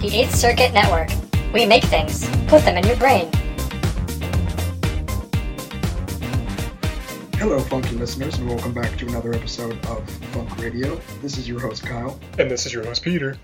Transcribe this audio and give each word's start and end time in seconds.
The 0.00 0.10
8th 0.10 0.36
Circuit 0.36 0.72
Network. 0.72 1.08
We 1.52 1.66
make 1.66 1.82
things, 1.82 2.24
put 2.46 2.62
them 2.62 2.76
in 2.76 2.86
your 2.86 2.94
brain. 2.98 3.28
Hello, 7.34 7.58
funky 7.58 7.96
listeners, 7.96 8.38
and 8.38 8.48
welcome 8.48 8.72
back 8.72 8.96
to 8.98 9.08
another 9.08 9.34
episode 9.34 9.72
of 9.86 10.08
Funk 10.08 10.56
Radio. 10.58 11.00
This 11.20 11.36
is 11.36 11.48
your 11.48 11.58
host, 11.58 11.84
Kyle. 11.84 12.16
And 12.38 12.48
this 12.48 12.64
is 12.64 12.72
your 12.72 12.84
host, 12.84 13.02
Peter. 13.02 13.38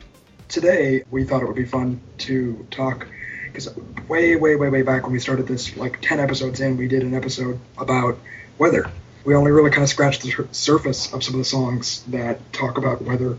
Today, 0.46 1.03
we 1.11 1.25
thought 1.25 1.43
it 1.43 1.46
would 1.46 1.56
be 1.56 1.64
fun 1.64 2.01
to 2.19 2.64
talk, 2.71 3.09
because 3.46 3.77
way, 4.07 4.36
way, 4.36 4.55
way, 4.55 4.68
way 4.68 4.82
back 4.82 5.02
when 5.02 5.12
we 5.12 5.18
started 5.18 5.48
this, 5.48 5.77
like 5.77 6.00
10 6.02 6.21
episodes 6.21 6.61
in, 6.61 6.77
we 6.77 6.86
did 6.86 7.02
an 7.02 7.14
episode 7.14 7.59
about 7.79 8.16
weather. 8.59 8.89
We 9.25 9.34
only 9.34 9.50
really 9.50 9.73
kind 9.73 9.82
of 9.82 9.89
scratched 9.89 10.23
the 10.23 10.46
surface 10.52 11.12
of 11.12 11.25
some 11.25 11.34
of 11.34 11.39
the 11.39 11.45
songs 11.45 12.05
that 12.05 12.52
talk 12.52 12.79
about 12.79 13.02
weather, 13.02 13.39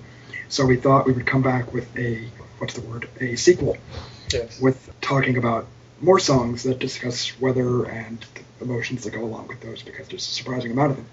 so 0.50 0.66
we 0.66 0.75
thought 0.75 1.05
we 1.05 1.13
would 1.13 1.25
come 1.25 1.41
back 1.41 1.71
with 1.71 1.88
a, 1.97 2.27
what's 2.60 2.74
the 2.74 2.82
word, 2.82 3.10
a 3.20 3.36
sequel, 3.36 3.78
Yes. 4.32 4.59
with 4.59 4.90
talking 5.02 5.38
about 5.38 5.68
more 6.02 6.20
songs 6.20 6.63
that 6.63 6.80
discuss 6.80 7.40
weather 7.40 7.86
and 7.86 8.23
the 8.59 8.66
emotions 8.66 9.04
that 9.04 9.12
go 9.12 9.23
along 9.23 9.48
with 9.48 9.62
those, 9.62 9.82
because 9.82 10.08
there's 10.08 10.27
a 10.27 10.32
surprising 10.32 10.72
amount 10.72 10.91
of 10.91 10.98
them. 10.98 11.05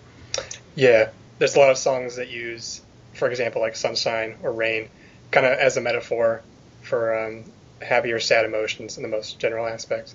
Yeah. 0.75 1.11
There's 1.39 1.57
a 1.57 1.59
lot 1.59 1.71
of 1.71 1.79
songs 1.79 2.17
that 2.17 2.29
use, 2.29 2.81
for 3.15 3.29
example, 3.29 3.61
like 3.61 3.75
sunshine 3.77 4.37
or 4.43 4.53
rain, 4.53 4.89
kind 5.31 5.45
of 5.47 5.59
as 5.59 5.77
a 5.77 5.81
metaphor 5.81 6.43
for 6.83 7.19
um, 7.27 7.45
happy 7.81 8.13
or 8.13 8.21
sad 8.21 8.45
emotions 8.45 8.97
in 8.97 9.03
the 9.03 9.09
most 9.09 9.39
general 9.39 9.67
aspects. 9.67 10.15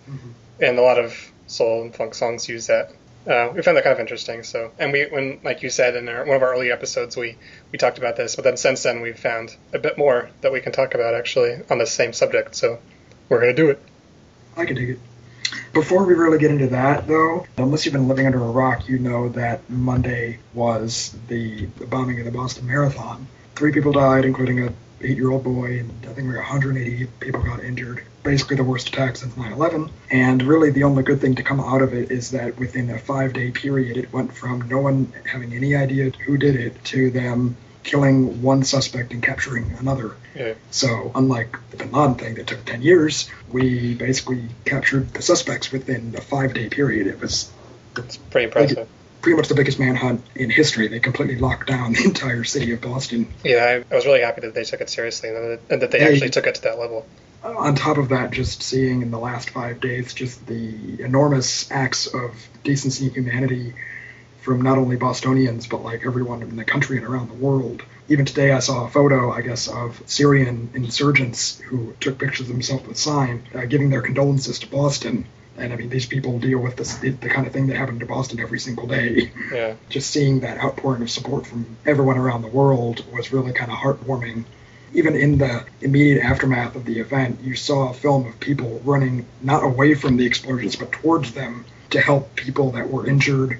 And 0.62 0.80
a 0.80 0.82
lot 0.82 0.98
of 0.98 1.13
soul 1.48 1.82
and 1.84 1.94
funk 1.96 2.13
songs 2.13 2.48
use 2.48 2.68
that. 2.68 2.91
Uh, 3.27 3.52
we 3.54 3.62
found 3.62 3.76
that 3.76 3.84
kind 3.84 3.94
of 3.94 3.99
interesting. 3.99 4.44
So, 4.44 4.72
and 4.80 4.94
we, 4.94 5.05
when 5.05 5.40
like 5.44 5.62
you 5.62 5.70
said 5.70 5.95
in 5.95 6.08
our, 6.08 6.26
one 6.26 6.38
of 6.38 6.44
our 6.44 6.54
early 6.54 6.72
episodes, 6.72 7.18
we 7.18 7.35
we 7.72 7.77
talked 7.77 7.98
about 7.98 8.16
this, 8.16 8.35
but 8.35 8.44
then 8.44 8.58
since 8.58 8.84
then 8.84 9.02
we've 9.02 9.20
found 9.20 9.55
a 9.73 9.80
bit 9.80 9.98
more 9.98 10.30
that 10.41 10.52
we 10.54 10.62
can 10.62 10.72
talk 10.72 10.94
about 10.94 11.13
actually 11.13 11.59
on 11.70 11.77
the 11.77 11.85
same 11.85 12.13
subject. 12.13 12.55
So, 12.55 12.80
we're 13.27 13.41
gonna 13.41 13.54
do 13.54 13.70
it. 13.70 13.82
I 14.55 14.66
can 14.66 14.76
dig 14.76 14.91
it. 14.91 14.99
Before 15.74 16.05
we 16.05 16.13
really 16.13 16.40
get 16.40 16.51
into 16.51 16.68
that, 16.68 17.07
though, 17.07 17.46
unless 17.57 17.85
you've 17.85 17.93
been 17.93 18.07
living 18.07 18.26
under 18.26 18.40
a 18.40 18.49
rock, 18.49 18.88
you 18.90 18.98
know 18.99 19.29
that 19.29 19.70
Monday 19.70 20.40
was 20.54 21.16
the, 21.27 21.66
the 21.77 21.85
bombing 21.85 22.20
of 22.20 22.26
the 22.26 22.32
Boston 22.32 22.66
Marathon. 22.68 23.27
Three 23.55 23.71
people 23.71 23.91
died, 23.91 24.26
including 24.26 24.68
a 24.68 24.73
eight-year-old 25.01 25.43
boy, 25.43 25.79
and 25.79 25.91
I 26.03 26.13
think 26.13 26.27
like 26.27 26.37
180 26.37 27.07
people 27.20 27.43
got 27.43 27.63
injured. 27.63 28.03
Basically, 28.23 28.57
the 28.57 28.63
worst 28.63 28.90
attack 28.90 29.15
since 29.15 29.34
9/11. 29.35 29.89
And 30.12 30.43
really, 30.43 30.71
the 30.71 30.84
only 30.84 31.04
good 31.04 31.21
thing 31.21 31.35
to 31.35 31.43
come 31.43 31.59
out 31.59 31.81
of 31.81 31.93
it 31.93 32.12
is 32.12 32.31
that 32.31 32.57
within 32.57 32.89
a 32.89 32.98
five-day 32.98 33.51
period, 33.51 33.98
it 33.98 34.12
went 34.12 34.34
from 34.34 34.67
no 34.67 34.79
one 34.79 35.13
having 35.26 35.54
any 35.54 35.76
idea 35.76 36.12
who 36.26 36.37
did 36.37 36.55
it 36.55 36.84
to 36.85 37.09
them 37.12 37.55
killing 37.87 38.41
one 38.41 38.63
suspect 38.63 39.13
and 39.13 39.23
capturing 39.23 39.71
another. 39.79 40.12
Yeah. 40.35 40.54
So, 40.71 41.11
unlike 41.15 41.57
the 41.71 41.77
Bin 41.77 41.91
Laden 41.91 42.15
thing 42.15 42.35
that 42.35 42.48
took 42.48 42.65
10 42.65 42.82
years, 42.82 43.29
we 43.51 43.95
basically 43.95 44.43
captured 44.65 45.13
the 45.13 45.21
suspects 45.21 45.71
within 45.71 46.13
a 46.17 46.21
five 46.21 46.54
day 46.54 46.70
period. 46.70 47.07
It 47.07 47.21
was 47.21 47.49
It's 47.98 48.17
pretty 48.17 48.45
impressive. 48.45 48.87
Pretty 49.21 49.35
much 49.37 49.48
the 49.48 49.55
biggest 49.55 49.79
manhunt 49.79 50.23
in 50.35 50.49
history. 50.49 50.87
They 50.87 50.99
completely 50.99 51.37
locked 51.37 51.68
down 51.68 51.93
the 51.93 52.04
entire 52.04 52.43
city 52.43 52.71
of 52.73 52.82
Boston. 52.82 53.27
Yeah, 53.43 53.84
I, 53.90 53.93
I 53.93 53.96
was 53.96 54.05
really 54.05 54.21
happy 54.21 54.41
that 54.41 54.54
they 54.54 54.63
took 54.63 54.82
it 54.82 54.90
seriously 54.90 55.29
and 55.29 55.37
that, 55.37 55.60
and 55.70 55.82
that 55.82 55.91
they 55.91 55.99
Yeah, 55.99 56.05
actually 56.10 56.27
you- 56.27 56.32
took 56.32 56.48
it 56.48 56.55
to 56.55 56.62
that 56.63 56.79
level. 56.79 57.05
On 57.43 57.76
top 57.76 57.98
of 57.98 58.10
that, 58.10 58.32
just 58.32 58.62
seeing 58.63 59.01
in 59.04 59.12
the 59.12 59.20
last 59.20 59.51
five 59.51 59.79
days 59.79 60.13
just 60.13 60.45
the 60.48 61.01
enormous 61.01 61.71
acts 61.71 62.07
of 62.07 62.32
decency 62.63 63.05
and 63.05 63.15
humanity 63.15 63.73
from 64.41 64.62
not 64.63 64.78
only 64.78 64.95
Bostonians, 64.97 65.68
but 65.68 65.81
like 65.84 66.06
everyone 66.06 66.41
in 66.41 66.56
the 66.56 66.66
country 66.66 66.97
and 66.97 67.06
around 67.06 67.29
the 67.29 67.35
world. 67.35 67.84
Even 68.09 68.25
today, 68.25 68.51
I 68.51 68.59
saw 68.59 68.85
a 68.85 68.90
photo, 68.90 69.31
I 69.31 69.41
guess, 69.41 69.68
of 69.68 70.01
Syrian 70.07 70.72
insurgents 70.73 71.59
who 71.59 71.94
took 72.00 72.18
pictures 72.18 72.41
of 72.41 72.47
themselves 72.47 72.88
with 72.88 72.97
sign 72.97 73.44
uh, 73.53 73.66
giving 73.66 73.91
their 73.91 74.01
condolences 74.01 74.59
to 74.59 74.68
Boston. 74.68 75.25
And 75.58 75.74
I 75.74 75.75
mean, 75.75 75.90
these 75.90 76.06
people 76.06 76.40
deal 76.40 76.59
with 76.59 76.75
this, 76.78 76.97
the, 76.97 77.09
the 77.09 77.30
kind 77.30 77.47
of 77.47 77.53
thing 77.53 77.68
that 77.68 77.78
happened 77.78 78.00
to 78.02 78.06
Boston 78.06 78.40
every 78.40 78.59
single 78.59 78.88
day. 78.88 79.31
Yeah. 79.51 79.73
Just 79.90 80.12
seeing 80.12 80.41
that 80.41 80.59
outpouring 80.59 81.01
of 81.01 81.09
support 81.09 81.47
from 81.47 81.78
everyone 81.85 82.18
around 82.18 82.44
the 82.44 82.47
world 82.47 83.03
was 83.12 83.34
really 83.34 83.53
kind 83.53 83.72
of 83.72 83.78
heartwarming. 83.78 84.46
Even 84.94 85.16
in 85.16 85.38
the 85.38 85.66
immediate 85.81 86.23
aftermath 86.23 86.75
of 86.75 86.85
the 86.85 87.00
event, 87.00 87.41
you 87.41 87.56
saw 87.56 87.90
a 87.90 87.94
film 87.94 88.28
of 88.28 88.40
people 88.40 88.81
running 88.85 89.25
not 89.41 89.63
away 89.63 89.96
from 89.96 90.17
the 90.17 90.25
explosions, 90.25 90.75
but 90.75 90.91
towards 90.91 91.34
them 91.34 91.66
to 91.90 92.01
help 92.01 92.35
people 92.35 92.72
that 92.72 92.90
were 92.90 93.07
injured 93.07 93.59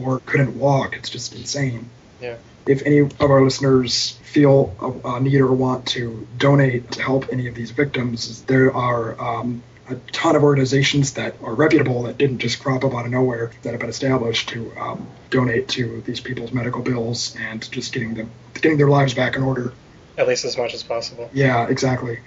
or 0.00 0.20
couldn't 0.20 0.58
walk. 0.58 0.96
It's 0.96 1.10
just 1.10 1.34
insane. 1.34 1.88
Yeah. 2.20 2.36
If 2.66 2.82
any 2.82 2.98
of 2.98 3.20
our 3.20 3.42
listeners 3.42 4.12
feel 4.22 4.74
a, 4.80 5.16
a 5.16 5.20
need 5.20 5.40
or 5.40 5.52
want 5.52 5.86
to 5.88 6.26
donate 6.36 6.92
to 6.92 7.02
help 7.02 7.26
any 7.30 7.46
of 7.46 7.54
these 7.54 7.70
victims, 7.70 8.42
there 8.42 8.74
are 8.74 9.20
um, 9.20 9.62
a 9.88 9.94
ton 10.12 10.36
of 10.36 10.42
organizations 10.42 11.12
that 11.14 11.34
are 11.42 11.54
reputable 11.54 12.02
that 12.04 12.18
didn't 12.18 12.38
just 12.38 12.60
crop 12.60 12.84
up 12.84 12.92
out 12.94 13.04
of 13.06 13.12
nowhere 13.12 13.52
that 13.62 13.70
have 13.70 13.80
been 13.80 13.88
established 13.90 14.48
to 14.50 14.72
um, 14.76 15.06
donate 15.30 15.68
to 15.68 16.02
these 16.02 16.20
people's 16.20 16.52
medical 16.52 16.82
bills 16.82 17.36
and 17.38 17.70
just 17.70 17.92
getting 17.92 18.14
them 18.14 18.30
getting 18.54 18.78
their 18.78 18.88
lives 18.88 19.14
back 19.14 19.36
in 19.36 19.42
order. 19.42 19.72
At 20.18 20.26
least 20.26 20.44
as 20.44 20.56
much 20.56 20.74
as 20.74 20.82
possible. 20.82 21.30
Yeah, 21.32 21.68
exactly. 21.68 22.18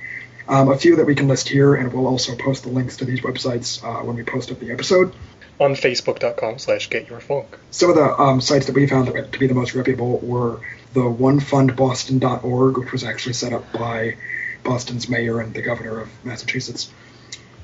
Um, 0.47 0.69
a 0.71 0.77
few 0.77 0.95
that 0.95 1.05
we 1.05 1.15
can 1.15 1.27
list 1.27 1.47
here, 1.49 1.75
and 1.75 1.93
we'll 1.93 2.07
also 2.07 2.35
post 2.35 2.63
the 2.63 2.69
links 2.69 2.97
to 2.97 3.05
these 3.05 3.21
websites 3.21 3.83
uh, 3.83 4.03
when 4.03 4.15
we 4.15 4.23
post 4.23 4.51
up 4.51 4.59
the 4.59 4.71
episode. 4.71 5.13
On 5.59 5.73
facebook.com 5.73 6.57
slash 6.57 6.89
get 6.89 7.09
your 7.09 7.19
funk. 7.19 7.57
Some 7.71 7.89
of 7.89 7.95
the 7.95 8.19
um, 8.19 8.41
sites 8.41 8.65
that 8.67 8.75
we 8.75 8.87
found 8.87 9.09
that- 9.09 9.31
to 9.31 9.39
be 9.39 9.47
the 9.47 9.53
most 9.53 9.75
reputable 9.75 10.17
were 10.19 10.61
the 10.93 11.01
OneFundBoston.org, 11.01 12.77
which 12.77 12.91
was 12.91 13.03
actually 13.03 13.33
set 13.33 13.53
up 13.53 13.71
by 13.73 14.15
Boston's 14.63 15.09
mayor 15.09 15.39
and 15.39 15.53
the 15.53 15.61
governor 15.61 15.99
of 15.99 16.09
Massachusetts. 16.23 16.91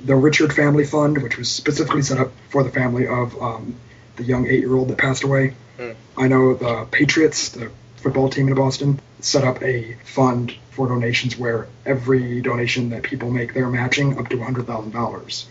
The 0.03 0.15
Richard 0.15 0.53
Family 0.53 0.85
Fund, 0.85 1.21
which 1.21 1.37
was 1.37 1.49
specifically 1.49 2.01
set 2.01 2.19
up 2.19 2.31
for 2.49 2.63
the 2.63 2.69
family 2.69 3.07
of 3.07 3.41
um, 3.41 3.75
the 4.17 4.23
young 4.23 4.45
eight-year-old 4.47 4.89
that 4.89 4.97
passed 4.97 5.23
away. 5.23 5.53
Hmm. 5.77 5.91
I 6.17 6.27
know 6.27 6.53
the 6.53 6.85
Patriots, 6.91 7.49
the 7.49 7.71
football 7.97 8.29
team 8.29 8.47
in 8.47 8.53
Boston, 8.55 8.99
set 9.19 9.43
up 9.43 9.63
a 9.63 9.95
fund 10.03 10.53
for 10.71 10.87
donations 10.87 11.37
where 11.37 11.67
every 11.85 12.41
donation 12.41 12.89
that 12.89 13.03
people 13.03 13.31
make, 13.31 13.53
they're 13.53 13.69
matching 13.69 14.17
up 14.19 14.29
to 14.29 14.37
$100,000 14.37 15.45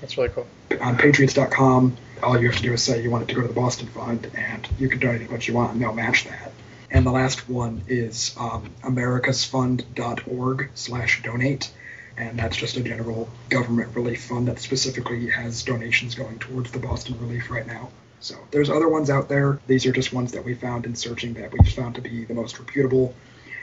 That's 0.00 0.16
really 0.16 0.28
cool. 0.30 0.46
on 0.80 0.96
patriots.com 0.96 1.96
all 2.22 2.38
you 2.40 2.46
have 2.48 2.56
to 2.56 2.62
do 2.62 2.72
is 2.72 2.82
say 2.82 3.02
you 3.02 3.10
want 3.10 3.24
it 3.24 3.28
to 3.28 3.34
go 3.34 3.40
to 3.42 3.48
the 3.48 3.54
boston 3.54 3.86
fund 3.88 4.30
and 4.34 4.68
you 4.78 4.88
can 4.88 4.98
donate 4.98 5.22
as 5.22 5.30
much 5.30 5.48
you 5.48 5.54
want 5.54 5.72
and 5.72 5.80
they'll 5.80 5.92
match 5.92 6.24
that 6.24 6.52
and 6.90 7.04
the 7.06 7.10
last 7.10 7.48
one 7.48 7.82
is 7.88 8.34
um, 8.38 8.70
americasfund.org 8.82 10.70
slash 10.74 11.22
donate 11.22 11.70
and 12.16 12.38
that's 12.38 12.56
just 12.56 12.76
a 12.76 12.82
general 12.82 13.28
government 13.48 13.94
relief 13.94 14.24
fund 14.24 14.48
that 14.48 14.58
specifically 14.58 15.28
has 15.30 15.62
donations 15.62 16.14
going 16.14 16.38
towards 16.38 16.70
the 16.70 16.78
boston 16.78 17.18
relief 17.20 17.50
right 17.50 17.66
now. 17.66 17.90
So 18.20 18.36
there's 18.50 18.68
other 18.68 18.88
ones 18.88 19.08
out 19.08 19.28
there. 19.28 19.60
These 19.66 19.86
are 19.86 19.92
just 19.92 20.12
ones 20.12 20.32
that 20.32 20.44
we 20.44 20.54
found 20.54 20.84
in 20.84 20.94
searching 20.94 21.34
that 21.34 21.52
we 21.52 21.64
found 21.70 21.94
to 21.94 22.00
be 22.02 22.24
the 22.24 22.34
most 22.34 22.58
reputable. 22.58 23.14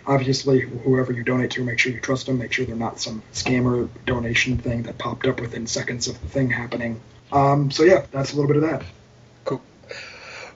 Obviously 0.06 0.62
whoever 0.62 1.12
you 1.14 1.24
donate 1.24 1.52
to 1.52 1.64
make 1.64 1.80
sure 1.80 1.92
you 1.92 2.00
trust 2.00 2.26
them. 2.26 2.40
Make 2.40 2.54
sure 2.54 2.66
they're 2.66 2.76
not 2.76 3.00
some 3.00 3.22
scammer 3.34 3.90
donation 4.06 4.58
thing 4.58 4.84
that 4.84 4.98
popped 4.98 5.28
up 5.28 5.40
within 5.40 5.68
seconds 5.68 6.08
of 6.08 6.20
the 6.22 6.28
thing 6.28 6.50
happening. 6.50 7.00
Um, 7.32 7.70
so 7.72 7.84
yeah 7.84 8.06
that's 8.12 8.34
a 8.34 8.36
little 8.36 8.48
bit 8.48 8.64
of 8.64 8.70
that. 8.70 8.84
Cool. 9.46 9.62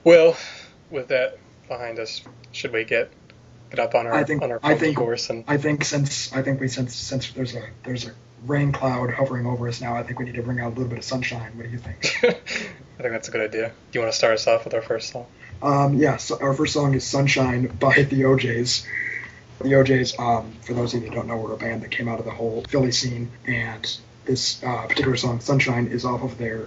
Well, 0.04 0.36
with 0.90 1.08
that 1.08 1.38
behind 1.68 1.98
us, 1.98 2.22
should 2.50 2.72
we 2.72 2.84
get 2.84 3.10
get 3.74 3.80
up 3.80 3.94
on 3.94 4.06
our 4.06 4.14
I 4.14 4.24
think- 4.24 4.42
on 4.42 4.52
our 4.52 4.60
I 4.62 4.76
think- 4.76 4.96
horse 4.98 5.30
and 5.30 5.44
i 5.48 5.56
think 5.56 5.84
since 5.84 6.32
i 6.32 6.42
think 6.42 6.60
we 6.60 6.68
since 6.68 6.94
since 6.94 7.30
there's 7.32 7.54
a 7.54 7.62
there's 7.84 8.06
a 8.06 8.12
rain 8.46 8.72
cloud 8.72 9.10
hovering 9.10 9.46
over 9.46 9.68
us 9.68 9.80
now 9.80 9.96
i 9.96 10.02
think 10.02 10.18
we 10.18 10.24
need 10.26 10.34
to 10.34 10.42
bring 10.42 10.60
out 10.60 10.66
a 10.66 10.74
little 10.74 10.88
bit 10.88 10.98
of 10.98 11.04
sunshine 11.04 11.52
what 11.56 11.64
do 11.64 11.70
you 11.70 11.78
think 11.78 12.16
I 12.98 13.02
think 13.02 13.14
that's 13.14 13.28
a 13.28 13.32
good 13.32 13.40
idea. 13.40 13.68
Do 13.90 13.98
you 13.98 14.00
want 14.00 14.12
to 14.12 14.16
start 14.16 14.34
us 14.34 14.46
off 14.46 14.64
with 14.64 14.74
our 14.74 14.82
first 14.82 15.10
song? 15.10 15.26
Um, 15.60 15.94
yeah, 15.94 16.18
so 16.18 16.38
our 16.40 16.54
first 16.54 16.72
song 16.74 16.94
is 16.94 17.02
Sunshine 17.04 17.66
by 17.66 18.02
the 18.02 18.26
O'Jays. 18.26 18.86
The 19.60 19.74
O'Jays, 19.74 20.16
um, 20.20 20.52
for 20.60 20.74
those 20.74 20.94
of 20.94 21.02
you 21.02 21.08
that 21.08 21.14
don't 21.16 21.26
know, 21.26 21.36
were 21.36 21.52
a 21.52 21.56
band 21.56 21.82
that 21.82 21.90
came 21.90 22.06
out 22.06 22.20
of 22.20 22.26
the 22.26 22.30
whole 22.30 22.62
Philly 22.68 22.92
scene, 22.92 23.32
and 23.44 23.84
this 24.24 24.62
uh, 24.62 24.86
particular 24.86 25.16
song, 25.16 25.40
Sunshine, 25.40 25.88
is 25.88 26.04
off 26.04 26.22
of 26.22 26.38
their 26.38 26.58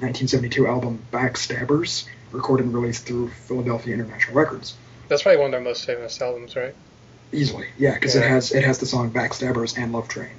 1972 0.00 0.66
album 0.66 0.98
Backstabbers, 1.10 2.06
recorded 2.32 2.66
and 2.66 2.74
released 2.74 3.06
through 3.06 3.28
Philadelphia 3.30 3.94
International 3.94 4.36
Records. 4.36 4.76
That's 5.08 5.22
probably 5.22 5.38
one 5.38 5.46
of 5.46 5.52
their 5.52 5.60
most 5.60 5.84
famous 5.86 6.20
albums, 6.20 6.54
right? 6.56 6.74
Easily, 7.32 7.66
yeah, 7.78 7.94
because 7.94 8.14
it 8.16 8.22
has 8.22 8.52
it 8.52 8.64
has 8.64 8.78
the 8.78 8.86
song 8.86 9.10
Backstabbers 9.10 9.76
and 9.76 9.92
Love 9.92 10.08
Train. 10.08 10.30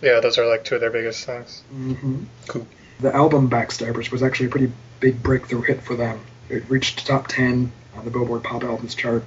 Yeah, 0.00 0.20
those 0.20 0.38
are 0.38 0.46
like 0.46 0.64
two 0.64 0.76
of 0.76 0.80
their 0.80 0.90
biggest 0.90 1.20
songs. 1.20 1.62
hmm 1.70 2.24
Cool. 2.46 2.66
The 3.00 3.14
album 3.14 3.48
Backstabbers 3.50 4.10
was 4.10 4.22
actually 4.22 4.46
a 4.46 4.50
pretty 4.50 4.72
big 5.00 5.22
breakthrough 5.22 5.62
hit 5.62 5.82
for 5.82 5.94
them. 5.94 6.20
It 6.48 6.68
reached 6.68 7.06
top 7.06 7.28
10 7.28 7.70
on 7.96 8.04
the 8.04 8.10
Billboard 8.10 8.42
Pop 8.42 8.64
Albums 8.64 8.94
chart, 8.94 9.24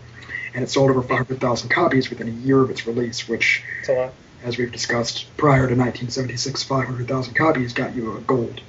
and 0.54 0.64
it 0.64 0.70
sold 0.70 0.90
over 0.90 1.02
500,000 1.02 1.70
copies 1.70 2.10
within 2.10 2.28
a 2.28 2.32
year 2.32 2.62
of 2.62 2.70
its 2.70 2.88
release, 2.88 3.30
which, 3.30 3.64
It's 3.80 3.90
a 3.90 3.94
lot. 3.94 4.14
as 4.44 4.58
we've 4.58 4.72
discussed, 4.72 5.26
prior 5.38 5.68
to 5.68 5.76
1976, 5.76 6.64
500,000 6.64 7.34
copies 7.36 7.74
got 7.74 7.96
you 7.96 8.18
a 8.18 8.22
gold 8.22 8.62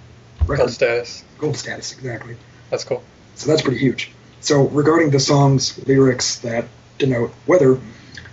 record. 0.43 0.59
Gold 0.59 0.71
status. 0.73 1.25
Gold 1.39 1.57
status, 1.57 1.93
exactly. 1.93 2.37
That's 2.71 2.85
cool. 2.85 3.03
So 3.35 3.49
that's 3.49 3.63
pretty 3.63 3.79
huge. 3.79 4.11
So 4.43 4.69
regarding 4.69 5.11
the 5.11 5.21
song's 5.21 5.85
lyrics 5.87 6.41
that 6.41 6.67
denote 6.99 7.33
weather, 7.47 7.81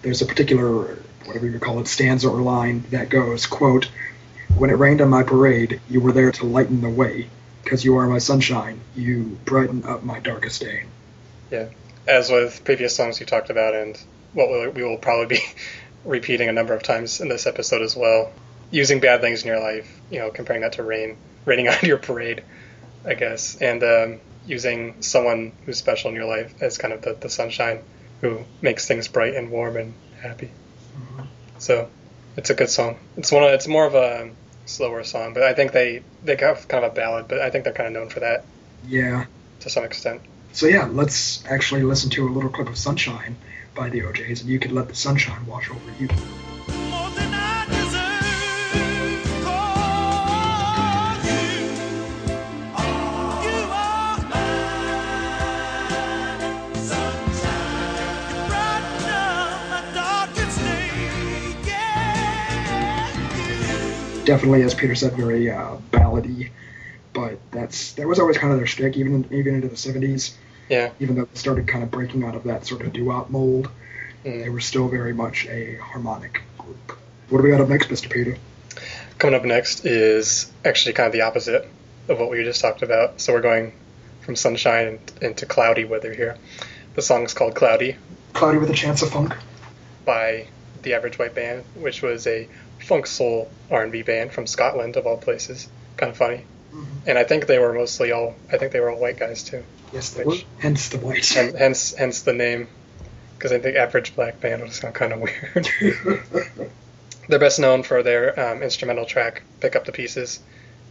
there's 0.02 0.22
a 0.22 0.26
particular 0.26 0.98
whatever 1.30 1.46
you 1.46 1.60
call 1.60 1.80
it, 1.80 1.88
stanza 1.88 2.28
or 2.28 2.42
line 2.42 2.84
that 2.90 3.10
goes, 3.10 3.46
quote, 3.46 3.88
When 4.58 4.72
it 4.72 4.74
rained 4.74 5.00
on 5.00 5.10
my 5.10 5.22
parade, 5.22 5.80
you 5.88 6.02
were 6.02 6.12
there 6.12 6.32
to 6.32 6.46
lighten 6.46 6.82
the 6.82 6.90
way, 6.90 7.30
because 7.64 7.86
you 7.86 7.98
are 7.98 8.08
my 8.08 8.18
sunshine, 8.18 8.80
you 8.96 9.38
brighten 9.46 9.84
up 9.86 10.04
my 10.04 10.20
darkest 10.20 10.62
day. 10.62 10.86
Yeah. 11.52 11.68
As 12.08 12.32
with 12.32 12.64
previous 12.64 12.96
songs 12.96 13.20
you 13.20 13.28
talked 13.28 13.52
about, 13.52 13.76
and 13.76 13.96
what 14.34 14.74
we 14.74 14.84
will 14.84 14.98
probably 14.98 15.38
be 15.38 15.44
repeating 16.04 16.50
a 16.50 16.52
number 16.52 16.74
of 16.74 16.82
times 16.82 17.22
in 17.22 17.30
this 17.30 17.46
episode 17.46 17.84
as 17.84 17.96
well, 17.96 18.32
using 18.72 19.00
bad 19.00 19.22
things 19.22 19.44
in 19.44 19.48
your 19.48 19.60
life, 19.60 20.02
you 20.10 20.18
know, 20.18 20.32
comparing 20.32 20.64
that 20.64 20.74
to 20.74 20.84
rain, 20.84 21.16
raining 21.46 21.68
on 21.70 21.78
your 21.84 22.00
parade, 22.00 22.44
I 23.06 23.14
guess, 23.14 23.56
and 23.58 23.84
um, 23.84 24.20
using 24.50 25.02
someone 25.02 25.52
who's 25.66 25.78
special 25.78 26.10
in 26.10 26.16
your 26.16 26.26
life 26.26 26.54
as 26.62 26.78
kind 26.78 26.94
of 26.94 27.02
the, 27.02 27.14
the 27.14 27.30
sunshine 27.30 27.80
who 28.22 28.40
makes 28.62 28.88
things 28.88 29.08
bright 29.08 29.36
and 29.36 29.52
warm 29.52 29.78
and 29.78 29.94
happy. 30.22 30.48
Mm-hmm. 30.98 31.24
So 31.60 31.90
it's 32.36 32.50
a 32.50 32.56
good 32.56 32.70
song. 32.70 32.98
It's 33.16 33.32
one 33.32 33.44
of, 33.44 33.52
it's 33.52 33.68
more 33.68 33.86
of 33.86 33.96
a 33.96 34.32
slower 34.66 35.04
song, 35.04 35.34
but 35.34 35.44
I 35.44 35.54
think 35.54 35.72
they 35.72 36.04
they 36.24 36.36
have 36.38 36.68
kind 36.68 36.84
of 36.84 36.92
a 36.92 36.96
ballad, 36.96 37.28
but 37.28 37.40
I 37.40 37.50
think 37.50 37.64
they're 37.64 37.74
kind 37.74 37.88
of 37.88 37.94
known 37.94 38.10
for 38.10 38.20
that 38.22 38.46
Yeah. 38.88 39.26
to 39.62 39.70
some 39.70 39.84
extent. 39.84 40.22
So 40.52 40.66
yeah, 40.66 40.86
let's 40.92 41.46
actually 41.46 41.84
listen 41.84 42.10
to 42.12 42.28
a 42.28 42.32
little 42.32 42.50
clip 42.50 42.70
of 42.70 42.78
Sunshine 42.78 43.36
by 43.76 43.90
the 43.90 44.04
O'Jays, 44.04 44.42
and 44.42 44.50
you 44.50 44.60
can 44.60 44.74
let 44.74 44.88
the 44.88 44.96
sunshine 44.96 45.46
wash 45.46 45.70
over 45.70 45.92
you. 46.00 46.10
Definitely, 64.30 64.62
as 64.62 64.76
Peter 64.76 64.94
said, 64.94 65.14
very 65.14 65.50
uh, 65.50 65.78
ballady, 65.92 66.50
but 67.14 67.40
that's 67.50 67.94
that 67.94 68.08
was 68.08 68.20
always 68.20 68.38
kind 68.38 68.54
of 68.54 68.60
their 68.60 68.68
shtick, 68.68 68.96
even 68.96 69.26
even 69.32 69.56
into 69.56 69.68
the 69.70 69.76
'70s. 69.76 70.34
Yeah. 70.70 70.92
Even 71.00 71.16
though 71.16 71.26
they 71.26 71.40
started 71.40 71.68
kind 71.68 71.84
of 71.84 71.90
breaking 71.90 72.24
out 72.24 72.36
of 72.36 72.44
that 72.44 72.68
sort 72.68 72.82
of 72.84 72.94
doo-wop 72.94 73.32
mold, 73.32 73.70
Mm. 74.24 74.44
they 74.44 74.50
were 74.50 74.60
still 74.60 74.88
very 74.88 75.14
much 75.14 75.48
a 75.48 75.78
harmonic 75.78 76.42
group. 76.60 76.98
What 77.30 77.40
do 77.40 77.44
we 77.46 77.50
got 77.50 77.62
up 77.62 77.70
next, 77.70 77.88
Mr. 77.90 78.08
Peter? 78.10 78.38
Coming 79.18 79.34
up 79.34 79.46
next 79.46 79.84
is 79.86 80.52
actually 80.64 80.94
kind 80.94 81.08
of 81.08 81.14
the 81.14 81.22
opposite 81.22 81.68
of 82.08 82.20
what 82.20 82.30
we 82.30 82.44
just 82.44 82.62
talked 82.62 82.84
about. 82.84 83.20
So 83.22 83.34
we're 83.34 83.42
going 83.42 83.74
from 84.22 84.36
sunshine 84.36 85.00
into 85.22 85.46
cloudy 85.48 85.86
weather 85.86 86.14
here. 86.14 86.38
The 86.96 87.02
song 87.02 87.24
is 87.24 87.34
called 87.34 87.56
Cloudy 87.56 87.96
Cloudy 88.34 88.60
with 88.60 88.70
a 88.70 88.74
Chance 88.74 89.02
of 89.02 89.10
Funk. 89.10 89.34
by 90.06 90.48
the 90.84 90.94
Average 90.94 91.20
White 91.20 91.36
Band, 91.36 91.64
which 91.76 92.02
was 92.02 92.28
a 92.28 92.48
funk 92.80 93.08
soul 93.08 93.50
R&B 93.70 94.04
band 94.04 94.32
from 94.32 94.48
Scotland 94.48 94.96
of 94.96 95.06
all 95.06 95.18
places. 95.18 95.68
Kind 95.98 96.12
of 96.12 96.18
funny. 96.18 96.46
And 97.06 97.18
I 97.18 97.24
think 97.24 97.48
they 97.48 97.60
were 97.60 97.74
mostly 97.74 98.12
all 98.12 98.36
I 98.52 98.58
think 98.58 98.72
they 98.72 98.80
were 98.80 98.92
all 98.92 99.00
white 99.00 99.18
guys 99.18 99.44
too. 99.44 99.64
Yes, 99.92 100.12
they 100.12 100.24
were. 100.24 100.36
Hence 100.60 100.90
the 100.90 101.00
white. 101.00 101.36
And 101.36 101.56
hence 101.58 101.96
hence 101.96 102.22
the 102.22 102.34
name 102.34 102.68
because 103.38 103.52
I 103.52 103.60
think 103.60 103.76
average 103.76 104.16
black 104.16 104.40
band 104.40 104.62
would 104.62 104.74
sound 104.74 104.94
kind 104.94 105.14
of 105.14 105.20
weird. 105.22 105.70
They're 107.28 107.40
best 107.40 107.60
known 107.60 107.84
for 107.84 108.04
their 108.04 108.40
um, 108.40 108.62
instrumental 108.62 109.06
track 109.06 109.44
"Pick 109.62 109.76
Up 109.76 109.86
the 109.86 109.92
Pieces," 109.92 110.40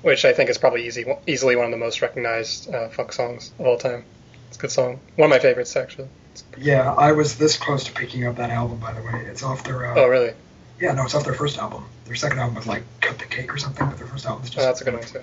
which 0.02 0.24
I 0.24 0.32
think 0.32 0.50
is 0.50 0.58
probably 0.58 0.86
easy, 0.86 1.04
easily 1.26 1.56
one 1.56 1.66
of 1.66 1.70
the 1.70 1.76
most 1.76 2.02
recognized 2.02 2.72
uh, 2.72 2.88
funk 2.88 3.12
songs 3.12 3.52
of 3.58 3.66
all 3.66 3.78
time. 3.78 4.04
It's 4.48 4.56
a 4.56 4.60
good 4.60 4.70
song, 4.72 5.00
one 5.16 5.26
of 5.26 5.30
my 5.30 5.40
favorites 5.40 5.76
actually. 5.76 6.08
Yeah, 6.56 6.92
I 6.92 7.12
was 7.12 7.36
this 7.38 7.56
close 7.56 7.84
to 7.84 7.92
picking 7.92 8.26
up 8.26 8.36
that 8.36 8.50
album, 8.50 8.78
by 8.78 8.92
the 8.92 9.02
way. 9.02 9.26
It's 9.26 9.42
off 9.42 9.64
their. 9.64 9.86
Uh, 9.86 9.94
oh, 9.96 10.06
really? 10.06 10.32
Yeah, 10.80 10.92
no, 10.92 11.04
it's 11.04 11.14
off 11.14 11.24
their 11.24 11.34
first 11.34 11.58
album. 11.58 11.84
Their 12.06 12.16
second 12.16 12.38
album 12.38 12.54
was 12.54 12.66
like 12.66 12.84
Cut 13.00 13.18
the 13.18 13.24
Cake 13.24 13.52
or 13.52 13.58
something, 13.58 13.86
but 13.86 13.98
their 13.98 14.06
first 14.06 14.26
album 14.26 14.44
is 14.44 14.50
just. 14.50 14.62
Oh, 14.62 14.66
that's 14.66 14.80
a 14.80 14.84
good 14.84 14.94
one 14.94 15.02
too. 15.02 15.20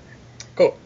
Cool. 0.56 0.78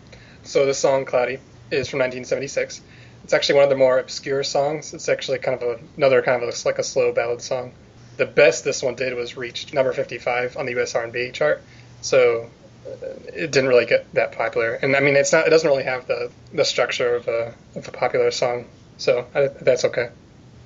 So 0.43 0.65
this 0.65 0.77
song 0.77 1.05
"Cloudy" 1.05 1.39
is 1.71 1.89
from 1.89 1.99
1976. 1.99 2.81
It's 3.23 3.33
actually 3.33 3.55
one 3.55 3.65
of 3.65 3.69
the 3.69 3.75
more 3.75 3.99
obscure 3.99 4.43
songs. 4.43 4.93
It's 4.93 5.09
actually 5.09 5.39
kind 5.39 5.61
of 5.61 5.67
a, 5.67 5.79
another 5.97 6.21
kind 6.21 6.41
of 6.41 6.49
a, 6.49 6.67
like 6.67 6.79
a 6.79 6.83
slow 6.83 7.11
ballad 7.11 7.41
song. 7.41 7.73
The 8.17 8.25
best 8.25 8.63
this 8.63 8.81
one 8.81 8.95
did 8.95 9.13
was 9.15 9.37
reach 9.37 9.73
number 9.73 9.93
55 9.93 10.57
on 10.57 10.65
the 10.65 10.71
U.S. 10.73 10.95
R&B 10.95 11.31
chart. 11.31 11.61
So 12.01 12.49
uh, 12.87 13.05
it 13.27 13.51
didn't 13.51 13.67
really 13.67 13.85
get 13.85 14.11
that 14.13 14.31
popular. 14.31 14.73
And 14.73 14.95
I 14.95 14.99
mean, 14.99 15.15
it's 15.15 15.31
not. 15.31 15.47
It 15.47 15.49
doesn't 15.49 15.69
really 15.69 15.83
have 15.83 16.07
the 16.07 16.31
the 16.53 16.65
structure 16.65 17.15
of 17.15 17.27
a 17.27 17.53
of 17.75 17.87
a 17.87 17.91
popular 17.91 18.31
song. 18.31 18.65
So 18.99 19.25
I, 19.33 19.47
that's 19.47 19.85
okay. 19.85 20.09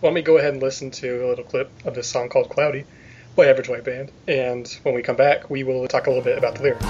Let 0.01 0.11
me 0.11 0.23
go 0.23 0.39
ahead 0.39 0.53
and 0.53 0.61
listen 0.61 0.89
to 0.91 1.23
a 1.23 1.27
little 1.29 1.45
clip 1.45 1.69
of 1.85 1.93
this 1.93 2.09
song 2.09 2.29
called 2.29 2.49
"Cloudy" 2.49 2.83
by 3.35 3.45
Average 3.45 3.69
White 3.69 3.83
Band. 3.83 4.11
And 4.27 4.67
when 4.81 4.95
we 4.95 5.03
come 5.03 5.15
back, 5.15 5.51
we 5.51 5.63
will 5.63 5.87
talk 5.87 6.07
a 6.07 6.09
little 6.09 6.23
bit 6.23 6.37
about 6.37 6.55
the 6.55 6.63
lyrics. 6.63 6.83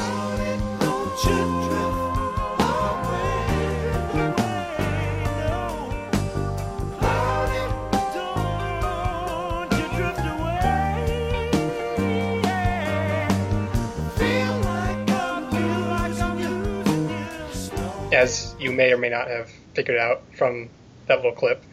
As 18.13 18.55
you 18.57 18.71
may 18.71 18.93
or 18.93 18.97
may 18.97 19.09
not 19.09 19.27
have 19.27 19.49
figured 19.73 19.97
out 19.97 20.21
from 20.37 20.69
that 21.07 21.17
little 21.17 21.33
clip, 21.33 21.63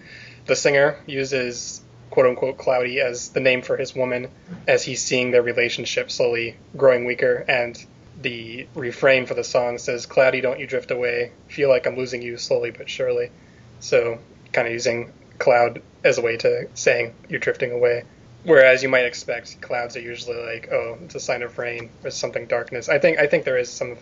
the 0.47 0.57
singer 0.57 0.99
uses 1.07 1.81
quote 2.11 2.27
unquote 2.27 2.59
cloudy 2.59 3.01
as 3.01 3.31
the 3.31 3.41
name 3.41 3.63
for 3.63 3.77
his 3.77 3.95
woman 3.95 4.29
as 4.67 4.83
he's 4.83 5.03
seeing 5.03 5.31
their 5.31 5.43
relationship 5.43 6.11
slowly 6.11 6.57
growing 6.77 7.05
weaker. 7.05 7.45
And 7.49 7.83
the 8.21 8.67
refrain 8.75 9.27
for 9.27 9.35
the 9.35 9.45
song 9.45 9.79
says 9.79 10.07
cloudy 10.07 10.41
don't 10.41 10.61
you 10.61 10.67
drift 10.67 10.91
away. 10.91 11.33
Feel 11.49 11.69
like 11.69 11.87
i'm 11.87 11.97
losing 11.97 12.23
you 12.23 12.37
slowly 12.37 12.71
but 12.71 12.91
surely. 12.91 13.31
So 13.79 14.19
kind 14.53 14.67
of 14.67 14.73
using 14.73 15.13
cloud 15.39 15.83
as 16.05 16.19
a 16.19 16.23
way 16.23 16.37
to 16.39 16.69
saying 16.75 17.15
you're 17.29 17.41
drifting 17.41 17.71
away. 17.73 18.05
Whereas 18.43 18.83
you 18.83 18.89
might 18.89 19.05
expect 19.05 19.61
clouds 19.61 19.97
are 19.97 20.01
usually 20.01 20.43
like 20.43 20.71
oh 20.73 20.99
it's 21.05 21.15
a 21.15 21.21
sign 21.21 21.43
of 21.43 21.57
rain 21.59 21.91
or 22.05 22.11
something 22.11 22.47
darkness. 22.47 22.89
I 22.89 22.99
think 22.99 23.19
i 23.19 23.27
think 23.27 23.45
there 23.45 23.59
is 23.59 23.71
some 23.71 23.97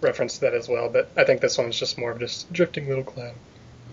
reference 0.00 0.34
to 0.34 0.40
that 0.42 0.54
as 0.54 0.68
well, 0.68 0.88
but 0.88 1.08
I 1.16 1.24
think 1.24 1.40
this 1.40 1.56
one's 1.56 1.78
just 1.78 1.96
more 1.96 2.10
of 2.10 2.18
just 2.18 2.52
drifting 2.52 2.88
little 2.88 3.04
cloud. 3.04 3.34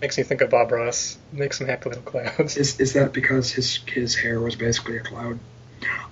Makes 0.00 0.16
me 0.16 0.24
think 0.24 0.40
of 0.40 0.50
Bob 0.50 0.72
Ross. 0.72 1.18
Makes 1.32 1.58
some 1.58 1.66
happy 1.66 1.90
little 1.90 2.04
clouds. 2.04 2.56
Is 2.56 2.80
is 2.80 2.94
that 2.94 3.12
because 3.12 3.52
his 3.52 3.76
his 3.86 4.14
hair 4.14 4.40
was 4.40 4.56
basically 4.56 4.96
a 4.96 5.00
cloud? 5.00 5.38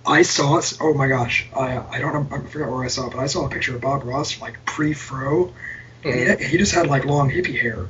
I 0.06 0.22
saw. 0.22 0.58
It 0.58 0.76
oh 0.80 0.94
my 0.94 1.08
gosh! 1.08 1.46
I 1.56 1.78
I 1.78 1.98
don't 1.98 2.12
know. 2.12 2.36
I 2.36 2.40
forgot 2.48 2.70
where 2.70 2.84
I 2.84 2.88
saw 2.88 3.06
it, 3.06 3.12
but 3.12 3.20
I 3.20 3.26
saw 3.26 3.46
a 3.46 3.48
picture 3.48 3.74
of 3.74 3.80
Bob 3.80 4.04
Ross 4.04 4.40
like 4.40 4.64
pre-fro, 4.64 5.52
and 6.04 6.14
he, 6.14 6.20
mm-hmm. 6.20 6.42
he 6.42 6.58
just 6.58 6.74
had 6.74 6.86
like 6.86 7.04
long 7.06 7.30
hippie 7.30 7.58
hair. 7.58 7.86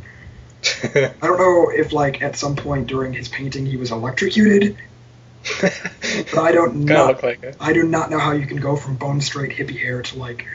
I 1.23 1.27
don't 1.27 1.39
know 1.39 1.71
if 1.71 1.93
like 1.93 2.23
at 2.23 2.37
some 2.37 2.57
point 2.57 2.87
during 2.87 3.13
his 3.13 3.29
painting 3.29 3.67
he 3.67 3.77
was 3.77 3.91
electrocuted, 3.91 4.77
but 5.61 6.39
I 6.39 6.53
don't 6.53 6.85
know. 6.85 7.19
like. 7.23 7.57
I 7.61 7.73
do 7.73 7.85
not 7.85 8.11
know 8.11 8.19
how 8.19 8.33
you 8.33 8.47
can 8.47 8.59
go 8.59 8.77
from 8.77 8.97
bone 8.97 9.21
straight 9.21 9.57
hippie 9.57 9.79
hair 9.79 10.03
to 10.03 10.19
like 10.19 10.47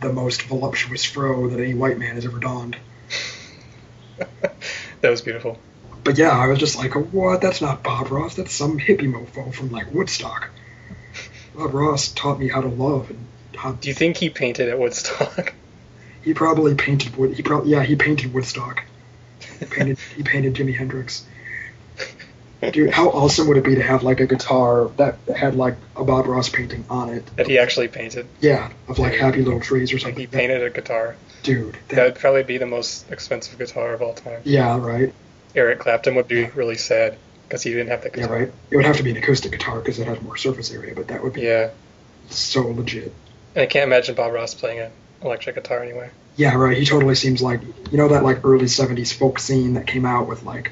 the 0.00 0.12
most 0.12 0.42
voluptuous 0.42 1.04
fro 1.04 1.48
that 1.48 1.60
any 1.60 1.74
white 1.74 1.98
man 1.98 2.14
has 2.14 2.24
ever 2.24 2.38
donned. 2.38 2.76
that 5.00 5.10
was 5.10 5.20
beautiful. 5.22 5.58
But 6.02 6.16
yeah, 6.18 6.30
I 6.30 6.46
was 6.46 6.58
just 6.58 6.76
like, 6.76 6.94
what? 6.94 7.40
That's 7.42 7.60
not 7.60 7.82
Bob 7.82 8.10
Ross. 8.10 8.34
That's 8.34 8.54
some 8.54 8.78
hippie 8.78 9.10
mofo 9.12 9.52
from 9.52 9.70
like 9.70 9.92
Woodstock. 9.92 10.48
Bob 11.54 11.74
Ross 11.74 12.08
taught 12.08 12.38
me 12.38 12.48
how 12.48 12.60
to 12.60 12.68
love, 12.68 13.10
and 13.10 13.26
how 13.56 13.72
Do 13.72 13.88
you 13.88 13.94
think 13.94 14.16
he 14.16 14.30
painted 14.30 14.68
at 14.68 14.78
Woodstock? 14.78 15.52
he 16.22 16.32
probably 16.34 16.74
painted 16.74 17.16
Wood. 17.16 17.34
He 17.34 17.42
probably 17.42 17.70
yeah, 17.72 17.82
he 17.82 17.96
painted 17.96 18.32
Woodstock. 18.32 18.84
He 19.58 19.66
painted 19.66 19.98
he 20.16 20.22
painted 20.22 20.54
Jimi 20.54 20.74
Hendrix. 20.76 21.26
Dude, 22.72 22.90
how 22.90 23.08
awesome 23.08 23.48
would 23.48 23.56
it 23.56 23.64
be 23.64 23.76
to 23.76 23.82
have 23.82 24.02
like 24.02 24.20
a 24.20 24.26
guitar 24.26 24.88
that 24.98 25.16
had 25.34 25.54
like 25.56 25.76
a 25.96 26.04
Bob 26.04 26.26
Ross 26.26 26.50
painting 26.50 26.84
on 26.90 27.08
it? 27.08 27.24
that 27.36 27.46
he 27.46 27.58
actually 27.58 27.88
painted. 27.88 28.26
Yeah, 28.40 28.70
of 28.86 28.98
like 28.98 29.14
Happy 29.14 29.42
Little 29.42 29.60
Trees 29.60 29.92
or 29.92 29.94
Like 29.96 30.02
something. 30.02 30.20
he 30.20 30.26
painted 30.26 30.62
a 30.62 30.68
guitar. 30.68 31.16
Dude, 31.42 31.74
that, 31.88 31.96
That 31.96 32.04
would 32.04 32.14
probably 32.16 32.42
be 32.42 32.58
the 32.58 32.66
most 32.66 33.10
expensive 33.10 33.58
guitar 33.58 33.92
of 33.94 34.02
all 34.02 34.14
time. 34.14 34.40
yeah, 34.44 34.76
right. 34.78 35.12
Eric 35.54 35.78
Clapton 35.80 36.14
would 36.14 36.28
be 36.28 36.44
really 36.46 36.76
sad 36.76 37.16
because 37.48 37.62
he 37.62 37.70
didn't 37.70 37.88
have 37.88 38.02
that 38.02 38.12
guitar. 38.12 38.36
Yeah, 38.36 38.42
right. 38.44 38.52
It 38.70 38.76
would 38.76 38.84
have 38.84 38.96
to 38.98 39.02
be 39.02 39.10
an 39.10 39.16
acoustic 39.16 39.52
guitar 39.52 39.78
because 39.80 39.98
it 39.98 40.06
has 40.06 40.20
more 40.22 40.36
surface 40.36 40.70
area, 40.72 40.94
but 40.94 41.08
that 41.08 41.22
would 41.24 41.32
be 41.32 41.42
Yeah. 41.42 41.70
so 42.28 42.62
legit. 42.68 43.12
And 43.54 43.62
I 43.62 43.66
can't 43.66 43.84
imagine 43.86 44.14
Bob 44.14 44.32
Ross 44.32 44.54
playing 44.54 44.78
an 44.80 44.90
electric 45.22 45.56
guitar 45.56 45.82
anyway. 45.82 46.10
Yeah, 46.36 46.54
right. 46.54 46.76
He 46.76 46.84
totally 46.86 47.16
seems 47.16 47.42
like 47.42 47.60
you 47.90 47.98
know 47.98 48.08
that 48.08 48.22
like 48.22 48.44
early 48.44 48.66
'70s 48.66 49.12
folk 49.12 49.38
scene 49.40 49.74
that 49.74 49.86
came 49.86 50.06
out 50.06 50.28
with 50.28 50.44
like 50.44 50.70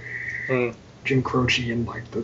Mm. 0.49 0.75
Jim 1.05 1.23
Croce 1.23 1.71
and 1.71 1.87
like 1.87 2.09
the 2.13 2.23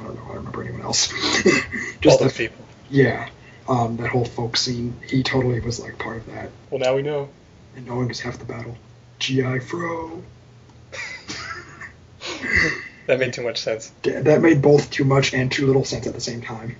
I 0.00 0.04
don't 0.04 0.14
know 0.16 0.22
I 0.24 0.26
don't 0.28 0.36
remember 0.38 0.62
anyone 0.64 0.82
else. 0.82 1.12
All 1.46 1.52
Just 2.00 2.18
those 2.20 2.36
people. 2.36 2.64
yeah, 2.90 3.28
um, 3.68 3.96
that 3.98 4.08
whole 4.08 4.24
folk 4.24 4.56
scene. 4.56 4.96
He 5.08 5.22
totally 5.22 5.60
was 5.60 5.78
like 5.78 5.98
part 5.98 6.16
of 6.18 6.26
that, 6.26 6.50
Well, 6.70 6.80
now 6.80 6.96
we 6.96 7.02
know. 7.02 7.28
And 7.76 7.86
knowing 7.86 8.10
is 8.10 8.20
half 8.20 8.38
the 8.38 8.44
battle. 8.44 8.76
GI 9.18 9.60
Fro. 9.60 10.22
That 13.06 13.18
made 13.18 13.32
too 13.32 13.42
much 13.42 13.58
sense. 13.58 13.92
That 14.02 14.40
made 14.42 14.62
both 14.62 14.90
too 14.90 15.04
much 15.04 15.34
and 15.34 15.50
too 15.50 15.66
little 15.66 15.84
sense 15.84 16.06
at 16.06 16.14
the 16.14 16.20
same 16.20 16.40
time. 16.40 16.76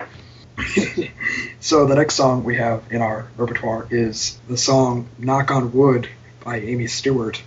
so 1.60 1.86
the 1.86 1.94
next 1.94 2.14
song 2.14 2.44
we 2.44 2.56
have 2.56 2.84
in 2.90 3.02
our 3.02 3.28
repertoire 3.36 3.86
is 3.90 4.38
the 4.48 4.56
song 4.56 5.08
"Knock 5.18 5.50
on 5.50 5.72
Wood" 5.72 6.08
by 6.44 6.60
Amii 6.60 6.88
Stewart. 6.88 7.42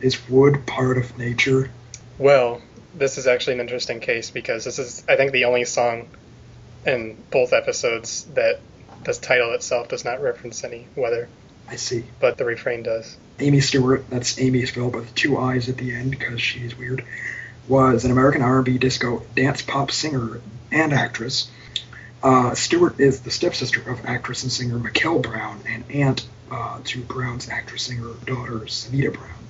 Is 0.00 0.28
wood 0.28 0.66
part 0.66 0.98
of 0.98 1.18
nature? 1.18 1.70
Well, 2.18 2.60
this 2.94 3.18
is 3.18 3.26
actually 3.26 3.54
an 3.54 3.60
interesting 3.60 4.00
case 4.00 4.30
because 4.30 4.64
this 4.64 4.78
is, 4.78 5.04
I 5.08 5.16
think, 5.16 5.32
the 5.32 5.44
only 5.44 5.64
song 5.64 6.08
in 6.86 7.16
both 7.30 7.52
episodes 7.52 8.24
that 8.34 8.60
the 9.04 9.12
title 9.12 9.52
itself 9.52 9.88
does 9.88 10.04
not 10.04 10.20
reference 10.22 10.64
any 10.64 10.86
weather, 10.96 11.28
I 11.68 11.76
see. 11.76 12.04
but 12.20 12.38
the 12.38 12.44
refrain 12.44 12.82
does. 12.82 13.16
Amii 13.38 13.62
Stewart, 13.62 14.08
that's 14.10 14.36
Amii 14.36 14.66
spelled 14.66 14.96
with 14.96 15.14
two 15.14 15.38
I's 15.38 15.68
at 15.68 15.76
the 15.76 15.94
end 15.94 16.10
because 16.10 16.40
she's 16.40 16.76
weird, 16.76 17.04
was 17.68 18.04
an 18.04 18.10
American 18.10 18.42
R&B 18.42 18.78
disco 18.78 19.22
dance 19.36 19.62
pop 19.62 19.90
singer 19.90 20.40
and 20.72 20.92
actress. 20.92 21.50
Uh, 22.22 22.54
Stewart 22.54 22.98
is 22.98 23.20
the 23.20 23.30
stepsister 23.30 23.88
of 23.88 24.04
actress 24.04 24.42
and 24.42 24.50
singer 24.50 24.78
Miquel 24.78 25.20
Brown 25.20 25.60
and 25.68 25.84
aunt 25.90 26.26
uh, 26.50 26.80
to 26.84 27.00
Brown's 27.00 27.48
actress 27.48 27.82
singer 27.82 28.12
daughter 28.24 28.60
Sinitta 28.60 29.12
Brown. 29.12 29.48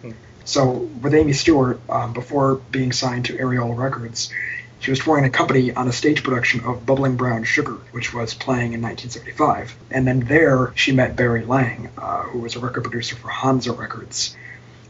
Hmm. 0.00 0.10
So 0.44 0.70
with 0.70 1.12
Amii 1.12 1.34
Stewart, 1.34 1.80
um, 1.88 2.12
before 2.12 2.56
being 2.56 2.92
signed 2.92 3.26
to 3.26 3.36
Ariola 3.36 3.76
Records, 3.76 4.32
she 4.82 4.90
was 4.90 4.98
touring 4.98 5.24
a 5.24 5.30
company 5.30 5.72
on 5.72 5.86
a 5.88 5.92
stage 5.92 6.22
production 6.24 6.64
of 6.64 6.84
Bubbling 6.84 7.16
Brown 7.16 7.44
Sugar, 7.44 7.78
which 7.92 8.12
was 8.12 8.34
playing 8.34 8.72
in 8.74 8.82
1975. 8.82 9.74
And 9.90 10.06
then 10.06 10.20
there, 10.20 10.72
she 10.74 10.92
met 10.92 11.16
Barry 11.16 11.42
Leng, 11.42 11.88
uh, 11.96 12.22
who 12.24 12.40
was 12.40 12.56
a 12.56 12.58
record 12.58 12.82
producer 12.82 13.16
for 13.16 13.28
Hansa 13.28 13.72
Records. 13.72 14.36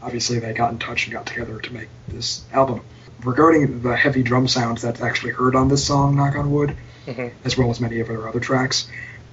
Obviously, 0.01 0.39
they 0.39 0.51
got 0.53 0.71
in 0.71 0.79
touch 0.79 1.05
and 1.05 1.13
got 1.13 1.25
together 1.27 1.59
to 1.59 1.73
make 1.73 1.87
this 2.07 2.43
album. 2.51 2.81
Regarding 3.23 3.81
the 3.83 3.95
heavy 3.95 4.23
drum 4.23 4.47
sounds 4.47 4.81
that's 4.81 4.99
actually 5.01 5.31
heard 5.31 5.55
on 5.55 5.69
this 5.69 5.85
song, 5.85 6.15
Knock 6.17 6.35
on 6.35 6.51
Wood, 6.51 6.75
hmm 7.05 7.27
as 7.45 7.57
well 7.57 7.69
as 7.69 7.79
many 7.79 7.99
of 7.99 8.07
her 8.07 8.27
other 8.27 8.39
tracks, 8.39 8.87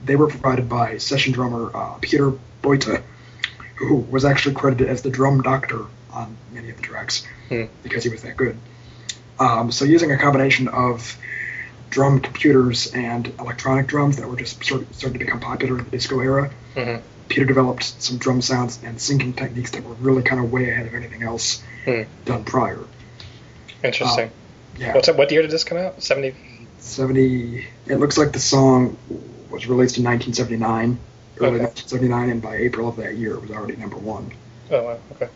they 0.04 0.14
were 0.16 0.28
provided 0.28 0.68
by 0.68 0.98
session 0.98 1.32
drummer 1.32 1.70
uh, 1.74 1.94
Peter 2.00 2.32
Boita, 2.62 3.02
who 3.76 3.96
was 3.96 4.24
actually 4.24 4.54
credited 4.54 4.88
as 4.88 5.02
the 5.02 5.10
drum 5.10 5.40
doctor 5.42 5.86
on 6.12 6.36
many 6.52 6.68
of 6.70 6.76
the 6.76 6.82
tracks 6.82 7.26
Hmm. 7.48 7.64
because 7.82 8.04
he 8.04 8.10
was 8.10 8.22
that 8.22 8.36
good. 8.36 8.56
Um, 9.40 9.72
so 9.72 9.84
using 9.86 10.12
a 10.12 10.18
combination 10.18 10.68
of 10.68 11.16
drum 11.88 12.20
computers 12.20 12.92
and 12.92 13.26
electronic 13.40 13.86
drums 13.88 14.18
that 14.18 14.28
were 14.28 14.36
just 14.36 14.62
sort 14.62 14.82
of 14.82 14.94
starting 14.94 15.18
to 15.18 15.24
become 15.24 15.40
popular 15.40 15.78
in 15.78 15.84
the 15.84 15.90
disco 15.90 16.20
era, 16.20 16.50
hmm 16.74 16.96
Peter 17.28 17.44
developed 17.44 17.84
some 17.84 18.18
drum 18.18 18.42
sounds 18.42 18.80
and 18.82 18.98
syncing 18.98 19.36
techniques 19.36 19.70
that 19.70 19.84
were 19.84 19.94
really 19.94 20.20
kind 20.20 20.44
of 20.44 20.50
way 20.50 20.68
ahead 20.68 20.86
of 20.88 20.94
anything 20.94 21.22
else 21.22 21.62
Hmm. 21.84 22.02
done 22.24 22.42
prior. 22.44 22.80
Interesting. 23.84 24.32
Yeah, 24.76 24.94
What's 24.94 25.08
what 25.08 25.30
year 25.30 25.42
did 25.42 25.50
this 25.52 25.62
come 25.62 25.78
out? 25.78 26.02
70. 26.02 26.34
70. 26.78 27.66
It 27.86 27.96
looks 27.96 28.18
like 28.18 28.32
the 28.32 28.40
song 28.40 28.96
was 29.48 29.66
released 29.68 29.96
in 29.96 30.04
1979, 30.04 30.98
early 31.38 31.50
Okay. 31.50 31.62
1979, 31.62 32.30
and 32.30 32.42
by 32.42 32.56
April 32.56 32.88
of 32.88 32.96
that 32.96 33.16
year, 33.16 33.34
it 33.34 33.42
was 33.42 33.50
already 33.52 33.76
number 33.76 33.96
one. 33.96 34.32
Oh 34.70 34.82
wow. 34.82 34.98
Okay. 35.12 35.28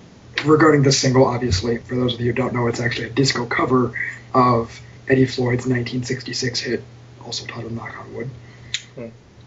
Regarding 0.44 0.82
this 0.82 0.98
single, 0.98 1.26
obviously, 1.26 1.78
for 1.78 1.94
those 1.94 2.14
of 2.14 2.20
you 2.20 2.26
who 2.26 2.32
don't 2.32 2.54
know, 2.54 2.66
it's 2.66 2.80
actually 2.80 3.06
a 3.06 3.10
disco 3.10 3.46
cover 3.46 3.98
of 4.32 4.80
Eddie 5.08 5.26
Floyd's 5.26 5.66
1966 5.66 6.60
hit, 6.60 6.82
also 7.24 7.46
titled 7.46 7.72
Knock 7.72 7.98
on 7.98 8.14
Wood. 8.14 8.30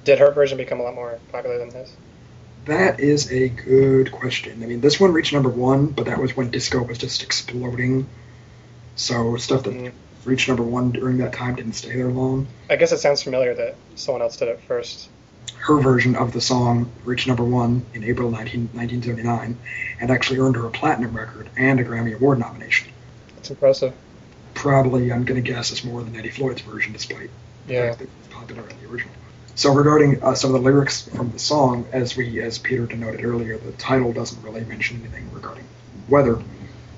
Did 0.08 0.20
her 0.20 0.32
version 0.32 0.58
become 0.58 0.80
a 0.80 0.84
lot 0.84 0.96
more 0.96 1.20
popular 1.34 1.58
than 1.58 1.70
his? 1.70 1.92
That 2.66 3.02
is 3.02 3.30
a 3.30 3.50
good 3.50 4.10
question. 4.10 4.64
I 4.64 4.66
mean, 4.66 4.80
this 4.80 5.02
one 5.02 5.12
reached 5.12 5.34
number 5.34 5.50
one, 5.50 5.88
but 5.88 6.06
that 6.06 6.18
was 6.18 6.36
when 6.36 6.50
disco 6.50 6.82
was 6.82 6.98
just 6.98 7.24
exploding. 7.24 8.08
So 8.96 9.36
stuff 9.36 9.64
that 9.64 9.74
Mm. 9.74 9.92
reached 10.24 10.48
number 10.48 10.64
one 10.64 10.92
during 10.92 11.18
that 11.18 11.34
time 11.34 11.56
didn't 11.56 11.74
stay 11.74 11.94
there 11.94 12.08
long. 12.08 12.48
I 12.70 12.78
guess 12.78 12.94
it 12.94 13.00
sounds 13.00 13.22
familiar 13.22 13.54
that 13.54 13.76
someone 13.96 14.22
else 14.22 14.38
did 14.38 14.48
it 14.48 14.62
first. 14.66 15.10
Her 15.56 15.80
version 15.80 16.16
of 16.16 16.32
the 16.34 16.42
song 16.42 16.90
reached 17.04 17.28
number 17.28 17.44
one 17.44 17.86
in 17.94 18.04
April 18.04 18.32
19, 18.32 18.70
1979 18.74 19.58
and 20.00 20.12
actually 20.12 20.40
earned 20.40 20.56
her 20.56 20.66
a 20.66 20.70
platinum 20.72 21.16
record 21.16 21.50
and 21.58 21.80
a 21.80 21.84
Grammy 21.84 22.16
Award 22.16 22.40
nomination. 22.40 22.90
That's 23.36 23.50
impressive. 23.50 23.94
Probably, 24.54 25.12
I'm 25.12 25.26
going 25.26 25.44
to 25.44 25.48
guess, 25.52 25.72
it's 25.72 25.84
more 25.84 26.04
than 26.04 26.16
Eddie 26.16 26.30
Floyd's 26.30 26.62
version, 26.62 26.94
despite 26.94 27.30
Yeah. 27.68 27.96
it's 28.00 28.28
popular 28.30 28.64
in 28.68 28.76
the 28.82 28.90
original. 28.90 29.14
So 29.56 29.74
regarding 29.74 30.24
uh, 30.24 30.36
some 30.36 30.54
of 30.54 30.62
the 30.62 30.66
lyrics 30.66 31.08
from 31.10 31.32
the 31.32 31.40
song, 31.40 31.88
as 31.92 32.16
we, 32.16 32.42
as 32.42 32.58
Peter 32.60 32.86
denoted 32.86 33.26
earlier, 33.26 33.58
the 33.58 33.72
title 33.74 34.14
doesn't 34.14 34.42
really 34.44 34.64
mention 34.64 35.02
anything 35.02 35.32
regarding 35.34 35.64
weather, 36.08 36.42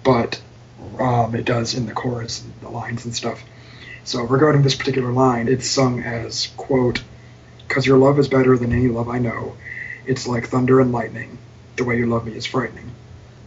but 0.03 0.41
um, 0.99 1.33
it 1.35 1.45
does 1.45 1.73
in 1.73 1.85
the 1.85 1.93
chorus, 1.93 2.43
the 2.61 2.69
lines 2.69 3.05
and 3.05 3.15
stuff. 3.15 3.43
So 4.03 4.23
regarding 4.23 4.61
this 4.61 4.75
particular 4.75 5.11
line, 5.11 5.47
it's 5.47 5.67
sung 5.67 6.01
as 6.03 6.47
quote, 6.57 7.01
"Cause 7.69 7.85
your 7.85 7.97
love 7.97 8.19
is 8.19 8.27
better 8.27 8.57
than 8.57 8.73
any 8.73 8.87
love 8.87 9.07
I 9.07 9.19
know. 9.19 9.55
It's 10.05 10.27
like 10.27 10.47
thunder 10.47 10.81
and 10.81 10.91
lightning. 10.91 11.37
The 11.77 11.83
way 11.85 11.97
you 11.97 12.07
love 12.07 12.25
me 12.25 12.33
is 12.33 12.45
frightening." 12.45 12.91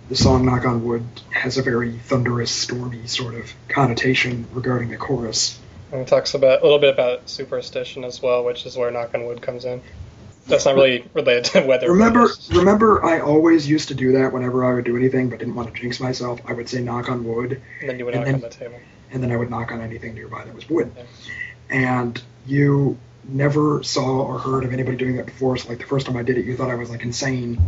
The 0.08 0.16
song 0.16 0.44
"Knock 0.44 0.64
on 0.64 0.84
Wood" 0.84 1.04
has 1.30 1.58
a 1.58 1.62
very 1.62 1.92
thunderous, 1.92 2.50
stormy 2.50 3.06
sort 3.06 3.34
of 3.34 3.52
connotation 3.68 4.46
regarding 4.52 4.90
the 4.90 4.96
chorus. 4.96 5.58
And 5.90 6.00
it 6.00 6.06
talks 6.06 6.34
about 6.34 6.60
a 6.60 6.62
little 6.64 6.78
bit 6.78 6.94
about 6.94 7.28
superstition 7.28 8.04
as 8.04 8.22
well, 8.22 8.44
which 8.44 8.64
is 8.64 8.76
where 8.76 8.90
knock 8.90 9.14
on 9.14 9.26
wood 9.26 9.42
comes 9.42 9.64
in. 9.64 9.82
That's 10.46 10.64
not 10.64 10.74
really 10.74 11.04
related 11.14 11.44
to 11.52 11.60
weather. 11.66 11.90
Remember, 11.92 12.28
remember, 12.50 13.04
I 13.04 13.20
always 13.20 13.68
used 13.68 13.88
to 13.88 13.94
do 13.94 14.12
that 14.12 14.32
whenever 14.32 14.64
I 14.64 14.74
would 14.74 14.84
do 14.84 14.96
anything, 14.96 15.28
but 15.28 15.38
didn't 15.38 15.54
want 15.54 15.72
to 15.72 15.80
jinx 15.80 16.00
myself. 16.00 16.40
I 16.46 16.52
would 16.52 16.68
say 16.68 16.80
knock 16.80 17.08
on 17.08 17.24
wood, 17.24 17.60
and 17.80 17.88
then 17.88 17.98
you 17.98 18.04
would 18.06 18.14
knock 18.14 18.24
then- 18.24 18.34
on 18.36 18.40
the 18.40 18.48
table. 18.48 18.78
and 19.12 19.22
then 19.22 19.30
I 19.30 19.36
would 19.36 19.50
knock 19.50 19.70
on 19.70 19.80
anything 19.80 20.14
nearby 20.14 20.44
that 20.44 20.54
was 20.54 20.68
wood. 20.68 20.90
Yeah. 20.96 21.02
And 21.70 22.22
you 22.46 22.98
never 23.24 23.82
saw 23.82 24.22
or 24.22 24.38
heard 24.38 24.64
of 24.64 24.72
anybody 24.72 24.96
doing 24.96 25.16
that 25.16 25.26
before. 25.26 25.56
So, 25.56 25.68
like 25.68 25.78
the 25.78 25.86
first 25.86 26.06
time 26.06 26.16
I 26.16 26.22
did 26.22 26.38
it, 26.38 26.44
you 26.44 26.56
thought 26.56 26.70
I 26.70 26.74
was 26.74 26.90
like 26.90 27.02
insane. 27.02 27.60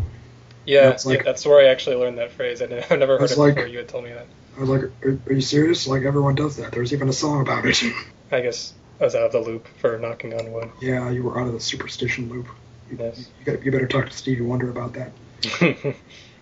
Yeah, 0.66 0.88
That's 0.88 1.04
like- 1.06 1.18
yeah, 1.18 1.22
that's 1.24 1.44
where 1.44 1.60
I 1.60 1.70
actually 1.70 1.96
learned 1.96 2.18
that 2.18 2.32
phrase. 2.32 2.62
I 2.62 2.64
I've 2.64 2.90
never 2.98 3.18
heard 3.18 3.30
it 3.30 3.38
like- 3.38 3.54
before 3.54 3.68
you 3.68 3.78
had 3.78 3.88
told 3.88 4.04
me 4.04 4.12
that. 4.12 4.26
I 4.56 4.60
was 4.60 4.68
like, 4.68 4.82
"Are, 5.04 5.18
are 5.26 5.32
you 5.32 5.40
serious? 5.40 5.86
Like 5.86 6.04
everyone 6.04 6.36
does 6.36 6.56
that. 6.58 6.70
There's 6.72 6.92
even 6.92 7.08
a 7.08 7.12
song 7.12 7.42
about 7.42 7.66
it." 7.66 7.82
I 8.32 8.40
guess 8.40 8.72
I 9.00 9.04
was 9.04 9.14
out 9.14 9.24
of 9.26 9.32
the 9.32 9.40
loop 9.40 9.66
for 9.78 9.98
knocking 9.98 10.32
on 10.32 10.52
wood. 10.52 10.70
yeah, 10.80 11.10
you 11.10 11.22
were 11.24 11.38
out 11.40 11.46
of 11.48 11.52
the 11.52 11.60
superstition 11.60 12.28
loop. 12.30 12.46
You, 12.90 12.96
Yes. 12.98 13.28
you, 13.40 13.44
got, 13.52 13.64
you 13.64 13.72
better 13.72 13.88
talk 13.88 14.06
to 14.08 14.12
Stevie 14.16 14.42
Wonder 14.42 14.70
about 14.70 14.94
that. 14.94 15.12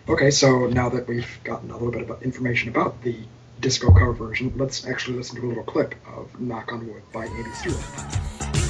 Okay, 0.08 0.32
so 0.32 0.66
now 0.66 0.88
that 0.88 1.06
we've 1.06 1.38
gotten 1.44 1.70
a 1.70 1.74
little 1.74 1.92
bit 1.92 2.10
of 2.10 2.22
information 2.24 2.68
about 2.68 3.00
the 3.04 3.16
disco 3.60 3.92
cover 3.92 4.12
version, 4.12 4.52
let's 4.56 4.84
actually 4.84 5.16
listen 5.16 5.36
to 5.40 5.46
a 5.46 5.48
little 5.48 5.62
clip 5.62 5.94
of 6.16 6.40
Knock 6.40 6.72
on 6.72 6.88
Wood 6.88 7.02
by 7.12 7.28
Amii 7.28 7.54
Stewart. 7.54 8.61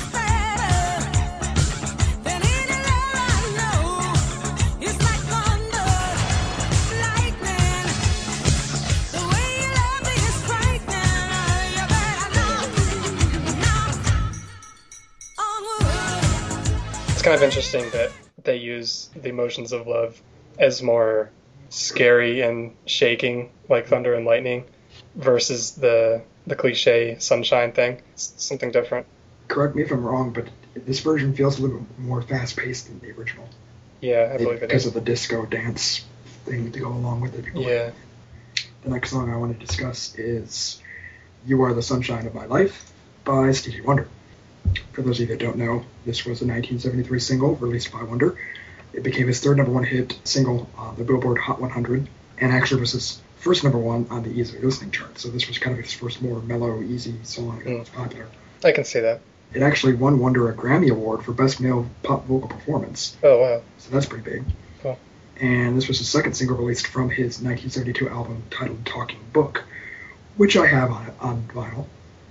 It's 17.22 17.28
kind 17.28 17.36
of 17.36 17.42
interesting 17.44 17.88
that 17.90 18.10
they 18.42 18.56
use 18.56 19.08
the 19.14 19.28
emotions 19.28 19.72
of 19.72 19.86
love 19.86 20.20
as 20.58 20.82
more 20.82 21.30
scary 21.68 22.40
and 22.40 22.74
shaking, 22.84 23.52
like 23.68 23.86
thunder 23.86 24.14
and 24.14 24.26
lightning, 24.26 24.64
versus 25.14 25.72
the 25.76 26.20
the 26.48 26.56
cliche 26.56 27.16
sunshine 27.20 27.70
thing. 27.70 28.02
It's 28.14 28.34
something 28.38 28.72
different. 28.72 29.06
Correct 29.46 29.76
me 29.76 29.82
if 29.82 29.92
I'm 29.92 30.04
wrong, 30.04 30.32
but 30.32 30.48
this 30.74 30.98
version 30.98 31.32
feels 31.32 31.60
a 31.60 31.62
little 31.62 31.78
bit 31.78 31.98
more 32.00 32.22
fast 32.22 32.56
paced 32.56 32.88
than 32.88 32.98
the 32.98 33.12
original. 33.12 33.48
Yeah, 34.00 34.32
I 34.34 34.38
believe 34.38 34.54
it 34.54 34.60
because 34.62 34.82
is. 34.82 34.88
of 34.88 34.94
the 34.94 35.00
disco 35.00 35.46
dance 35.46 36.04
thing 36.44 36.72
to 36.72 36.80
go 36.80 36.88
along 36.88 37.20
with 37.20 37.38
it. 37.38 37.54
Yeah. 37.54 37.92
The 38.82 38.90
next 38.90 39.10
song 39.10 39.32
I 39.32 39.36
want 39.36 39.56
to 39.56 39.64
discuss 39.64 40.16
is 40.16 40.82
You 41.46 41.62
Are 41.62 41.72
the 41.72 41.82
Sunshine 41.82 42.26
of 42.26 42.34
My 42.34 42.46
Life 42.46 42.90
by 43.24 43.52
Stevie 43.52 43.82
Wonder. 43.82 44.08
For 44.92 45.02
those 45.02 45.20
of 45.20 45.28
you 45.28 45.36
that 45.36 45.44
don't 45.44 45.56
know, 45.56 45.84
this 46.04 46.24
was 46.24 46.42
a 46.42 46.46
1973 46.46 47.18
single 47.20 47.56
released 47.56 47.92
by 47.92 48.02
Wonder. 48.02 48.36
It 48.92 49.02
became 49.02 49.26
his 49.26 49.40
third 49.40 49.56
number 49.56 49.72
one 49.72 49.84
hit 49.84 50.18
single 50.24 50.68
on 50.76 50.96
the 50.96 51.04
Billboard 51.04 51.38
Hot 51.38 51.60
100, 51.60 52.08
and 52.38 52.52
actually 52.52 52.80
was 52.80 52.92
his 52.92 53.20
first 53.38 53.64
number 53.64 53.78
one 53.78 54.06
on 54.10 54.22
the 54.22 54.30
easy 54.30 54.58
listening 54.58 54.90
chart. 54.90 55.18
So 55.18 55.28
this 55.28 55.48
was 55.48 55.58
kind 55.58 55.76
of 55.76 55.84
his 55.84 55.92
first 55.92 56.22
more 56.22 56.40
mellow, 56.40 56.82
easy 56.82 57.14
song 57.22 57.62
that 57.64 57.78
was 57.78 57.88
hmm. 57.88 57.96
popular. 57.96 58.26
I 58.64 58.72
can 58.72 58.84
see 58.84 59.00
that. 59.00 59.20
It 59.54 59.62
actually 59.62 59.94
won 59.94 60.18
Wonder 60.18 60.48
a 60.48 60.54
Grammy 60.54 60.90
Award 60.90 61.24
for 61.24 61.32
Best 61.32 61.60
Male 61.60 61.86
Pop 62.02 62.26
Vocal 62.26 62.48
Performance. 62.48 63.16
Oh 63.22 63.40
wow. 63.40 63.62
So 63.78 63.90
that's 63.90 64.06
pretty 64.06 64.30
big. 64.30 64.44
Cool. 64.80 64.98
And 65.40 65.76
this 65.76 65.88
was 65.88 65.98
the 65.98 66.04
second 66.04 66.34
single 66.34 66.56
released 66.56 66.86
from 66.86 67.10
his 67.10 67.42
1972 67.42 68.08
album 68.08 68.42
titled 68.50 68.86
Talking 68.86 69.20
Book, 69.32 69.64
which 70.36 70.56
I 70.56 70.66
have 70.66 70.90
on, 70.90 71.12
on 71.20 71.42
vinyl. 71.52 71.86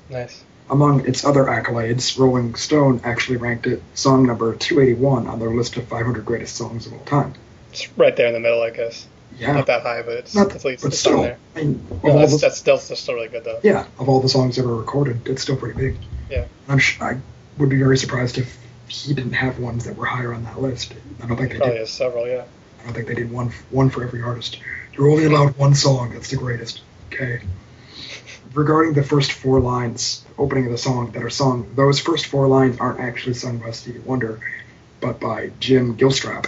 Nice. 0.10 0.44
Among 0.72 1.06
its 1.06 1.26
other 1.26 1.44
accolades, 1.44 2.18
Rolling 2.18 2.56
Stone 2.56 3.02
actually 3.04 3.38
ranked 3.38 3.68
it 3.68 3.84
song 3.94 4.26
number 4.26 4.56
281 4.56 5.28
on 5.28 5.38
their 5.40 5.50
list 5.50 5.76
of 5.78 5.86
500 5.90 6.26
greatest 6.26 6.56
songs 6.56 6.88
of 6.88 6.94
all 6.94 7.00
time. 7.06 7.34
It's 7.72 7.90
right 7.98 8.16
there 8.16 8.28
in 8.28 8.34
the 8.34 8.40
middle, 8.40 8.62
I 8.64 8.70
guess. 8.70 9.06
Yeah. 9.38 9.52
Not 9.52 9.68
that 9.68 9.82
high, 9.82 10.02
but 10.02 10.14
it's, 10.14 10.34
Not, 10.34 10.56
at 10.56 10.64
least 10.64 10.82
but 10.84 10.90
it's 10.94 11.00
still, 11.00 11.24
there. 11.24 11.38
I 11.56 11.60
mean, 11.64 11.86
that's, 12.04 12.32
the- 12.32 12.38
that's 12.40 12.58
still, 12.58 12.78
that's 12.78 13.00
still 13.00 13.16
really 13.16 13.28
good 13.28 13.44
though. 13.44 13.60
yeah, 13.64 13.86
of 14.00 14.08
all 14.10 14.22
the 14.22 14.30
songs 14.30 14.58
ever 14.60 14.74
recorded, 14.76 15.28
it's 15.28 15.42
still 15.42 15.58
pretty 15.58 15.78
big. 15.78 15.98
Yeah. 16.30 16.46
I'm 16.70 16.80
sh- 16.80 17.00
I 17.02 17.18
would 17.58 17.70
be 17.70 17.78
very 17.78 17.98
surprised 17.98 18.38
if 18.38 18.58
he 18.88 19.14
didn't 19.14 19.34
have 19.34 19.60
ones 19.60 19.86
that 19.86 19.96
were 19.98 20.06
higher 20.06 20.34
on 20.34 20.44
that 20.46 20.62
list. 20.62 20.94
I 21.24 21.28
don't 21.28 21.36
think 21.38 21.52
they 21.52 21.58
Probably 21.58 21.74
did. 21.76 21.80
has 21.82 21.90
several, 21.92 22.28
yeah. 22.28 22.44
I 22.80 22.84
don't 22.86 22.94
think 22.94 23.08
they 23.08 23.16
did 23.16 23.30
one 23.32 23.52
one 23.72 23.90
for 23.90 24.04
every 24.04 24.22
artist. 24.22 24.58
You're 24.94 25.10
only 25.10 25.26
allowed 25.26 25.58
one 25.58 25.76
song. 25.76 26.12
That's 26.14 26.30
the 26.30 26.38
greatest. 26.38 26.82
Okay. 27.14 27.42
Regarding 28.54 28.94
the 28.94 29.04
first 29.04 29.32
four 29.32 29.62
lines, 29.62 30.26
opening 30.38 30.66
of 30.66 30.72
the 30.72 30.78
song 30.78 31.12
that 31.12 31.24
are 31.24 31.30
sung, 31.30 31.72
those 31.76 32.02
first 32.02 32.26
four 32.26 32.48
lines 32.48 32.78
aren't 32.80 33.00
actually 33.00 33.36
sung 33.36 33.60
by 33.60 33.72
Stevie 33.72 34.00
Wonder, 34.00 34.42
but 35.00 35.22
by 35.22 35.52
Jim 35.60 35.96
Gilstrap, 35.96 36.48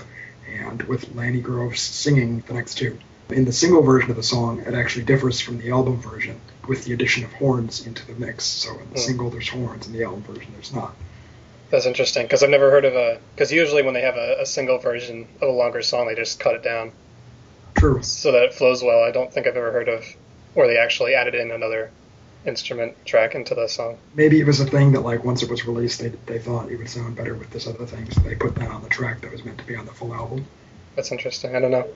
and 0.62 0.84
with 0.84 1.16
Lani 1.16 1.40
Groves 1.40 1.82
singing 1.82 2.42
the 2.46 2.54
next 2.54 2.76
two. 2.76 3.00
In 3.30 3.46
the 3.46 3.54
single 3.54 3.82
version 3.82 4.10
of 4.10 4.18
the 4.18 4.24
song, 4.24 4.60
it 4.60 4.74
actually 4.74 5.06
differs 5.06 5.40
from 5.40 5.60
the 5.60 5.72
album 5.72 6.02
version, 6.02 6.42
with 6.68 6.84
the 6.84 6.92
addition 6.92 7.24
of 7.24 7.32
horns 7.34 7.88
into 7.88 8.06
the 8.06 8.14
mix. 8.14 8.44
So 8.44 8.72
in 8.72 8.90
the 8.90 9.00
Hmm. 9.00 9.06
single, 9.06 9.30
there's 9.30 9.48
horns, 9.48 9.88
in 9.88 9.94
the 9.94 10.04
album 10.04 10.24
version, 10.24 10.52
there's 10.54 10.74
not. 10.74 10.94
That's 11.70 11.86
interesting 11.86 12.24
because 12.24 12.44
I've 12.44 12.50
never 12.50 12.70
heard 12.70 12.86
of 12.86 12.96
a. 12.96 13.20
Because 13.34 13.52
usually 13.52 13.82
when 13.82 13.94
they 13.94 14.02
have 14.02 14.18
a, 14.18 14.42
a 14.42 14.46
single 14.46 14.78
version 14.78 15.26
of 15.42 15.48
a 15.48 15.52
longer 15.52 15.82
song, 15.82 16.08
they 16.08 16.16
just 16.16 16.40
cut 16.40 16.54
it 16.54 16.64
down 16.64 16.92
True. 17.76 18.04
so 18.04 18.34
that 18.34 18.44
it 18.44 18.54
flows 18.54 18.84
well. 18.84 19.02
I 19.02 19.12
don't 19.12 19.34
think 19.34 19.48
I've 19.48 19.56
ever 19.58 19.72
heard 19.72 19.88
of 19.88 20.06
where 20.54 20.68
they 20.68 20.78
actually 20.78 21.16
added 21.16 21.36
in 21.36 21.52
another 21.52 21.92
instrument 22.46 23.06
track 23.06 23.36
into 23.36 23.56
the 23.56 23.68
song. 23.68 23.98
Maybe 24.16 24.40
it 24.40 24.46
was 24.46 24.60
a 24.60 24.66
thing 24.66 24.92
that, 24.94 25.02
like, 25.02 25.24
once 25.24 25.44
it 25.44 25.50
was 25.50 25.66
released, 25.66 26.00
they, 26.02 26.10
they 26.26 26.40
thought 26.40 26.70
it 26.70 26.78
would 26.78 26.90
sound 26.90 27.16
better 27.16 27.34
with 27.34 27.50
this 27.52 27.68
other 27.68 27.86
thing, 27.86 28.10
so 28.12 28.22
they 28.22 28.36
put 28.36 28.56
that 28.56 28.70
on 28.70 28.84
the 28.84 28.90
track 28.90 29.22
that 29.22 29.32
was 29.32 29.46
meant 29.46 29.58
to 29.60 29.66
be 29.66 29.76
on 29.76 29.86
the 29.86 29.94
full 29.94 30.14
album. 30.14 30.46
That's 30.96 31.12
interesting. 31.12 31.56
I 31.56 31.60
don't 31.60 31.72
know. 31.72 31.88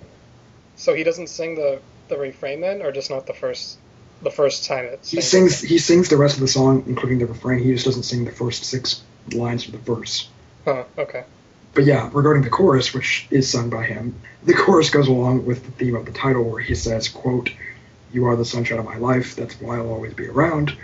So 0.75 0.93
he 0.93 1.03
doesn't 1.03 1.27
sing 1.27 1.55
the 1.55 1.79
the 2.07 2.17
refrain 2.17 2.61
then, 2.61 2.81
or 2.81 2.91
just 2.91 3.09
not 3.09 3.25
the 3.25 3.33
first 3.33 3.77
the 4.21 4.31
first 4.31 4.65
time 4.65 4.85
it 4.85 5.05
He 5.05 5.21
sings 5.21 5.61
he 5.61 5.77
sings 5.77 6.09
the 6.09 6.17
rest 6.17 6.35
of 6.35 6.41
the 6.41 6.47
song, 6.47 6.83
including 6.87 7.19
the 7.19 7.25
refrain. 7.25 7.63
He 7.63 7.73
just 7.73 7.85
doesn't 7.85 8.03
sing 8.03 8.25
the 8.25 8.31
first 8.31 8.63
six 8.63 9.01
lines 9.33 9.65
of 9.65 9.73
the 9.73 9.77
verse. 9.79 10.29
Huh. 10.65 10.83
Okay. 10.97 11.23
But 11.73 11.85
yeah, 11.85 12.09
regarding 12.13 12.43
the 12.43 12.49
chorus, 12.49 12.93
which 12.93 13.27
is 13.29 13.49
sung 13.49 13.69
by 13.69 13.85
him, 13.85 14.15
the 14.43 14.53
chorus 14.53 14.89
goes 14.89 15.07
along 15.07 15.45
with 15.45 15.63
the 15.65 15.71
theme 15.71 15.95
of 15.95 16.05
the 16.05 16.11
title, 16.11 16.43
where 16.43 16.61
he 16.61 16.73
says, 16.75 17.09
"quote 17.09 17.51
You 18.11 18.25
are 18.25 18.35
the 18.35 18.45
sunshine 18.45 18.79
of 18.79 18.85
my 18.85 18.97
life. 18.97 19.35
That's 19.35 19.59
why 19.61 19.77
I'll 19.77 19.89
always 19.89 20.13
be 20.13 20.27
around. 20.27 20.75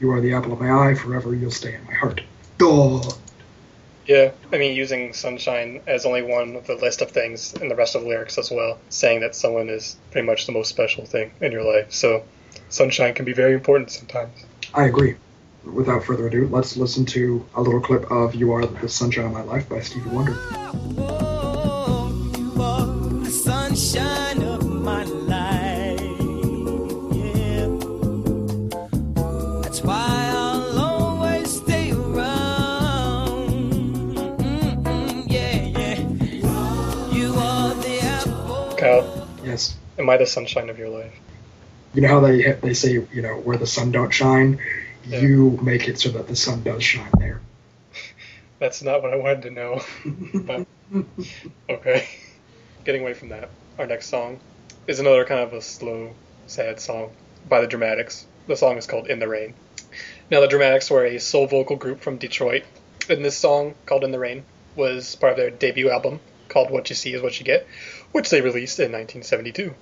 You 0.00 0.10
are 0.12 0.20
the 0.20 0.34
apple 0.34 0.52
of 0.52 0.60
my 0.60 0.72
eye. 0.72 0.94
Forever 0.94 1.34
you'll 1.34 1.50
stay 1.50 1.74
in 1.74 1.84
my 1.84 1.94
heart." 1.94 2.20
Duh. 2.58 3.00
Yeah, 4.06 4.32
I 4.52 4.58
mean, 4.58 4.74
using 4.74 5.12
sunshine 5.12 5.80
as 5.86 6.04
only 6.04 6.22
one 6.22 6.56
of 6.56 6.66
the 6.66 6.74
list 6.74 7.02
of 7.02 7.12
things 7.12 7.54
in 7.54 7.68
the 7.68 7.76
rest 7.76 7.94
of 7.94 8.02
the 8.02 8.08
lyrics 8.08 8.36
as 8.36 8.50
well, 8.50 8.78
saying 8.88 9.20
that 9.20 9.36
someone 9.36 9.68
is 9.68 9.96
pretty 10.10 10.26
much 10.26 10.46
the 10.46 10.52
most 10.52 10.70
special 10.70 11.06
thing 11.06 11.30
in 11.40 11.52
your 11.52 11.62
life. 11.62 11.92
So, 11.92 12.24
sunshine 12.68 13.14
can 13.14 13.24
be 13.24 13.32
very 13.32 13.54
important 13.54 13.92
sometimes. 13.92 14.32
I 14.74 14.86
agree. 14.86 15.14
Without 15.64 16.02
further 16.02 16.26
ado, 16.26 16.48
let's 16.50 16.76
listen 16.76 17.06
to 17.06 17.44
a 17.54 17.62
little 17.62 17.80
clip 17.80 18.10
of 18.10 18.34
"You 18.34 18.52
Are 18.52 18.66
the 18.66 18.88
Sunshine 18.88 19.26
of 19.26 19.32
My 19.32 19.42
Life" 19.42 19.68
by 19.68 19.78
Stevie 19.80 20.10
Wonder. 20.10 20.34
Oh, 20.98 22.10
you 22.36 22.60
are 22.60 22.86
the 23.22 23.30
sunshine 23.30 24.41
am 40.02 40.10
I 40.10 40.16
the 40.16 40.26
sunshine 40.26 40.68
of 40.68 40.78
your 40.78 40.88
life? 40.88 41.14
You 41.94 42.02
know 42.02 42.08
how 42.08 42.20
they 42.20 42.52
they 42.52 42.74
say 42.74 42.92
you 42.92 43.22
know 43.22 43.34
where 43.36 43.56
the 43.56 43.66
sun 43.66 43.92
don't 43.92 44.10
shine, 44.12 44.58
Yeah. 45.06 45.20
you 45.20 45.58
make 45.62 45.88
it 45.88 45.98
so 45.98 46.10
that 46.10 46.26
the 46.26 46.36
sun 46.36 46.62
does 46.62 46.82
shine 46.82 47.10
there. 47.18 47.40
That's 48.58 48.82
not 48.82 49.02
what 49.02 49.12
I 49.12 49.16
wanted 49.16 49.42
to 49.42 49.50
know. 49.50 49.80
but 50.34 50.66
okay. 51.68 52.08
Getting 52.84 53.02
away 53.02 53.14
from 53.14 53.28
that, 53.28 53.48
our 53.78 53.86
next 53.86 54.06
song 54.08 54.40
is 54.86 54.98
another 54.98 55.24
kind 55.24 55.40
of 55.40 55.52
a 55.52 55.60
slow, 55.62 56.14
sad 56.46 56.80
song 56.80 57.10
by 57.48 57.60
the 57.60 57.66
Dramatics. 57.68 58.26
The 58.48 58.56
song 58.56 58.76
is 58.76 58.86
called 58.86 59.06
In 59.06 59.20
the 59.20 59.28
Rain. 59.28 59.54
Now, 60.30 60.40
the 60.40 60.48
Dramatics 60.48 60.90
were 60.90 61.04
a 61.04 61.20
soul 61.20 61.46
vocal 61.46 61.76
group 61.76 62.00
from 62.00 62.16
Detroit, 62.16 62.64
and 63.08 63.24
this 63.24 63.36
song, 63.36 63.74
called 63.86 64.02
In 64.02 64.10
the 64.10 64.18
Rain, 64.18 64.44
was 64.74 65.14
part 65.14 65.32
of 65.32 65.36
their 65.36 65.50
debut 65.50 65.90
album 65.90 66.18
called 66.48 66.70
What 66.70 66.88
You 66.90 66.96
See 66.96 67.12
Is 67.12 67.22
What 67.22 67.38
You 67.38 67.44
Get, 67.44 67.66
which 68.12 68.30
they 68.30 68.40
released 68.40 68.78
in 68.80 68.90
1972. 68.92 69.74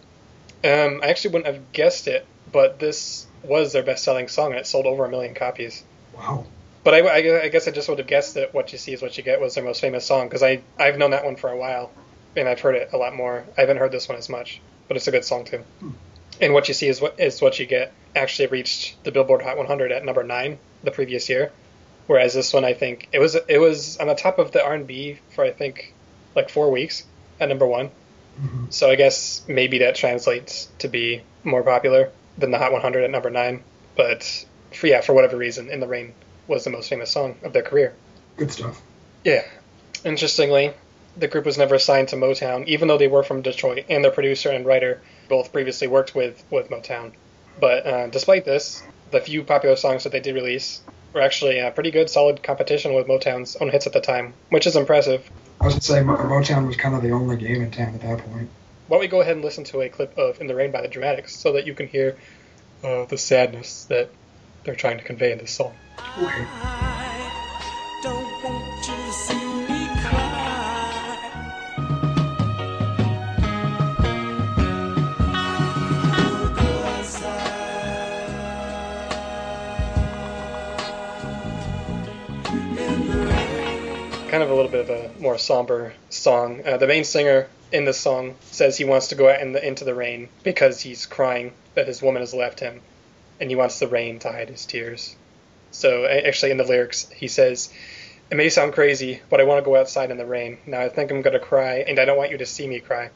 Um, 0.63 1.01
I 1.03 1.09
actually 1.09 1.33
wouldn't 1.33 1.55
have 1.55 1.73
guessed 1.73 2.07
it, 2.07 2.27
but 2.53 2.79
this 2.79 3.27
was 3.43 3.73
their 3.73 3.83
best 3.83 4.05
selling 4.05 4.29
song, 4.29 4.51
and 4.51 4.61
it 4.61 4.67
sold 4.67 4.87
over 4.87 5.05
a 5.05 5.09
million 5.09 5.35
copies. 5.35 5.83
Wow. 6.15 6.47
But 6.83 6.95
I, 6.95 7.01
I, 7.01 7.43
I 7.43 7.49
guess 7.49 7.69
I 7.69 7.71
just 7.71 7.89
would 7.89 7.99
have 7.99 8.07
guessed 8.07 8.35
that 8.35 8.55
"What 8.55 8.73
You 8.73 8.79
See 8.79 8.93
Is 8.93 9.03
What 9.03 9.17
You 9.17 9.23
Get" 9.23 9.41
was 9.41 9.55
their 9.55 9.65
most 9.65 9.81
famous 9.81 10.05
song 10.05 10.27
because 10.29 10.43
I 10.43 10.63
I've 10.79 10.99
known 10.99 11.11
that 11.11 11.25
one 11.25 11.37
for 11.37 11.51
a 11.51 11.57
while, 11.57 11.91
and 12.37 12.49
I've 12.49 12.61
heard 12.61 12.75
it 12.75 12.91
a 12.93 12.97
lot 12.97 13.15
more. 13.15 13.45
I 13.57 13.61
haven't 13.63 13.79
heard 13.79 13.93
this 13.93 14.09
one 14.09 14.19
as 14.19 14.29
much, 14.29 14.61
but 14.89 14.97
it's 14.97 15.09
a 15.09 15.11
good 15.11 15.25
song 15.25 15.45
too. 15.45 15.65
And 16.41 16.53
"What 16.53 16.69
You 16.69 16.75
See 16.75 16.89
Is 16.89 17.01
What 17.01 17.19
Is 17.19 17.41
What 17.41 17.59
You 17.59 17.67
Get" 17.67 17.93
actually 18.15 18.49
reached 18.49 19.03
the 19.05 19.13
Billboard 19.13 19.43
Hot 19.43 19.57
100 19.57 19.93
at 19.93 20.05
number 20.05 20.25
nine 20.25 20.59
the 20.83 20.91
previous 20.91 21.29
year, 21.29 21.53
whereas 22.07 22.35
this 22.35 22.53
one 22.53 22.65
I 22.65 22.75
think 22.75 23.09
it 23.13 23.19
was 23.19 23.35
it 23.35 23.59
was 23.59 23.99
on 23.99 24.07
the 24.07 24.15
top 24.15 24.39
of 24.39 24.53
the 24.53 24.65
R&B 24.65 25.19
for 25.35 25.45
I 25.45 25.53
think 25.53 25.95
like 26.35 26.51
four 26.51 26.71
weeks 26.71 27.05
at 27.39 27.49
number 27.49 27.67
one. 27.67 27.91
Mhm. 28.41 28.73
So 28.73 28.91
I 28.91 28.95
guess 28.95 29.43
maybe 29.47 29.79
that 29.79 29.95
translates 29.95 30.69
to 30.79 30.89
be 30.89 31.23
more 31.45 31.63
popular 31.63 32.11
than 32.39 32.51
the 32.51 32.59
Hot 32.59 32.73
100 32.73 33.05
at 33.05 33.11
number 33.11 33.31
nine. 33.31 33.63
But 33.97 34.45
for, 34.73 34.87
yeah, 34.87 35.01
for 35.01 35.13
whatever 35.13 35.37
reason, 35.37 35.71
"In 35.71 35.81
the 35.81 35.87
Rain" 35.87 36.15
was 36.47 36.65
the 36.65 36.71
most 36.71 36.89
famous 36.89 37.11
song 37.11 37.37
of 37.43 37.53
their 37.53 37.63
career. 37.63 37.95
Good 38.37 38.51
stuff. 38.53 38.81
Yeah. 39.25 39.45
Interestingly, 40.05 40.73
the 41.17 41.29
group 41.29 41.45
was 41.45 41.59
never 41.59 41.79
signed 41.79 42.09
to 42.09 42.17
Motown, 42.17 42.67
even 42.67 42.89
though 42.89 42.97
they 42.99 43.09
were 43.09 43.23
from 43.23 43.43
Detroit, 43.43 43.85
and 43.89 44.03
their 44.03 44.11
producer 44.11 44.51
and 44.51 44.65
writer 44.65 45.03
both 45.29 45.53
previously 45.53 45.87
worked 45.87 46.15
with, 46.15 46.43
with 46.51 46.71
Motown. 46.71 47.13
But 47.59 47.87
uh, 47.87 48.07
despite 48.07 48.45
this, 48.45 48.83
the 49.11 49.21
few 49.21 49.43
popular 49.43 49.77
songs 49.77 50.05
that 50.05 50.13
they 50.13 50.21
did 50.21 50.35
release 50.35 50.81
were 51.13 51.21
actually 51.21 51.59
a 51.59 51.71
pretty 51.71 51.91
good, 51.91 52.09
solid 52.09 52.43
competition 52.43 52.95
with 52.95 53.07
Motown's 53.07 53.57
own 53.57 53.69
hits 53.69 53.87
at 53.87 53.93
the 53.93 54.01
time, 54.01 54.33
which 54.49 54.67
is 54.67 54.77
impressive. 54.77 55.29
I 55.61 55.67
was 55.67 55.75
gonna 55.75 55.83
say 55.83 56.01
Motown 56.01 56.67
was 56.67 56.77
kind 56.77 56.95
of 56.95 57.03
the 57.03 57.11
only 57.11 57.37
game 57.37 57.61
in 57.61 57.71
town 57.71 57.95
at 57.95 58.01
that 58.01 58.19
point. 58.19 58.49
Why 58.89 58.97
don't 58.97 59.01
we 59.01 59.09
go 59.09 59.21
ahead 59.21 59.37
and 59.37 59.45
listen 59.45 59.65
to 59.65 59.83
a 59.83 59.89
clip 59.91 60.17
of 60.17 60.41
In 60.41 60.47
the 60.47 60.55
Rain 60.55 60.71
by 60.71 60.81
the 60.81 60.89
Dramatics 60.89 61.37
so 61.37 61.53
that 61.53 61.67
you 61.67 61.75
can 61.75 61.87
hear 61.87 62.17
uh, 62.83 63.05
the 63.05 63.19
sadness 63.19 63.85
that 63.85 64.11
they're 64.65 64.75
trying 64.75 64.99
to 64.99 65.05
convey 65.05 65.33
in 65.33 65.39
this 65.39 65.53
song. 65.53 65.75
Okay. 66.19 67.00
Kind 84.31 84.43
of 84.45 84.51
a 84.51 84.55
little 84.55 84.71
bit 84.71 84.89
of 84.89 84.91
a 84.91 85.11
more 85.21 85.37
somber 85.37 85.93
song. 86.09 86.65
Uh, 86.65 86.77
the 86.77 86.87
main 86.87 87.03
singer 87.03 87.49
in 87.73 87.85
this 87.85 87.99
song 87.99 88.37
says 88.43 88.77
he 88.77 88.85
wants 88.85 89.09
to 89.09 89.17
go 89.17 89.29
out 89.29 89.41
in 89.41 89.53
the, 89.53 89.67
into 89.67 89.85
the 89.85 89.95
rain 89.95 90.29
because 90.45 90.81
he's 90.81 91.05
crying 91.05 91.53
that 91.75 91.89
his 91.89 92.01
woman 92.01 92.23
has 92.23 92.33
left 92.33 92.61
him, 92.61 92.81
and 93.41 93.51
he 93.51 93.57
wants 93.57 93.81
the 93.81 93.89
rain 93.89 94.21
to 94.21 94.31
hide 94.31 94.49
his 94.49 94.67
tears. 94.67 95.17
So 95.73 96.07
actually, 96.07 96.53
in 96.53 96.59
the 96.59 96.65
lyrics, 96.65 97.09
he 97.11 97.27
says, 97.27 97.73
"It 98.31 98.37
may 98.37 98.51
sound 98.51 98.73
crazy, 98.73 99.21
but 99.29 99.41
I 99.41 99.45
want 99.45 99.65
to 99.65 99.69
go 99.69 99.77
outside 99.77 100.13
in 100.13 100.17
the 100.17 100.27
rain. 100.27 100.59
Now 100.65 100.81
I 100.81 100.89
think 100.89 101.11
I'm 101.11 101.23
gonna 101.23 101.41
cry, 101.41 101.79
and 101.79 101.99
I 101.99 102.05
don't 102.05 102.17
want 102.17 102.31
you 102.31 102.39
to 102.39 102.47
see 102.47 102.69
me 102.69 102.79
cry. 102.79 103.11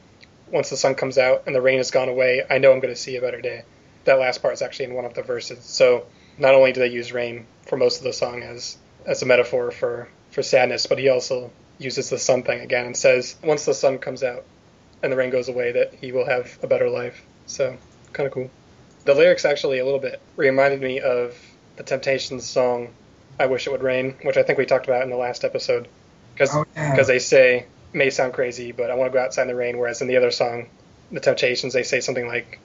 Once 0.51 0.69
the 0.69 0.77
sun 0.77 0.95
comes 0.95 1.17
out 1.17 1.43
and 1.45 1.55
the 1.55 1.61
rain 1.61 1.77
has 1.77 1.91
gone 1.91 2.09
away, 2.09 2.43
I 2.49 2.57
know 2.57 2.73
I'm 2.73 2.81
gonna 2.81 2.95
see 2.95 3.15
a 3.15 3.21
better 3.21 3.39
day." 3.39 3.63
That 4.03 4.19
last 4.19 4.41
part 4.41 4.53
is 4.53 4.61
actually 4.61 4.85
in 4.85 4.93
one 4.93 5.05
of 5.05 5.13
the 5.13 5.23
verses. 5.23 5.63
So 5.63 6.07
not 6.37 6.55
only 6.55 6.73
do 6.73 6.81
they 6.81 6.87
use 6.87 7.13
rain 7.13 7.45
for 7.61 7.77
most 7.77 7.99
of 7.99 8.03
the 8.03 8.11
song 8.11 8.43
as 8.43 8.77
as 9.05 9.21
a 9.21 9.25
metaphor 9.25 9.71
for 9.71 10.09
for 10.35 10.43
sadness, 10.43 10.85
but 10.85 10.99
he 10.99 11.09
also 11.09 11.49
uses 11.79 12.09
the 12.09 12.17
sun 12.19 12.43
thing 12.43 12.59
again 12.61 12.85
and 12.85 12.95
says 12.95 13.35
once 13.43 13.65
the 13.65 13.73
sun 13.73 13.97
comes 13.97 14.21
out 14.23 14.43
and 15.01 15.11
the 15.11 15.15
rain 15.17 15.29
goes 15.29 15.49
away 15.49 15.71
that 15.71 15.93
he 15.95 16.11
will 16.11 16.25
have 16.25 16.57
a 16.61 16.67
better 16.67 16.89
life. 16.89 17.25
So 17.47 17.77
kind 18.13 18.27
of 18.27 18.33
cool. 18.33 18.51
The 19.05 19.13
lyrics 19.13 19.45
actually 19.45 19.79
a 19.79 19.85
little 19.85 19.99
bit 19.99 20.21
reminded 20.35 20.81
me 20.81 20.99
of 20.99 21.35
the 21.77 21.83
Temptations 21.83 22.45
song 22.45 22.89
"I 23.39 23.45
Wish 23.47 23.67
It 23.67 23.71
Would 23.71 23.83
Rain," 23.83 24.15
which 24.23 24.37
I 24.37 24.43
think 24.43 24.57
we 24.57 24.65
talked 24.65 24.85
about 24.87 25.03
in 25.03 25.09
the 25.09 25.17
last 25.17 25.43
episode, 25.43 25.87
because 26.33 26.53
Oh, 26.53 26.65
yeah. 26.75 27.01
they 27.03 27.19
say 27.19 27.65
may 27.93 28.09
sound 28.09 28.33
crazy, 28.33 28.71
but 28.71 28.91
I 28.91 28.95
want 28.95 29.11
to 29.11 29.17
go 29.17 29.23
outside 29.23 29.43
in 29.43 29.47
the 29.49 29.55
rain. 29.55 29.77
Whereas 29.77 30.01
in 30.01 30.07
the 30.07 30.17
other 30.17 30.31
song, 30.31 30.67
the 31.11 31.19
Temptations, 31.19 31.73
they 31.73 31.83
say 31.83 31.99
something 32.01 32.27
like 32.27 32.59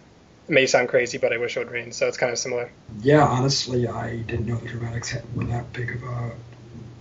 may 0.49 0.67
sound 0.67 0.89
crazy, 0.89 1.19
but 1.19 1.33
I 1.33 1.37
wish 1.39 1.57
it 1.57 1.61
would 1.61 1.71
rain. 1.71 1.93
So 1.93 2.09
it's 2.09 2.17
kind 2.17 2.33
of 2.33 2.39
similar. 2.39 2.71
Yeah, 3.01 3.25
honestly, 3.25 3.87
I 3.87 4.17
didn't 4.17 4.47
know 4.47 4.57
the 4.57 4.69
Dramatics 4.69 5.11
had, 5.11 5.23
were 5.37 5.45
that 5.45 5.73
big 5.73 5.95
of 5.95 6.03
a, 6.03 6.33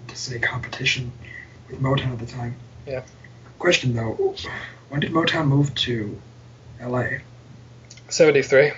to 0.10 0.16
say, 0.16 0.40
competition 0.40 1.12
with 1.70 1.82
Motown 1.82 2.14
at 2.14 2.20
the 2.20 2.26
time. 2.26 2.56
Yeah. 2.88 3.04
Question 3.58 3.94
though, 3.96 4.36
when 4.90 5.02
did 5.02 5.12
Motown 5.12 5.48
move 5.48 5.74
to 5.76 6.20
L.A.? 6.80 7.22
73. 8.10 8.72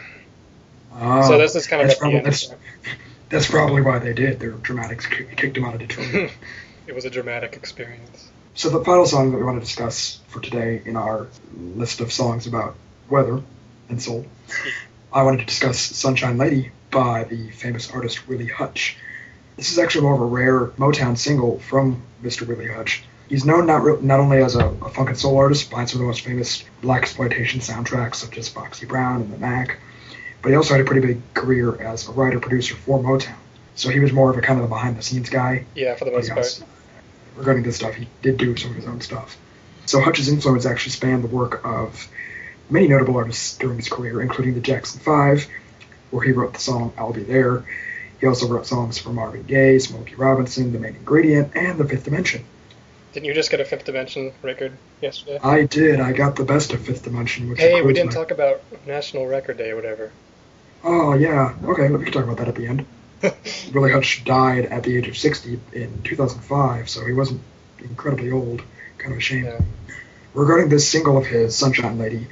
Oh, 0.93 1.27
so 1.27 1.37
this 1.37 1.55
is 1.55 1.67
kind 1.67 1.83
of 1.83 1.87
that's 1.87 1.99
probably, 1.99 2.19
that's, 2.19 2.53
that's 3.29 3.47
probably 3.49 3.81
why 3.81 3.99
they 3.99 4.13
did. 4.13 4.39
Their 4.39 4.51
dramatics 4.51 5.05
kicked 5.07 5.53
them 5.55 5.65
out 5.65 5.75
of 5.75 5.79
Detroit. 5.79 6.31
It 6.87 6.95
was 6.95 7.05
a 7.05 7.09
dramatic 7.11 7.55
experience. 7.55 8.29
so 8.55 8.69
the 8.69 8.83
final 8.83 9.05
song 9.05 9.31
that 9.31 9.37
we 9.37 9.43
want 9.43 9.59
to 9.61 9.65
discuss 9.65 10.19
for 10.27 10.41
today 10.41 10.81
in 10.83 10.97
our 10.97 11.27
list 11.55 12.01
of 12.01 12.11
songs 12.11 12.47
about 12.47 12.75
weather 13.09 13.41
and 13.87 14.01
soul, 14.01 14.25
I 15.13 15.21
wanted 15.23 15.41
to 15.41 15.45
discuss 15.45 15.79
"Sunshine 15.79 16.37
Lady" 16.39 16.71
by 16.89 17.23
the 17.23 17.51
famous 17.51 17.89
artist 17.91 18.27
Willie 18.27 18.47
Hutch. 18.47 18.97
This 19.61 19.71
is 19.71 19.77
actually 19.77 20.05
more 20.05 20.15
of 20.15 20.21
a 20.21 20.25
rare 20.25 20.65
Motown 20.79 21.15
single 21.15 21.59
from 21.59 22.01
Mr. 22.23 22.47
Willie 22.47 22.67
Hutch. 22.67 23.03
He's 23.29 23.45
known 23.45 23.67
not 23.67 23.83
re- 23.83 24.01
not 24.01 24.19
only 24.19 24.41
as 24.41 24.55
a, 24.55 24.65
a 24.65 24.89
funk 24.89 25.09
and 25.09 25.17
soul 25.19 25.37
artist 25.37 25.69
behind 25.69 25.87
some 25.87 25.99
of 25.99 26.01
the 26.01 26.07
most 26.07 26.21
famous 26.21 26.63
black 26.81 27.03
exploitation 27.03 27.59
soundtracks 27.59 28.15
such 28.15 28.39
as 28.39 28.49
Foxy 28.49 28.87
Brown 28.87 29.21
and 29.21 29.31
The 29.31 29.37
Mack, 29.37 29.77
but 30.41 30.49
he 30.49 30.55
also 30.55 30.73
had 30.73 30.81
a 30.81 30.83
pretty 30.83 31.05
big 31.05 31.33
career 31.35 31.79
as 31.79 32.07
a 32.07 32.11
writer 32.11 32.39
producer 32.39 32.73
for 32.73 32.97
Motown. 33.03 33.35
So 33.75 33.89
he 33.89 33.99
was 33.99 34.11
more 34.11 34.31
of 34.31 34.37
a 34.39 34.41
kind 34.41 34.57
of 34.57 34.65
a 34.65 34.67
behind 34.67 34.97
the 34.97 35.03
scenes 35.03 35.29
guy. 35.29 35.65
Yeah, 35.75 35.93
for 35.93 36.05
the 36.05 36.11
most 36.11 36.31
part. 36.31 36.63
regarding 37.35 37.61
this 37.61 37.75
stuff, 37.75 37.93
he 37.93 38.07
did 38.23 38.37
do 38.37 38.57
some 38.57 38.71
of 38.71 38.77
his 38.77 38.87
own 38.87 38.99
stuff. 38.99 39.37
So 39.85 40.01
Hutch's 40.01 40.27
influence 40.27 40.65
actually 40.65 40.93
spanned 40.93 41.23
the 41.23 41.27
work 41.27 41.63
of 41.63 42.07
many 42.71 42.87
notable 42.87 43.15
artists 43.15 43.59
during 43.59 43.77
his 43.77 43.89
career, 43.89 44.23
including 44.23 44.55
the 44.55 44.59
Jackson 44.59 45.01
Five, 45.01 45.45
where 46.09 46.23
he 46.25 46.31
wrote 46.31 46.53
the 46.53 46.59
song 46.59 46.93
"I'll 46.97 47.13
Be 47.13 47.21
There." 47.21 47.63
He 48.21 48.27
also 48.27 48.47
wrote 48.47 48.67
songs 48.67 48.99
for 48.99 49.09
Marvin 49.09 49.43
Gaye, 49.43 49.79
Smokey 49.79 50.13
Robinson, 50.15 50.71
The 50.71 50.79
Main 50.79 50.95
Ingredient, 50.95 51.55
and 51.55 51.79
The 51.79 51.87
Fifth 51.87 52.03
Dimension. 52.05 52.45
Didn't 53.13 53.25
you 53.25 53.33
just 53.33 53.49
get 53.49 53.59
a 53.59 53.65
Fifth 53.65 53.83
Dimension 53.85 54.31
record 54.43 54.77
yesterday? 55.01 55.39
I 55.43 55.63
did. 55.65 55.99
I 55.99 56.13
got 56.13 56.35
the 56.35 56.45
best 56.45 56.71
of 56.71 56.81
Fifth 56.85 57.03
Dimension, 57.03 57.49
which 57.49 57.59
Hey, 57.59 57.81
we 57.81 57.93
didn't 57.93 58.11
my- 58.11 58.13
talk 58.21 58.29
about 58.31 58.61
National 58.85 59.25
Record 59.25 59.57
Day 59.57 59.71
or 59.71 59.75
whatever. 59.75 60.11
Oh 60.83 61.13
yeah. 61.15 61.55
Okay, 61.63 61.89
we 61.89 62.03
can 62.03 62.13
talk 62.13 62.23
about 62.23 62.37
that 62.37 62.47
at 62.47 62.55
the 62.55 62.67
end. 62.67 62.85
Willie 63.73 63.91
Hutch 63.91 64.23
died 64.23 64.65
at 64.65 64.83
the 64.83 64.95
age 64.97 65.07
of 65.07 65.17
60 65.17 65.59
in 65.73 66.01
2005, 66.03 66.89
so 66.89 67.05
he 67.05 67.13
wasn't 67.13 67.41
incredibly 67.79 68.31
old. 68.31 68.61
Kind 68.99 69.13
of 69.13 69.17
a 69.17 69.21
shame. 69.21 69.45
Yeah. 69.45 69.59
Regarding 70.35 70.69
this 70.69 70.87
single 70.87 71.17
of 71.17 71.25
his, 71.25 71.55
Sunshine 71.55 71.97
Lady, 71.97 72.27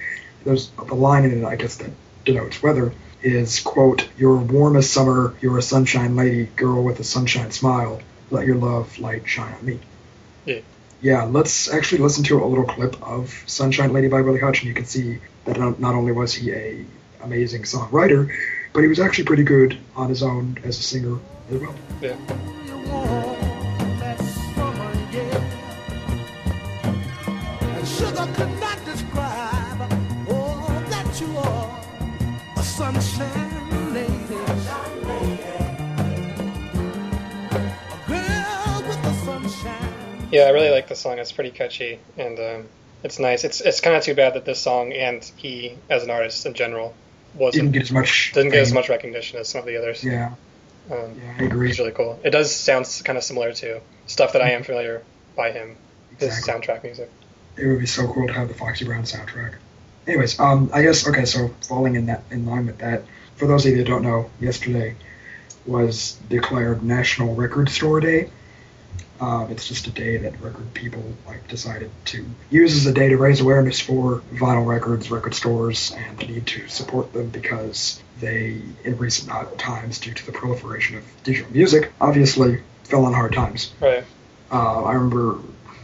there's 0.45 0.69
the 0.69 0.95
line 0.95 1.25
in 1.25 1.43
it, 1.43 1.45
I 1.45 1.55
guess, 1.57 1.75
that 1.77 1.89
denotes 2.25 2.61
weather 2.63 2.93
is, 3.21 3.59
quote, 3.59 4.07
You're 4.17 4.37
warm 4.37 4.75
as 4.75 4.89
summer, 4.89 5.35
you're 5.41 5.57
a 5.57 5.61
sunshine 5.61 6.15
lady, 6.15 6.45
girl 6.55 6.83
with 6.83 6.99
a 6.99 7.03
sunshine 7.03 7.51
smile. 7.51 8.01
Let 8.31 8.45
your 8.45 8.57
love 8.57 8.99
light 8.99 9.27
shine 9.27 9.53
on 9.53 9.65
me. 9.65 9.79
Yeah. 10.45 10.59
Yeah, 11.01 11.23
let's 11.23 11.71
actually 11.71 11.99
listen 11.99 12.23
to 12.25 12.43
a 12.43 12.45
little 12.45 12.65
clip 12.65 13.01
of 13.01 13.43
Sunshine 13.47 13.93
Lady 13.93 14.09
by 14.09 14.21
Willie 14.21 14.39
Hutch, 14.39 14.59
and 14.59 14.67
you 14.67 14.73
can 14.73 14.85
see 14.85 15.19
that 15.45 15.57
not 15.57 15.79
not 15.79 15.95
only 15.95 16.11
was 16.11 16.33
he 16.33 16.51
a 16.51 16.85
amazing 17.21 17.63
songwriter, 17.63 18.29
but 18.73 18.81
he 18.81 18.87
was 18.87 18.99
actually 18.99 19.23
pretty 19.23 19.43
good 19.43 19.77
on 19.95 20.09
his 20.09 20.23
own 20.23 20.57
as 20.63 20.77
a 20.77 20.83
singer 20.83 21.17
as 21.49 21.61
well. 21.61 21.75
Yeah. 22.01 23.08
Yeah, 40.31 40.43
I 40.43 40.49
really 40.49 40.69
like 40.69 40.87
the 40.87 40.95
song. 40.95 41.19
It's 41.19 41.31
pretty 41.31 41.51
catchy 41.51 41.99
and 42.17 42.39
um, 42.39 42.67
it's 43.03 43.19
nice. 43.19 43.43
It's 43.43 43.61
it's 43.61 43.79
kind 43.81 43.95
of 43.95 44.03
too 44.03 44.15
bad 44.15 44.33
that 44.35 44.45
this 44.45 44.59
song 44.59 44.93
and 44.93 45.23
he 45.37 45.77
as 45.89 46.03
an 46.03 46.09
artist 46.09 46.45
in 46.45 46.53
general 46.53 46.93
Didn't 47.33 47.39
wasn't 47.41 47.71
get 47.73 47.81
as 47.83 47.91
much. 47.91 48.31
didn't 48.33 48.51
get 48.51 48.61
as 48.61 48.73
much 48.73 48.89
recognition 48.89 49.39
as 49.39 49.47
some 49.49 49.59
of 49.59 49.65
the 49.67 49.77
others. 49.77 50.03
Yeah, 50.03 50.33
Um, 50.91 50.97
yeah, 51.21 51.35
I 51.39 51.43
agree. 51.43 51.69
It's 51.69 51.79
really 51.79 51.91
cool. 51.91 52.19
It 52.23 52.31
does 52.31 52.53
sound 52.53 52.85
kind 53.05 53.17
of 53.17 53.23
similar 53.23 53.53
to 53.53 53.81
stuff 54.07 54.33
that 54.33 54.41
I 54.41 54.51
am 54.51 54.63
familiar 54.63 55.03
by 55.35 55.51
him, 55.51 55.75
his 56.17 56.37
Exactly. 56.37 56.53
soundtrack 56.73 56.83
music. 56.83 57.09
It 57.57 57.67
would 57.67 57.79
be 57.79 57.85
so 57.85 58.07
cool 58.11 58.27
to 58.27 58.33
have 58.33 58.47
the 58.47 58.53
Foxy 58.53 58.85
Brown 58.85 59.03
soundtrack. 59.03 59.53
Anyways, 60.07 60.39
um, 60.39 60.69
I 60.73 60.81
guess 60.81 61.07
okay. 61.07 61.25
So 61.25 61.49
falling 61.61 61.95
in 61.95 62.07
that 62.07 62.23
in 62.31 62.45
line 62.45 62.65
with 62.65 62.79
that, 62.79 63.03
for 63.35 63.47
those 63.47 63.65
of 63.65 63.71
you 63.71 63.77
that 63.77 63.87
don't 63.87 64.03
know, 64.03 64.29
yesterday 64.39 64.95
was 65.65 66.17
declared 66.29 66.83
National 66.83 67.35
Record 67.35 67.69
Store 67.69 67.99
Day. 67.99 68.29
Um, 69.21 69.51
it's 69.51 69.67
just 69.67 69.85
a 69.87 69.91
day 69.91 70.17
that 70.17 70.39
record 70.41 70.73
people 70.73 71.03
like 71.27 71.47
decided 71.49 71.91
to 72.05 72.25
use 72.49 72.75
as 72.75 72.85
a 72.85 72.93
day 72.93 73.09
to 73.09 73.17
raise 73.17 73.41
awareness 73.41 73.79
for 73.79 74.21
vinyl 74.33 74.65
records, 74.65 75.11
record 75.11 75.33
stores, 75.33 75.91
and 75.95 76.17
the 76.17 76.27
need 76.27 76.47
to 76.47 76.67
support 76.69 77.11
them 77.11 77.29
because 77.29 78.01
they, 78.21 78.61
in 78.83 78.97
recent 78.97 79.29
times, 79.57 79.99
due 79.99 80.13
to 80.13 80.25
the 80.25 80.31
proliferation 80.31 80.97
of 80.97 81.03
digital 81.23 81.51
music, 81.51 81.91
obviously 81.99 82.61
fell 82.85 83.05
on 83.05 83.13
hard 83.13 83.33
times. 83.33 83.73
Right. 83.81 84.03
Uh, 84.51 84.83
I 84.83 84.93
remember, 84.93 85.39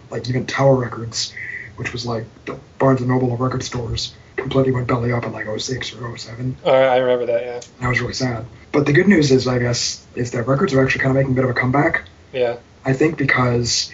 like 0.10 0.30
even 0.30 0.46
Tower 0.46 0.76
Records, 0.76 1.34
which 1.76 1.92
was 1.92 2.06
like 2.06 2.26
the 2.46 2.58
Barnes 2.80 3.02
and 3.02 3.10
Noble 3.10 3.34
of 3.34 3.40
record 3.40 3.64
stores, 3.64 4.16
completely 4.38 4.72
went 4.72 4.88
belly 4.88 5.12
up 5.12 5.26
in 5.26 5.34
like 5.34 5.48
06 5.48 5.94
or 5.96 6.18
07. 6.18 6.58
Uh, 6.66 6.70
I 6.70 6.98
remember 6.98 7.26
that. 7.28 7.44
Yeah. 7.44 7.62
That 7.82 7.90
was 7.90 8.00
really 8.00 8.14
sad. 8.14 8.46
But 8.72 8.86
the 8.86 8.94
good 8.94 9.08
news 9.08 9.32
is, 9.32 9.48
I 9.48 9.60
guess, 9.60 10.06
is 10.16 10.32
that 10.32 10.44
records 10.48 10.74
are 10.74 10.84
actually 10.84 11.02
kind 11.02 11.12
of 11.12 11.22
making 11.22 11.34
a 11.34 11.36
bit 11.36 11.44
of 11.44 11.50
a 11.50 11.54
comeback. 11.54 12.04
Yeah. 12.34 12.58
I 12.86 12.94
think 12.94 13.18
because 13.18 13.92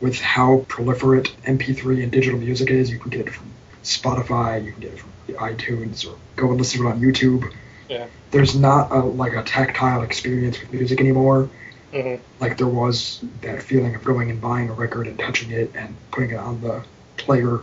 with 0.00 0.20
how 0.20 0.64
proliferate 0.68 1.30
MP3 1.44 2.02
and 2.02 2.12
digital 2.12 2.38
music 2.38 2.70
is, 2.70 2.90
you 2.90 2.98
can 2.98 3.10
get 3.10 3.26
it 3.26 3.30
from 3.30 3.50
Spotify, 3.82 4.64
you 4.64 4.72
can 4.72 4.80
get 4.80 4.92
it 4.92 4.98
from 4.98 5.10
iTunes, 5.34 6.08
or 6.08 6.16
go 6.36 6.48
and 6.48 6.58
listen 6.58 6.80
to 6.80 6.88
it 6.88 6.90
on 6.92 7.00
YouTube. 7.00 7.52
Yeah. 7.88 8.06
There's 8.30 8.54
not 8.54 8.92
a, 8.92 9.00
like 9.00 9.34
a 9.34 9.42
tactile 9.42 10.02
experience 10.02 10.60
with 10.60 10.72
music 10.72 11.00
anymore. 11.00 11.50
hmm 11.92 12.16
like 12.40 12.56
there 12.56 12.68
was 12.68 13.20
that 13.42 13.62
feeling 13.62 13.94
of 13.94 14.02
going 14.04 14.30
and 14.30 14.40
buying 14.40 14.70
a 14.70 14.72
record 14.72 15.06
and 15.06 15.18
touching 15.18 15.50
it 15.50 15.72
and 15.74 15.94
putting 16.10 16.30
it 16.30 16.36
on 16.38 16.60
the 16.62 16.82
player. 17.18 17.60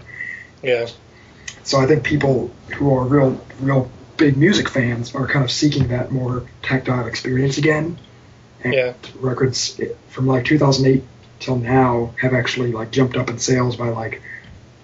Yeah. 0.61 0.87
So 1.63 1.79
I 1.79 1.87
think 1.87 2.03
people 2.03 2.51
who 2.75 2.93
are 2.93 3.03
real, 3.03 3.41
real 3.59 3.89
big 4.17 4.37
music 4.37 4.69
fans 4.69 5.15
are 5.15 5.27
kind 5.27 5.43
of 5.43 5.51
seeking 5.51 5.87
that 5.89 6.11
more 6.11 6.43
tactile 6.61 7.07
experience 7.07 7.57
again. 7.57 7.97
And 8.63 8.73
Yeah. 8.73 8.93
records 9.19 9.79
from 10.09 10.27
like 10.27 10.45
2008 10.45 11.03
till 11.39 11.57
now 11.57 12.13
have 12.19 12.33
actually 12.33 12.71
like 12.71 12.91
jumped 12.91 13.15
up 13.15 13.29
in 13.29 13.37
sales 13.39 13.75
by 13.75 13.89
like 13.89 14.21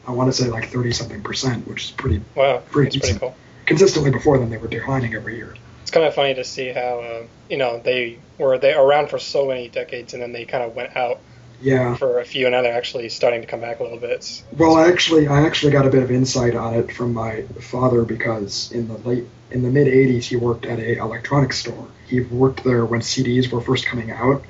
I 0.08 0.12
want 0.12 0.34
to 0.34 0.34
say 0.34 0.50
like 0.50 0.70
30 0.70 0.92
something 0.92 1.22
percent, 1.22 1.68
which 1.68 1.86
is 1.86 1.92
pretty 1.92 2.22
Wow. 2.36 2.62
Pretty 2.72 3.00
pretty 3.00 3.18
cool. 3.20 3.36
consistently. 3.66 4.12
Before 4.12 4.38
then, 4.38 4.50
they 4.50 4.58
were 4.58 4.68
declining 4.68 5.16
every 5.16 5.38
year. 5.38 5.56
It's 5.82 5.92
kind 5.92 6.06
of 6.06 6.14
funny 6.14 6.34
to 6.36 6.44
see 6.44 6.70
how 6.70 7.00
uh, 7.00 7.24
you 7.50 7.58
know 7.58 7.82
they 7.84 8.20
were 8.38 8.58
they 8.58 8.74
around 8.74 9.10
for 9.10 9.20
so 9.20 9.48
many 9.48 9.70
decades 9.70 10.14
and 10.14 10.22
then 10.22 10.32
they 10.34 10.46
kind 10.46 10.64
of 10.64 10.76
went 10.76 10.96
out 10.96 11.20
Yeah. 11.64 11.96
for 11.96 12.20
a 12.20 12.26
few 12.26 12.46
and 12.46 12.54
now 12.54 12.62
they're 12.62 12.76
actually 12.78 13.08
starting 13.10 13.42
to 13.42 13.48
come 13.48 13.62
back 13.62 13.80
a 13.80 13.84
little 13.84 13.98
bit. 14.00 14.44
Well, 14.58 14.76
I 14.76 14.88
actually, 14.90 15.28
I 15.28 15.42
actually 15.44 15.72
got 15.72 15.86
a 15.88 15.90
bit 15.90 16.04
of 16.04 16.12
insight 16.12 16.56
on 16.56 16.74
it 16.76 16.92
from 16.92 17.14
my 17.14 17.44
father 17.62 18.04
because 18.04 18.72
in 18.72 18.88
the 18.90 18.98
late, 19.08 19.26
in 19.52 19.62
the 19.64 19.70
mid 19.70 19.88
'80s, 19.88 20.26
he 20.26 20.36
worked 20.36 20.66
at 20.66 20.80
a 20.80 20.98
electronics 20.98 21.60
store. 21.60 21.88
He 22.08 22.20
worked 22.22 22.64
there 22.64 22.86
when 22.86 23.00
CDs 23.02 23.50
were 23.52 23.62
first 23.62 23.86
coming 23.86 24.12
out, 24.12 24.44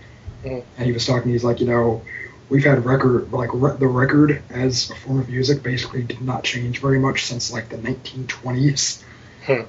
Mhm. 0.43 0.63
and 0.77 0.85
he 0.85 0.91
was 0.91 1.05
talking. 1.05 1.31
He's 1.31 1.43
like, 1.43 1.59
you 1.59 1.67
know, 1.67 2.01
we've 2.49 2.63
had 2.65 2.83
record, 2.85 3.31
like 3.31 3.49
re- 3.53 3.77
the 3.77 3.87
record 3.87 4.41
as 4.49 4.89
a 4.89 4.95
form 4.95 5.19
of 5.19 5.29
music, 5.29 5.61
basically 5.63 6.01
did 6.03 6.21
not 6.21 6.43
change 6.43 6.79
very 6.79 6.99
much 6.99 7.25
since 7.25 7.51
like 7.53 7.69
the 7.69 7.77
1920s, 7.77 9.03
Hmm. 9.45 9.61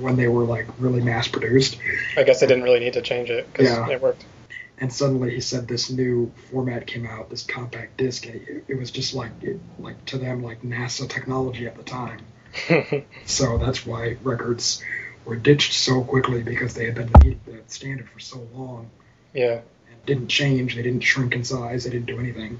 when 0.00 0.16
they 0.16 0.28
were 0.28 0.44
like 0.44 0.66
really 0.78 1.00
mass 1.00 1.28
produced. 1.28 1.78
I 2.16 2.22
guess 2.24 2.40
they 2.40 2.46
didn't 2.46 2.64
really 2.64 2.80
need 2.80 2.94
to 2.94 3.02
change 3.02 3.30
it 3.30 3.50
because 3.52 3.68
Yeah. 3.70 3.88
it 3.88 4.00
worked. 4.02 4.24
And 4.82 4.92
suddenly 4.92 5.32
he 5.32 5.40
said 5.40 5.68
this 5.68 5.90
new 5.90 6.32
format 6.50 6.88
came 6.88 7.06
out, 7.06 7.30
this 7.30 7.44
compact 7.44 7.96
disc, 7.98 8.26
and 8.26 8.34
it, 8.34 8.64
it 8.66 8.74
was 8.74 8.90
just 8.90 9.14
like 9.14 9.30
it, 9.40 9.60
like 9.78 10.04
to 10.06 10.18
them 10.18 10.42
like 10.42 10.62
NASA 10.62 11.08
technology 11.08 11.68
at 11.68 11.76
the 11.76 11.84
time. 11.84 12.20
So 13.24 13.58
that's 13.58 13.86
why 13.86 14.16
records 14.24 14.82
were 15.24 15.36
ditched 15.36 15.72
so 15.72 16.02
quickly 16.02 16.42
because 16.42 16.74
they 16.74 16.84
had 16.86 16.96
been 16.96 17.06
the, 17.06 17.36
the 17.46 17.62
standard 17.68 18.10
for 18.10 18.18
so 18.18 18.46
long 18.52 18.90
yeah. 19.32 19.60
and 19.88 20.04
didn't 20.04 20.26
change. 20.26 20.74
They 20.74 20.82
didn't 20.82 21.02
shrink 21.02 21.36
in 21.36 21.44
size. 21.44 21.84
They 21.84 21.90
didn't 21.90 22.06
do 22.06 22.18
anything. 22.18 22.58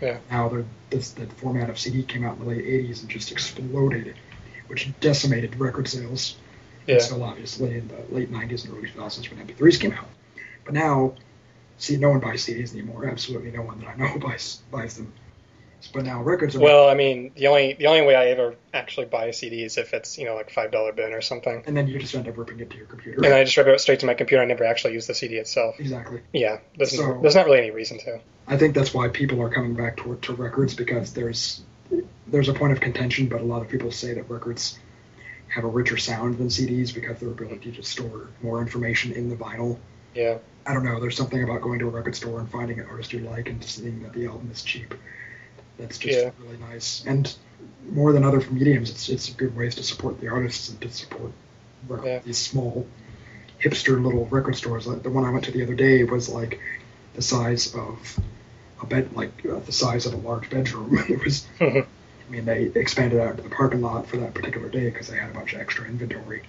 Yeah. 0.00 0.16
Now 0.30 0.48
they're, 0.48 0.64
this 0.88 1.10
the 1.10 1.26
format 1.26 1.68
of 1.68 1.78
CD 1.78 2.02
came 2.02 2.24
out 2.24 2.38
in 2.38 2.44
the 2.44 2.48
late 2.48 2.64
'80s 2.64 3.02
and 3.02 3.10
just 3.10 3.30
exploded, 3.32 4.16
which 4.68 4.90
decimated 5.00 5.60
record 5.60 5.88
sales. 5.88 6.36
Yeah. 6.86 6.94
And 6.94 7.02
still 7.02 7.22
obviously 7.22 7.76
in 7.76 7.88
the 7.88 8.14
late 8.14 8.32
'90s 8.32 8.64
and 8.64 8.74
early 8.74 8.88
2000s 8.88 9.28
when 9.30 9.46
MP3s 9.46 9.78
came 9.78 9.92
out. 9.92 10.08
But 10.64 10.72
now, 10.72 11.14
see, 11.80 11.96
no 11.96 12.10
one 12.10 12.20
buys 12.20 12.46
CDs 12.46 12.72
anymore. 12.72 13.06
Absolutely 13.06 13.50
no 13.50 13.62
one 13.62 13.80
that 13.80 13.88
I 13.88 13.96
know 13.96 14.18
buys 14.20 14.60
buys 14.70 14.96
them. 14.96 15.12
But 15.94 16.04
now 16.04 16.22
records 16.22 16.54
are. 16.54 16.60
Well, 16.60 16.90
I 16.90 16.94
mean, 16.94 17.32
the 17.36 17.46
only 17.46 17.72
the 17.72 17.86
only 17.86 18.02
way 18.02 18.14
I 18.14 18.26
ever 18.26 18.54
actually 18.74 19.06
buy 19.06 19.24
a 19.26 19.32
CD 19.32 19.64
is 19.64 19.78
if 19.78 19.94
it's 19.94 20.18
you 20.18 20.26
know 20.26 20.34
like 20.34 20.50
five 20.50 20.70
dollar 20.70 20.92
bin 20.92 21.14
or 21.14 21.22
something, 21.22 21.62
and 21.66 21.74
then 21.74 21.88
you 21.88 21.98
just 21.98 22.14
end 22.14 22.28
up 22.28 22.36
ripping 22.36 22.60
it 22.60 22.68
to 22.70 22.76
your 22.76 22.84
computer. 22.86 23.24
and 23.24 23.32
I 23.32 23.44
just 23.44 23.56
rip 23.56 23.66
it 23.66 23.80
straight 23.80 24.00
to 24.00 24.06
my 24.06 24.12
computer. 24.12 24.42
I 24.42 24.46
never 24.46 24.64
actually 24.64 24.92
use 24.92 25.06
the 25.06 25.14
CD 25.14 25.36
itself. 25.36 25.80
exactly. 25.80 26.20
Yeah, 26.34 26.58
there's, 26.76 26.94
So- 26.94 27.18
there's 27.22 27.34
not 27.34 27.46
really 27.46 27.58
any 27.60 27.70
reason 27.70 27.98
to. 28.00 28.20
I 28.46 28.58
think 28.58 28.74
that's 28.74 28.92
why 28.92 29.08
people 29.08 29.40
are 29.42 29.48
coming 29.48 29.74
back 29.74 29.96
to, 29.98 30.16
to 30.16 30.34
records 30.34 30.74
because 30.74 31.14
there's 31.14 31.62
there's 32.26 32.48
a 32.50 32.54
point 32.54 32.72
of 32.74 32.80
contention, 32.80 33.28
but 33.28 33.40
a 33.40 33.44
lot 33.44 33.62
of 33.62 33.68
people 33.68 33.90
say 33.90 34.12
that 34.14 34.28
records 34.28 34.78
have 35.48 35.64
a 35.64 35.68
richer 35.68 35.96
sound 35.96 36.36
than 36.38 36.48
CDs 36.48 36.94
because 36.94 37.18
their 37.20 37.30
ability 37.30 37.72
to 37.72 37.82
store 37.82 38.28
more 38.42 38.60
information 38.60 39.12
in 39.12 39.30
the 39.30 39.34
vinyl. 39.36 39.78
Yeah. 40.14 40.38
I 40.66 40.74
don't 40.74 40.84
know. 40.84 41.00
There's 41.00 41.16
something 41.16 41.42
about 41.42 41.62
going 41.62 41.78
to 41.80 41.86
a 41.86 41.90
record 41.90 42.14
store 42.14 42.38
and 42.40 42.48
finding 42.50 42.78
an 42.80 42.86
artist 42.86 43.12
you 43.12 43.20
like 43.20 43.48
and 43.48 43.62
seeing 43.64 44.02
that 44.02 44.12
the 44.12 44.26
album 44.26 44.50
is 44.52 44.62
cheap. 44.62 44.94
That's 45.78 45.98
just 45.98 46.18
Yeah. 46.18 46.30
really 46.38 46.58
nice. 46.58 47.02
And 47.06 47.34
more 47.90 48.12
than 48.12 48.24
other 48.24 48.40
mediums, 48.50 48.90
it's 48.90 49.08
it's 49.08 49.30
good 49.30 49.56
ways 49.56 49.74
to 49.76 49.82
support 49.82 50.20
the 50.20 50.28
artists 50.28 50.68
and 50.68 50.80
to 50.82 50.90
support 50.90 51.32
rec- 51.88 52.04
Yeah. 52.04 52.18
these 52.20 52.38
small 52.38 52.86
hipster 53.60 54.02
little 54.02 54.26
record 54.26 54.56
stores. 54.56 54.86
Like 54.86 55.02
the 55.02 55.10
one 55.10 55.24
I 55.24 55.30
went 55.30 55.44
to 55.46 55.50
the 55.52 55.62
other 55.62 55.74
day 55.74 56.04
was 56.04 56.28
like 56.28 56.60
the 57.14 57.22
size 57.22 57.74
of 57.74 58.18
a 58.82 58.86
bed, 58.86 59.10
like 59.14 59.32
uh, 59.46 59.58
the 59.60 59.72
size 59.72 60.06
of 60.06 60.12
a 60.14 60.16
large 60.18 60.50
bedroom. 60.50 60.98
it 61.08 61.24
was. 61.24 61.46
I 61.60 61.86
mean, 62.32 62.44
they 62.44 62.70
expanded 62.76 63.18
out 63.20 63.38
to 63.38 63.42
the 63.42 63.48
parking 63.48 63.80
lot 63.80 64.06
for 64.06 64.18
that 64.18 64.34
particular 64.34 64.68
day 64.68 64.84
because 64.88 65.08
they 65.08 65.16
had 65.16 65.30
a 65.30 65.34
bunch 65.34 65.52
of 65.54 65.60
extra 65.60 65.84
inventory 65.86 66.42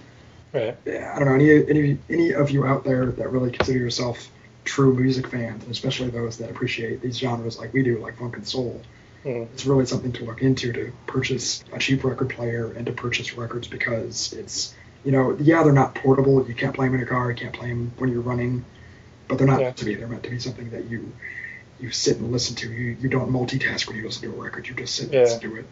Right. 0.52 0.76
yeah, 0.84 1.12
I 1.14 1.18
don't 1.18 1.28
know 1.28 1.34
any 1.34 1.68
any 1.68 1.98
any 2.10 2.32
of 2.34 2.50
you 2.50 2.66
out 2.66 2.84
there 2.84 3.06
that 3.06 3.30
really 3.30 3.50
consider 3.50 3.78
yourself 3.78 4.28
true 4.64 4.94
music 4.94 5.28
fans, 5.28 5.62
and 5.62 5.72
especially 5.72 6.10
those 6.10 6.38
that 6.38 6.50
appreciate 6.50 7.00
these 7.00 7.18
genres 7.18 7.58
like 7.58 7.72
we 7.72 7.82
do, 7.82 7.98
like 7.98 8.18
funk 8.18 8.36
and 8.36 8.46
soul. 8.46 8.80
Mhm. 9.24 9.48
It's 9.52 9.64
really 9.66 9.86
something 9.86 10.12
to 10.12 10.24
look 10.24 10.42
into 10.42 10.72
to 10.72 10.92
purchase 11.06 11.64
a 11.72 11.78
cheap 11.78 12.04
record 12.04 12.28
player 12.30 12.72
and 12.76 12.86
to 12.86 12.92
purchase 12.92 13.36
records 13.36 13.66
because 13.68 14.32
it's 14.34 14.74
you 15.04 15.12
know 15.12 15.36
yeah 15.40 15.62
they're 15.62 15.72
not 15.72 15.94
portable. 15.94 16.46
You 16.46 16.54
can't 16.54 16.74
play 16.74 16.86
them 16.86 16.96
in 16.96 17.02
a 17.02 17.06
car. 17.06 17.30
You 17.30 17.36
can't 17.36 17.54
play 17.54 17.68
them 17.68 17.92
when 17.98 18.10
you're 18.10 18.20
running, 18.20 18.64
but 19.28 19.38
they're 19.38 19.46
not 19.46 19.60
Yeah. 19.60 19.66
meant 19.68 19.76
to 19.78 19.84
be. 19.84 19.94
They're 19.94 20.08
meant 20.08 20.22
to 20.24 20.30
be 20.30 20.38
something 20.38 20.70
that 20.70 20.84
you 20.90 21.12
you 21.80 21.90
sit 21.90 22.18
and 22.18 22.30
listen 22.30 22.54
to. 22.56 22.70
You 22.70 22.96
you 23.00 23.08
don't 23.08 23.32
multitask 23.32 23.88
when 23.88 23.96
you 23.96 24.04
listen 24.04 24.30
to 24.30 24.36
a 24.36 24.42
record. 24.42 24.68
You 24.68 24.74
just 24.74 24.94
sit 24.96 25.06
and 25.06 25.14
Yeah. 25.14 25.20
listen 25.22 25.40
to 25.40 25.56
it. 25.56 25.64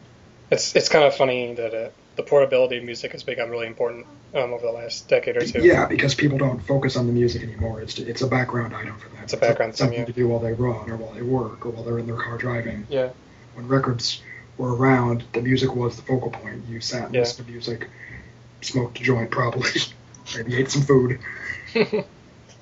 It's 0.51 0.75
it's 0.75 0.89
kind 0.89 1.05
of 1.05 1.15
funny 1.15 1.55
that 1.55 1.75
uh, 1.75 1.91
the 2.17 2.23
portability 2.23 2.79
of 2.79 2.85
music 2.85 3.13
has 3.13 3.23
become 3.23 3.51
really 3.51 3.67
important 3.67 4.07
um, 4.35 4.53
over 4.53 4.67
the 4.67 4.73
last 4.73 5.09
decade 5.09 5.37
or 5.37 5.47
two. 5.47 5.61
Yeah, 5.63 5.87
because 5.87 6.15
people 6.15 6.39
don't 6.39 6.61
focus 6.61 6.97
on 6.97 7.07
the 7.07 7.13
music 7.13 7.43
anymore. 7.43 7.81
It's 7.81 7.99
it's 7.99 8.23
a 8.23 8.27
background 8.27 8.75
item 8.75 8.99
for 8.99 9.09
them. 9.09 9.23
It's 9.23 9.33
a 9.33 9.37
background 9.37 9.73
thing, 9.75 9.79
something 9.79 10.01
yeah. 10.01 10.05
to 10.07 10.13
do 10.13 10.29
while 10.29 10.41
they 10.41 10.53
run 10.53 10.91
or 10.91 10.97
while 10.97 11.13
they 11.13 11.23
work 11.23 11.65
or 11.65 11.71
while 11.71 11.85
they're 11.85 11.99
in 11.99 12.07
their 12.07 12.17
car 12.17 12.37
driving. 12.37 12.87
Yeah. 12.91 13.11
When 13.55 13.69
records 13.69 14.23
were 14.59 14.75
around, 14.75 15.25
the 15.33 15.41
music 15.41 15.75
was 15.75 15.97
the 15.97 16.03
focal 16.03 16.31
point. 16.31 16.65
You 16.69 16.81
sat 16.81 17.07
and 17.07 17.15
Yeah. 17.15 17.21
listened 17.21 17.47
to 17.47 17.53
music, 17.53 17.89
smoked 18.61 19.01
a 19.01 19.03
joint 19.03 19.31
probably, 19.31 19.71
maybe 20.37 20.57
ate 20.57 20.71
some 20.71 20.83
food. 20.83 21.21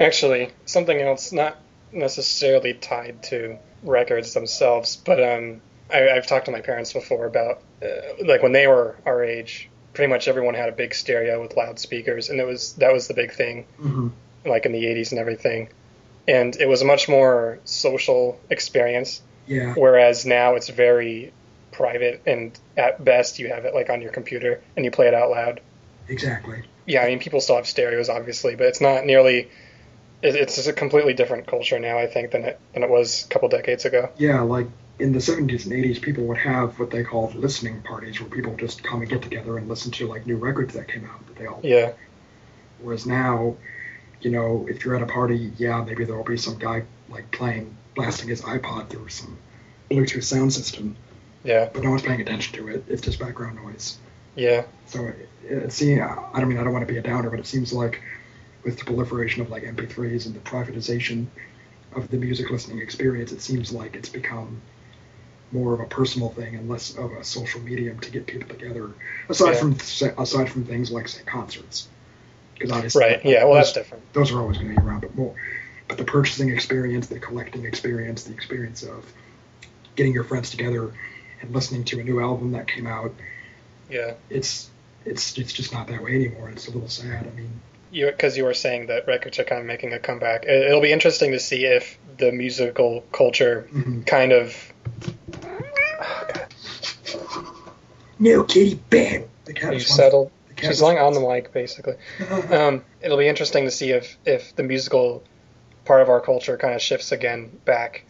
Actually, 0.01 0.51
something 0.65 1.01
else, 1.01 1.33
not 1.33 1.57
necessarily 1.91 2.75
tied 2.75 3.23
to 3.25 3.59
records 3.83 4.35
themselves, 4.35 4.97
but 4.97 5.23
um, 5.23 5.61
I, 5.93 6.11
I've 6.11 6.27
talked 6.27 6.47
to 6.47 6.51
my 6.53 6.61
parents 6.61 6.93
before 6.93 7.27
about 7.27 7.63
uh, 7.83 7.87
like 8.25 8.43
when 8.43 8.53
they 8.53 8.67
were 8.67 8.97
our 9.07 9.23
age. 9.25 9.69
Pretty 9.95 10.11
much 10.13 10.29
everyone 10.29 10.55
had 10.55 10.69
a 10.69 10.73
big 10.73 10.95
stereo 10.95 11.43
with 11.43 11.57
loudspeakers, 11.57 12.29
and 12.31 12.39
it 12.41 12.47
was 12.47 12.75
that 12.75 12.93
was 12.93 13.09
the 13.09 13.15
big 13.15 13.33
thing, 13.33 13.65
hmm 13.79 14.09
like 14.45 14.65
in 14.67 14.73
the 14.73 14.85
'80s 14.85 15.11
and 15.11 15.19
everything. 15.21 15.69
And 16.29 16.55
it 16.57 16.69
was 16.69 16.83
a 16.83 16.85
much 16.85 17.09
more 17.09 17.59
social 17.65 18.39
experience, 18.51 19.23
Yeah, 19.47 19.75
whereas 19.75 20.25
now 20.27 20.55
it's 20.55 20.69
very 20.69 21.33
private, 21.73 22.23
and 22.27 22.57
at 22.77 23.03
best 23.05 23.39
you 23.39 23.49
have 23.49 23.65
it 23.65 23.75
like 23.75 23.91
on 23.91 24.03
your 24.03 24.13
computer 24.13 24.61
and 24.77 24.85
you 24.85 24.91
play 24.91 25.09
it 25.09 25.15
out 25.15 25.31
loud. 25.31 25.61
exactly. 26.09 26.63
yeah, 26.87 27.03
I 27.03 27.09
mean, 27.09 27.19
people 27.19 27.41
still 27.41 27.57
have 27.57 27.67
stereos, 27.67 28.09
obviously, 28.09 28.55
but 28.57 28.67
it's 28.67 28.81
not 28.81 29.05
nearly. 29.05 29.49
It's 30.23 30.57
just 30.57 30.69
a 30.69 30.73
completely 30.73 31.15
different 31.15 31.47
culture 31.47 31.79
now, 31.79 31.99
I 31.99 32.07
think, 32.07 32.33
than 32.33 32.45
it 32.45 32.61
than 32.75 32.83
it 32.83 32.91
was 32.91 33.25
a 33.25 33.29
couple 33.29 33.49
decades 33.49 33.85
ago. 33.85 34.11
Yeah, 34.19 34.41
like 34.43 34.67
in 34.99 35.13
the 35.13 35.21
70s 35.21 35.65
and 35.65 35.75
80s, 35.75 36.01
people 36.03 36.25
would 36.25 36.39
have 36.39 36.79
what 36.79 36.91
they 36.91 37.05
called 37.05 37.35
listening 37.35 37.83
parties, 37.83 38.21
where 38.21 38.29
people 38.29 38.57
just 38.57 38.83
come 38.83 39.01
and 39.01 39.09
get 39.11 39.23
together 39.23 39.57
and 39.57 39.69
listen 39.69 39.93
to 39.93 40.07
like 40.09 40.27
new 40.27 40.37
records 40.37 40.75
that 40.75 40.89
came 40.89 41.05
out 41.05 41.25
that 41.27 41.37
they 41.37 41.47
all 41.47 41.61
Yeah, 41.63 41.93
Whereas 42.81 43.07
now, 43.07 43.57
you 44.21 44.31
know, 44.31 44.67
if 44.69 44.85
you're 44.85 44.97
at 44.97 45.03
a 45.03 45.07
party, 45.07 45.53
yeah, 45.57 45.83
maybe 45.85 46.05
there 46.05 46.17
will 46.17 46.25
be 46.25 46.37
some 46.37 46.59
guy 46.59 46.85
like 47.09 47.31
playing, 47.31 47.77
blasting 47.95 48.29
his 48.29 48.43
iPod 48.43 48.89
through 48.89 49.09
some 49.09 49.39
Bluetooth 49.91 50.25
sound 50.25 50.53
system, 50.53 50.97
yeah, 51.45 51.69
but 51.73 51.83
no 51.83 51.91
one's 51.91 52.03
paying 52.03 52.21
attention 52.21 52.57
to 52.57 52.69
it. 52.69 52.85
It's 52.89 53.03
just 53.03 53.19
background 53.19 53.57
noise. 53.63 53.99
yeah, 54.35 54.65
So 54.87 55.07
it, 55.07 55.29
it 55.45 55.73
seems, 55.73 56.01
I 56.01 56.41
don't 56.41 56.49
mean 56.49 56.59
I 56.59 56.65
don't 56.65 56.73
want 56.73 56.87
to 56.87 56.93
be 56.93 56.99
a 56.99 57.03
downer, 57.03 57.31
but 57.31 57.39
it 57.39 57.47
seems 57.47 57.73
like 57.73 58.03
with 58.65 58.79
the 58.79 58.85
proliferation 58.85 59.43
of 59.43 59.51
like 59.51 59.63
MP3s 59.63 60.27
and 60.27 60.35
the 60.35 60.41
privatization 60.41 61.27
of 61.95 62.11
the 62.11 62.17
music 62.17 62.51
listening 62.51 62.81
experience, 62.81 63.33
it 63.33 63.41
seems 63.41 63.73
like 63.73 63.95
it's 63.97 64.09
become 64.09 64.61
more 65.53 65.73
of 65.75 65.81
a 65.81 65.87
personal 65.87 66.29
thing 66.31 66.55
and 66.57 66.69
less 66.69 66.97
of 66.97 67.13
a 67.13 67.25
social 67.25 67.61
medium 67.61 67.99
to 68.01 68.11
get 68.11 68.27
people 68.27 68.49
together. 68.49 68.91
Aside 69.29 69.53
Yeah. 69.53 69.61
from 69.61 69.77
aside 70.19 70.51
from 70.51 70.65
things 70.65 70.91
like 70.91 71.09
say 71.09 71.23
concerts, 71.25 71.89
because 72.55 72.71
obviously 72.73 73.01
right. 73.03 73.25
Yeah, 73.25 73.45
well, 73.45 73.55
that's 73.55 73.69
those- 73.73 73.85
different. 73.85 74.13
those 74.13 74.31
are 74.33 74.41
always 74.41 74.59
going 74.59 74.75
to 74.75 74.81
be 74.81 74.87
around, 74.87 75.01
but 75.01 75.15
more. 75.17 75.35
But 75.89 75.97
the 75.97 76.05
purchasing 76.05 76.51
experience, 76.51 77.07
the 77.07 77.19
collecting 77.19 77.65
experience, 77.65 78.25
the 78.25 78.35
experience 78.35 78.83
of 78.83 79.11
getting 79.97 80.13
your 80.13 80.25
friends 80.25 80.51
together 80.51 80.93
and 81.41 81.55
listening 81.55 81.85
to 81.85 82.01
a 82.01 82.05
new 82.05 82.21
album 82.21 82.53
that 82.53 82.69
came 82.69 82.87
out, 82.87 83.13
Yeah, 83.91 84.15
it's 84.29 84.69
it's 85.07 85.39
it's 85.39 85.53
just 85.53 85.73
not 85.73 85.87
that 85.87 86.03
way 86.03 86.15
anymore. 86.15 86.51
It's 86.51 86.69
a 86.69 86.71
little 86.73 86.91
sad. 86.91 87.27
I 87.27 87.31
mean, 87.35 87.51
you 87.91 88.05
because 88.07 88.37
you 88.37 88.45
were 88.45 88.53
saying 88.53 88.89
that 88.89 89.07
records 89.07 89.39
are 89.39 89.45
kind 89.45 89.61
of 89.63 89.67
making 89.67 89.95
a 89.95 89.99
comeback. 89.99 90.45
It, 90.45 90.67
it'll 90.67 90.83
be 90.83 90.93
interesting 90.93 91.33
to 91.33 91.41
see 91.41 91.65
if 91.65 91.99
the 92.19 92.33
musical 92.33 93.03
culture 93.13 93.67
mhm. 93.73 94.05
kind 94.07 94.33
of. 94.33 94.55
No 98.19 98.45
kitty 98.45 98.75
bam. 98.91 99.25
The 99.45 99.53
cat 99.53 99.75
You 99.75 99.81
settled. 99.81 100.31
She's 100.57 100.83
lying 100.83 100.99
on 100.99 101.15
the 101.15 101.21
mic, 101.21 101.53
basically. 101.53 101.95
Um, 102.51 102.85
it'll 103.01 103.19
be 103.19 103.29
interesting 103.29 103.65
to 103.65 103.71
see 103.71 103.91
if 103.91 104.17
if 104.25 104.57
the 104.57 104.63
musical 104.63 105.23
part 105.85 106.03
of 106.03 106.09
our 106.09 106.21
culture 106.21 106.57
kind 106.57 106.75
of 106.75 106.83
shifts 106.83 107.13
again 107.13 107.61
back 107.65 108.05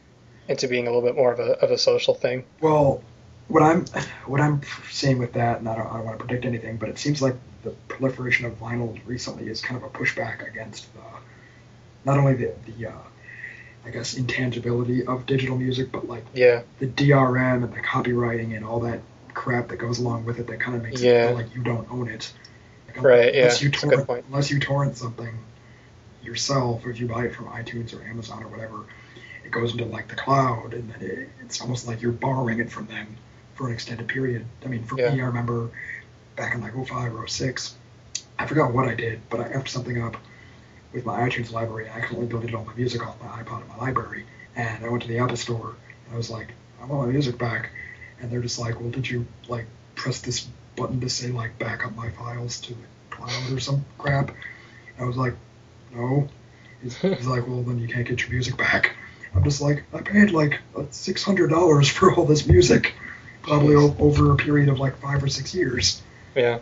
into 0.49 0.67
being 0.67 0.87
a 0.87 0.91
little 0.91 1.07
bit 1.07 1.15
more 1.15 1.33
of 1.33 1.39
a 1.39 1.53
of 1.61 1.71
a 1.71 1.79
social 1.79 2.15
thing. 2.15 2.45
Well, 2.61 3.03
what 3.49 3.63
I'm 3.63 3.85
what 4.27 4.41
I'm 4.41 4.63
seeing 4.91 5.19
with 5.19 5.35
that, 5.35 5.59
and 5.59 5.69
I 5.69 5.77
don't, 5.77 5.87
I 5.87 5.97
don't 5.97 6.05
want 6.05 6.19
to 6.19 6.25
predict 6.25 6.45
anything, 6.45 6.77
but 6.77 6.89
it 6.89 6.99
seems 6.99 7.21
like 7.21 7.37
the 7.63 7.71
proliferation 7.89 8.47
of 8.47 8.59
vinyl 8.59 8.99
recently 9.07 9.49
is 9.49 9.61
kind 9.61 9.83
of 9.83 9.85
a 9.85 9.91
pushback 9.91 10.47
against 10.47 10.93
the, 10.95 11.01
not 12.05 12.19
only 12.19 12.35
the 12.35 12.55
the 12.67 12.89
uh, 12.89 12.93
I 13.85 13.91
guess 13.91 14.15
intangibility 14.15 15.07
of 15.07 15.27
digital 15.27 15.57
music, 15.57 15.93
but 15.93 16.09
like 16.09 16.25
Yeah, 16.35 16.63
the 16.79 16.87
DRM 16.87 17.65
and 17.65 17.73
the 17.73 17.81
copywriting 17.81 18.57
and 18.57 18.65
all 18.65 18.81
that 18.81 19.01
crap 19.35 19.69
that 19.69 19.77
goes 19.77 19.99
along 19.99 20.25
with 20.25 20.39
it 20.39 20.47
that 20.49 20.61
kind 20.61 20.77
of 20.77 20.83
makes 20.83 21.03
it 21.03 21.27
feel 21.27 21.35
like 21.35 21.55
you 21.55 21.63
don't 21.63 21.91
own 21.91 22.09
it. 22.09 22.33
Like, 22.89 23.03
Right, 23.03 23.35
yeah, 23.35 23.43
Unless 23.43 23.63
you 23.63 23.69
a 23.69 23.73
good 23.73 23.81
torrent, 23.81 24.07
point. 24.07 24.25
unless 24.29 24.51
you 24.51 24.59
torrent 24.61 24.97
something 24.97 25.39
yourself, 26.23 26.85
or 26.85 26.91
if 26.91 27.01
you 27.01 27.07
buy 27.07 27.25
it 27.27 27.35
from 27.35 27.47
iTunes 27.47 27.99
or 27.99 28.03
Amazon 28.05 28.43
or 28.43 28.49
whatever, 28.49 28.85
it 29.45 29.51
goes 29.51 29.73
into 29.73 29.85
like 29.87 30.09
the 30.09 30.17
cloud, 30.17 30.75
and 30.75 30.91
then 30.91 31.01
it, 31.03 31.29
it's 31.45 31.61
almost 31.61 31.87
like 31.87 32.03
you're 32.03 32.13
borrowing 32.13 32.59
it 32.59 32.71
from 32.71 32.87
them 32.87 33.07
for 33.55 33.69
an 33.69 33.75
extended 33.75 34.09
period. 34.09 34.45
I 34.65 34.69
mean, 34.69 34.85
for 34.85 34.99
Yeah. 34.99 35.15
me, 35.15 35.21
I 35.21 35.27
remember 35.27 35.71
back 36.37 36.55
in 36.55 36.61
like 36.61 36.75
05 36.75 37.15
or 37.15 37.27
06, 37.27 37.75
I 38.39 38.47
forgot 38.47 38.73
what 38.73 38.87
I 38.89 38.95
did, 38.95 39.21
but 39.31 39.41
I 39.41 39.49
effed 39.51 39.69
something 39.69 40.01
up 40.03 40.17
with 40.93 41.05
my 41.07 41.21
iTunes 41.29 41.53
library. 41.53 41.89
I 41.89 41.99
accidentally 41.99 42.29
deleted 42.29 42.55
all 42.55 42.65
my 42.65 42.75
music 42.75 43.07
off 43.07 43.21
my 43.21 43.29
iPod 43.43 43.63
in 43.63 43.69
my 43.69 43.77
library, 43.77 44.25
and 44.57 44.85
I 44.85 44.89
went 44.89 45.03
to 45.03 45.09
the 45.09 45.19
Apple 45.19 45.37
Store 45.37 45.75
and 46.07 46.15
I 46.15 46.17
was 46.17 46.31
like, 46.31 46.49
I 46.81 46.87
want 46.87 47.07
my 47.07 47.13
music 47.13 47.39
back, 47.39 47.71
and 48.21 48.31
they're 48.31 48.41
just 48.41 48.59
like, 48.59 48.81
well, 48.81 48.91
did 48.91 49.09
you 49.09 49.27
like 49.49 49.67
press 49.95 50.21
this 50.21 50.47
button 50.77 51.01
to 51.01 51.09
say 51.09 51.29
like 51.29 51.59
back 51.59 51.85
up 51.85 51.95
my 51.95 52.11
files 52.11 52.61
to 52.63 52.75
the 52.75 52.81
cloud 53.11 53.53
or 53.53 53.61
some 53.61 53.85
crap? 53.99 54.31
And 54.31 55.05
I 55.05 55.05
was 55.05 55.17
like, 55.17 55.35
no. 55.95 56.29
He's, 56.83 56.97
he's 56.97 57.27
like, 57.27 57.47
well, 57.47 57.63
then 57.63 57.79
you 57.79 57.89
can't 57.89 58.07
get 58.07 58.21
your 58.23 58.31
music 58.31 58.57
back. 58.57 58.95
I'm 59.35 59.45
just 59.45 59.61
like, 59.61 59.85
I 59.93 60.01
paid 60.01 60.31
like 60.31 60.61
uh, 60.77 60.85
six 60.91 61.23
hundred 61.23 61.51
dollars 61.51 61.89
for 61.89 62.13
all 62.15 62.25
this 62.25 62.47
music, 62.47 62.95
probably 63.43 63.75
o- 63.77 63.95
over 63.99 64.33
a 64.33 64.37
period 64.37 64.69
of 64.69 64.79
like 64.79 64.99
five 64.99 65.23
or 65.23 65.29
six 65.29 65.55
years. 65.55 66.01
yeah. 66.35 66.59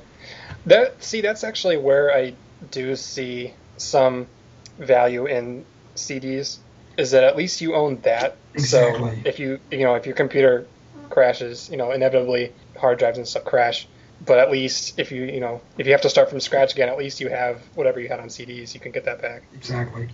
That 0.66 1.03
see, 1.05 1.21
that's 1.21 1.45
actually 1.45 1.77
where 1.77 2.12
I 2.12 2.35
do 2.73 2.97
see 2.97 3.55
some 3.77 4.27
value 4.79 5.27
in 5.27 5.64
CDs. 5.95 6.59
Is 6.99 7.12
that 7.12 7.23
at 7.25 7.37
least 7.37 7.61
you 7.61 7.75
own 7.75 8.01
that? 8.03 8.37
So 8.57 9.11
if 9.25 9.38
you 9.38 9.61
you 9.71 9.85
know 9.85 9.95
if 9.95 10.07
your 10.07 10.16
computer 10.16 10.66
crashes, 11.11 11.69
you 11.71 11.77
know 11.77 11.90
inevitably 11.92 12.53
hard 12.79 12.99
drives 12.99 13.19
and 13.19 13.27
stuff 13.27 13.45
crash. 13.45 13.87
But 14.25 14.38
at 14.38 14.51
least 14.51 14.99
if 14.99 15.12
you 15.12 15.25
you 15.25 15.40
know 15.40 15.61
if 15.79 15.87
you 15.87 15.92
have 15.92 16.03
to 16.03 16.11
start 16.11 16.31
from 16.31 16.40
scratch 16.40 16.73
again, 16.73 16.88
at 16.88 16.99
least 16.99 17.21
you 17.21 17.29
have 17.29 17.61
whatever 17.75 18.01
you 18.01 18.09
had 18.09 18.21
on 18.21 18.29
CDs. 18.29 18.75
You 18.75 18.81
can 18.81 18.92
get 18.92 19.05
that 19.05 19.21
back, 19.21 19.42
Exactly. 19.55 20.09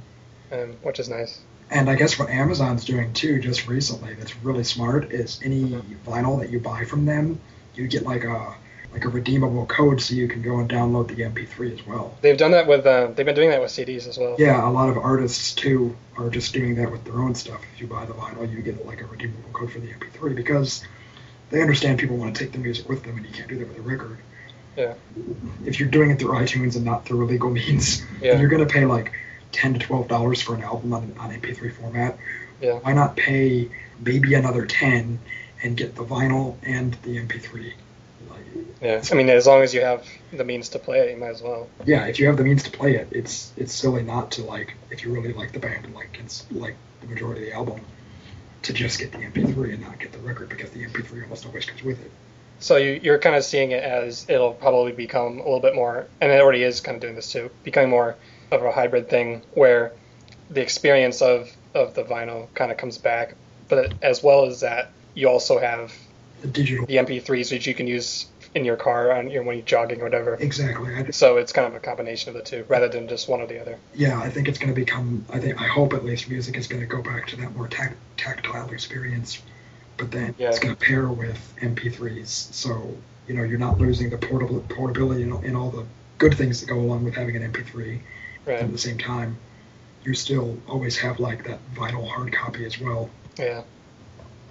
um, 0.51 0.77
which 0.83 0.99
is 0.99 1.09
nice. 1.09 1.41
And 1.71 1.89
I 1.89 1.95
guess 1.95 2.19
what 2.19 2.29
Amazon's 2.29 2.85
doing 2.85 3.13
too, 3.15 3.41
just 3.41 3.67
recently, 3.67 4.13
that's 4.15 4.37
really 4.45 4.65
smart, 4.65 5.11
is 5.11 5.41
any 5.43 5.81
vinyl 6.07 6.39
that 6.41 6.51
you 6.51 6.61
buy 6.61 6.85
from 6.85 7.07
them, 7.07 7.41
you 7.75 7.87
get 7.89 8.03
like 8.03 8.25
a 8.25 8.55
like 8.93 9.05
a 9.05 9.09
redeemable 9.09 9.65
code, 9.67 10.01
so 10.01 10.15
you 10.15 10.29
can 10.29 10.43
go 10.43 10.59
and 10.59 10.69
download 10.69 11.09
the 11.09 11.23
MP3 11.23 11.73
as 11.81 11.87
well. 11.87 12.15
They've 12.21 12.37
done 12.37 12.51
that 12.51 12.67
with 12.67 12.85
uh, 12.87 13.09
they've 13.15 13.25
been 13.27 13.35
doing 13.35 13.51
that 13.51 13.61
with 13.61 13.71
CDs 13.71 14.07
as 14.07 14.19
well. 14.19 14.37
Yeah, 14.39 14.67
a 14.67 14.71
lot 14.71 14.89
of 14.91 14.99
artists 14.99 15.55
too 15.55 15.97
are 16.19 16.29
just 16.29 16.53
doing 16.53 16.75
that 16.77 16.91
with 16.93 17.05
their 17.05 17.19
own 17.21 17.35
stuff. 17.35 17.61
If 17.75 17.81
you 17.81 17.87
buy 17.87 18.05
the 18.05 18.13
vinyl, 18.13 18.51
you 18.53 18.61
get 18.61 18.85
like 18.87 19.01
a 19.01 19.07
redeemable 19.07 19.51
code 19.53 19.73
for 19.73 19.79
the 19.81 19.89
MP3 19.89 20.35
because 20.37 20.85
they 21.51 21.61
understand 21.63 21.99
people 21.99 22.17
want 22.17 22.37
to 22.37 22.45
take 22.45 22.53
the 22.53 22.59
music 22.59 22.89
with 22.89 23.03
them, 23.03 23.17
and 23.17 23.25
you 23.27 23.33
can't 23.33 23.49
do 23.49 23.59
that 23.59 23.69
with 23.69 23.79
a 23.79 23.83
record. 23.83 24.19
Yeah. 24.77 24.95
If 25.67 25.79
you're 25.81 25.89
doing 25.91 26.11
it 26.11 26.19
through 26.19 26.33
iTunes 26.33 26.77
and 26.77 26.85
not 26.85 27.05
through 27.05 27.23
illegal 27.25 27.51
means, 27.61 28.05
Yeah. 28.21 28.39
you're 28.39 28.49
going 28.49 28.67
to 28.67 28.73
pay 28.73 28.85
like 28.85 29.13
ten 29.53 29.73
to 29.75 29.79
twelve 29.81 30.09
dollars 30.09 30.41
for 30.43 30.55
an 30.55 30.63
album 30.63 30.93
on, 30.93 31.15
on 31.19 31.31
MP3 31.31 31.73
format. 31.75 32.19
Yeah. 32.61 32.75
Why 32.75 32.93
not 32.93 33.17
pay 33.17 33.71
maybe 34.05 34.35
another 34.35 34.67
ten 34.67 35.19
and 35.63 35.77
get 35.77 35.95
the 35.95 36.05
vinyl 36.05 36.57
and 36.63 36.95
the 37.03 37.17
MP3? 37.19 37.73
Like, 38.31 38.41
Yeah. 38.83 39.03
I 39.11 39.15
mean, 39.15 39.31
as 39.31 39.47
long 39.47 39.63
as 39.63 39.73
you 39.73 39.81
have 39.83 40.05
the 40.33 40.45
means 40.45 40.71
to 40.71 40.79
play 40.81 40.99
it, 40.99 41.11
you 41.13 41.17
might 41.17 41.29
as 41.31 41.41
well. 41.43 41.69
yeah, 41.87 42.07
if 42.07 42.19
you 42.19 42.27
have 42.27 42.37
the 42.37 42.43
means 42.45 42.65
to 42.65 42.71
play 42.71 42.97
it, 42.97 43.09
it's 43.13 43.53
it's 43.57 43.73
silly 43.73 44.03
not 44.03 44.33
to 44.33 44.43
like 44.43 44.75
if 44.91 45.05
you 45.05 45.13
really 45.15 45.33
like 45.33 45.53
the 45.53 45.61
band 45.61 45.85
and 45.85 45.95
like 45.95 46.19
it's 46.23 46.45
like 46.51 46.77
the 47.01 47.07
majority 47.07 47.43
of 47.43 47.47
the 47.47 47.55
album 47.55 47.81
to 48.63 48.73
just 48.73 48.99
get 48.99 49.13
the 49.13 49.19
MP3 49.19 49.75
and 49.75 49.83
not 49.83 49.99
get 49.99 50.13
the 50.13 50.19
record 50.19 50.49
because 50.49 50.71
the 50.71 50.85
MP3 50.85 51.23
almost 51.23 51.47
always 51.47 51.65
comes 51.65 51.83
with 51.83 52.01
it. 52.05 52.11
So 52.61 52.77
you, 52.77 53.01
you're 53.03 53.19
kind 53.19 53.35
of 53.35 53.45
seeing 53.45 53.73
it 53.73 53.83
as 53.83 54.27
it'll 54.29 54.53
probably 54.53 54.93
become 54.93 55.35
a 55.41 55.43
little 55.43 55.59
bit 55.61 55.75
more, 55.75 56.07
and 56.21 56.31
it 56.31 56.41
already 56.41 56.63
is 56.63 56.81
kind 56.81 56.95
of 56.97 57.01
doing 57.01 57.15
this 57.17 57.31
too, 57.33 57.51
becoming 57.65 57.91
more 57.91 58.17
of 58.53 58.63
a 58.63 58.71
hybrid 58.71 59.09
thing 59.09 59.43
where 59.55 59.93
the 60.51 60.61
experience 60.61 61.23
of, 61.23 61.51
of 61.75 61.95
the 61.95 62.05
vinyl 62.05 62.53
kind 62.55 62.71
of 62.71 62.77
comes 62.77 62.99
back, 62.99 63.35
but 63.69 63.95
as 64.03 64.23
well 64.23 64.45
as 64.47 64.61
that, 64.61 64.91
you 65.15 65.29
also 65.29 65.59
have 65.59 65.93
The 66.43 66.49
digital. 66.49 66.87
the 66.87 66.97
MP3s 66.97 67.51
which 67.51 67.67
you 67.67 67.75
can 67.75 67.87
use 67.89 68.27
in 68.55 68.65
your 68.65 68.77
car 68.77 69.13
on 69.13 69.31
your, 69.31 69.43
when 69.43 69.57
you're 69.57 69.65
jogging 69.65 70.01
or 70.01 70.05
whatever. 70.05 70.35
Exactly. 70.35 70.95
I, 70.95 71.11
So 71.11 71.39
it's 71.39 71.53
kind 71.53 71.67
of 71.67 71.75
a 71.75 71.81
combination 71.81 72.29
of 72.29 72.35
the 72.35 72.43
two 72.43 72.65
rather 72.69 72.89
than 72.89 73.09
just 73.09 73.29
one 73.29 73.41
or 73.41 73.47
the 73.47 73.61
other. 73.61 73.79
yeah, 73.95 74.21
I 74.21 74.29
think 74.31 74.49
it's 74.49 74.59
going 74.59 74.73
to 74.75 74.79
become. 74.79 75.25
I 75.31 75.39
think 75.39 75.61
I 75.61 75.67
hope 75.67 75.93
at 75.95 76.05
least 76.05 76.29
music 76.29 76.57
is 76.57 76.67
going 76.67 76.81
to 76.83 76.87
go 76.87 77.03
back 77.03 77.27
to 77.29 77.37
that 77.37 77.57
more 77.57 77.69
tac- 77.69 77.97
tactile 78.17 78.71
experience, 78.71 79.41
but 79.97 80.11
then 80.11 80.35
Yeah. 80.39 80.49
it's 80.49 80.59
going 80.59 80.75
to 80.75 80.81
pair 80.81 81.09
with 81.09 81.55
MP3s. 81.61 82.29
So 82.29 82.95
you 83.27 83.35
know 83.35 83.43
you're 83.43 83.59
not 83.59 83.79
losing 83.79 84.11
the 84.11 84.19
portable 84.19 84.61
portability 84.69 85.23
and, 85.23 85.33
and 85.45 85.57
all 85.57 85.71
the 85.71 85.87
good 86.19 86.35
things 86.37 86.61
that 86.61 86.67
go 86.69 86.79
along 86.79 87.05
with 87.05 87.15
having 87.15 87.37
an 87.37 87.51
MP3. 87.53 88.01
Right. 88.45 88.59
And 88.59 88.67
at 88.67 88.73
the 88.73 88.79
same 88.79 88.99
time, 88.99 89.37
you 90.05 90.15
still 90.15 90.59
always 90.69 90.99
have 90.99 91.21
like 91.21 91.45
that 91.45 91.59
vinyl 91.75 92.07
hard 92.09 92.33
copy 92.33 92.65
as 92.67 92.79
well. 92.81 93.09
Yeah. 93.39 93.63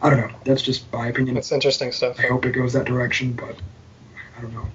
I 0.01 0.09
don't 0.09 0.19
know. 0.19 0.35
That's 0.45 0.63
just 0.63 0.91
my 0.91 1.07
opinion. 1.09 1.37
It's 1.37 1.51
interesting 1.51 1.91
stuff. 1.91 2.17
I 2.19 2.23
hope 2.23 2.45
it 2.47 2.53
goes 2.53 2.73
that 2.73 2.85
direction, 2.85 3.33
but 3.33 3.55
I 4.41 4.43
don't 4.45 4.54
know. 4.56 4.67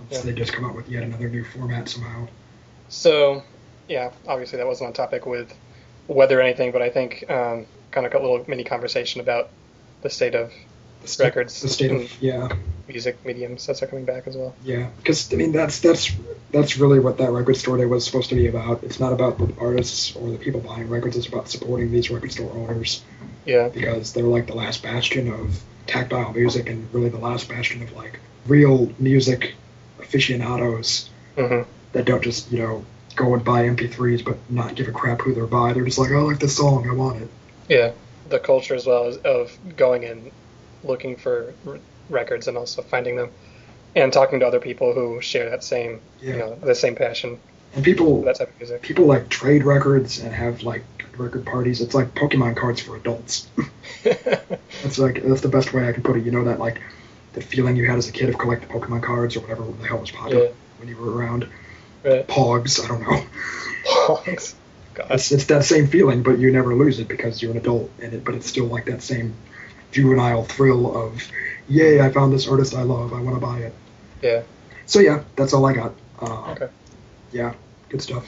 Unless 0.00 0.24
Yeah. 0.24 0.30
they 0.30 0.38
just 0.38 0.52
come 0.52 0.64
up 0.64 0.76
with 0.76 0.88
yet 0.88 1.02
another 1.02 1.28
new 1.28 1.42
format 1.44 1.88
somehow. 1.88 2.28
So, 2.88 3.42
yeah, 3.88 4.10
obviously 4.28 4.58
that 4.58 4.66
wasn't 4.66 4.88
on 4.88 4.92
topic 4.92 5.26
with 5.26 5.52
weather 6.06 6.38
or 6.38 6.42
anything, 6.42 6.70
but 6.70 6.80
I 6.80 6.90
think 6.90 7.28
um, 7.28 7.66
kind 7.90 8.06
of 8.06 8.14
a 8.14 8.18
little 8.18 8.44
mini 8.48 8.62
conversation 8.64 9.20
about 9.20 9.50
the 10.02 10.10
state 10.10 10.34
of 10.36 10.52
The 11.02 11.08
state, 11.08 11.24
Records 11.24 11.60
The 11.60 11.68
state 11.68 11.90
of 11.90 12.22
yeah, 12.22 12.48
music 12.88 13.24
mediums 13.24 13.66
that's 13.66 13.82
are 13.82 13.86
coming 13.88 14.04
back 14.04 14.26
as 14.28 14.36
well. 14.36 14.54
yeah. 14.64 14.88
Because 14.98 15.32
I 15.32 15.36
mean 15.36 15.50
that's 15.52 15.80
that's 15.80 16.12
that's 16.52 16.78
really 16.78 17.00
what 17.00 17.18
that 17.18 17.30
record 17.32 17.56
store 17.56 17.76
day 17.76 17.86
was 17.86 18.04
supposed 18.04 18.28
to 18.30 18.34
be 18.36 18.46
about. 18.46 18.82
It's 18.84 19.00
not 19.00 19.12
about 19.12 19.38
the 19.38 19.52
artists 19.60 20.14
or 20.16 20.30
the 20.30 20.38
people 20.38 20.60
buying 20.60 20.88
records. 20.88 21.16
It's 21.16 21.26
about 21.26 21.48
supporting 21.48 21.90
these 21.90 22.10
record 22.10 22.32
store 22.32 22.52
owners 22.52 23.02
Yeah, 23.44 23.68
because 23.68 24.12
they're 24.12 24.24
like 24.24 24.46
the 24.46 24.54
last 24.54 24.82
bastion 24.82 25.32
of 25.32 25.60
tactile 25.86 26.32
music 26.32 26.68
and 26.70 26.92
really 26.94 27.08
the 27.08 27.18
last 27.18 27.48
bastion 27.48 27.82
of 27.82 27.92
like 27.92 28.18
real 28.50 28.90
music 28.98 29.54
aficionados 30.00 31.08
hmm 31.36 31.62
that 31.92 32.04
don't 32.04 32.22
just 32.22 32.50
you 32.52 32.58
know 32.58 32.84
go 33.16 33.34
and 33.34 33.44
buy 33.44 33.64
MP3s 33.66 34.22
but 34.22 34.36
not 34.50 34.74
give 34.74 34.88
a 34.88 34.92
crap 34.92 35.20
who 35.20 35.34
they're 35.34 35.46
by. 35.46 35.72
They're 35.72 35.84
just 35.84 35.98
like, 35.98 36.10
oh, 36.10 36.18
I 36.20 36.22
like 36.22 36.38
this 36.40 36.56
song, 36.56 36.88
I 36.88 36.92
want 36.92 37.22
it. 37.22 37.28
yeah. 37.68 37.92
The 38.28 38.38
culture 38.38 38.74
as 38.74 38.86
well 38.86 39.12
of 39.24 39.58
going 39.76 40.04
and 40.04 40.30
looking 40.84 41.16
for 41.16 41.52
r- 41.66 41.78
records 42.08 42.48
and 42.48 42.56
also 42.56 42.82
finding 42.82 43.16
them, 43.16 43.30
and 43.96 44.12
talking 44.12 44.40
to 44.40 44.46
other 44.46 44.60
people 44.60 44.94
who 44.94 45.20
share 45.20 45.50
that 45.50 45.64
same, 45.64 46.00
you 46.20 46.36
know, 46.36 46.54
the 46.62 46.74
same 46.74 46.94
passion 46.94 47.38
And 47.74 47.84
people 47.84 48.22
that 48.22 48.36
type 48.36 48.50
of 48.50 48.58
music. 48.60 48.82
people 48.82 49.06
like 49.06 49.28
trade 49.28 49.64
records 49.64 50.20
and 50.20 50.32
have 50.32 50.62
like 50.62 50.84
record 51.18 51.44
parties. 51.44 51.80
It's 51.80 51.94
like 51.94 52.14
Pokemon 52.14 52.56
cards 52.56 52.80
for 52.80 52.96
adults. 52.96 53.48
That's 54.82 54.98
like 54.98 55.22
that's 55.22 55.40
the 55.42 55.48
best 55.48 55.72
way 55.74 55.88
I 55.88 55.92
can 55.92 56.02
put 56.02 56.16
it. 56.16 56.24
You 56.24 56.30
know 56.30 56.44
that 56.44 56.58
like 56.58 56.80
the 57.32 57.40
feeling 57.40 57.76
you 57.76 57.86
had 57.86 57.96
as 57.98 58.08
a 58.08 58.12
kid 58.12 58.28
of 58.28 58.38
collecting 58.38 58.68
Pokemon 58.68 59.02
cards 59.02 59.36
or 59.36 59.40
whatever 59.40 59.64
the 59.64 59.86
hell 59.86 59.98
was 59.98 60.10
popular 60.10 60.44
Yeah. 60.46 60.50
when 60.78 60.88
you 60.88 60.96
were 60.96 61.12
around. 61.14 61.48
right. 62.04 62.26
Pogs, 62.26 62.82
I 62.84 62.88
don't 62.88 63.02
know. 63.02 63.24
God. 64.94 65.06
It's, 65.10 65.32
it's 65.32 65.44
that 65.46 65.64
same 65.64 65.86
feeling, 65.86 66.22
but 66.22 66.38
you 66.38 66.50
never 66.52 66.74
lose 66.74 66.98
it 66.98 67.08
because 67.08 67.40
you're 67.40 67.52
an 67.52 67.56
adult 67.58 67.90
in 68.00 68.12
it. 68.12 68.24
But 68.24 68.34
it's 68.34 68.46
still 68.46 68.66
like 68.66 68.84
that 68.86 69.02
same 69.02 69.34
juvenile 69.92 70.44
thrill 70.44 70.94
of, 70.96 71.22
yay! 71.68 72.00
I 72.00 72.10
found 72.10 72.32
this 72.32 72.46
artist 72.48 72.74
I 72.74 72.82
love. 72.82 73.12
I 73.12 73.20
want 73.20 73.36
to 73.36 73.40
buy 73.40 73.58
it. 73.60 73.74
Yeah. 74.22 74.42
So 74.86 74.98
yeah, 75.00 75.22
that's 75.36 75.52
all 75.52 75.64
I 75.66 75.72
got. 75.72 75.92
Uh, 76.20 76.52
Okay. 76.52 76.68
Yeah, 77.32 77.54
good 77.88 78.02
stuff. 78.02 78.26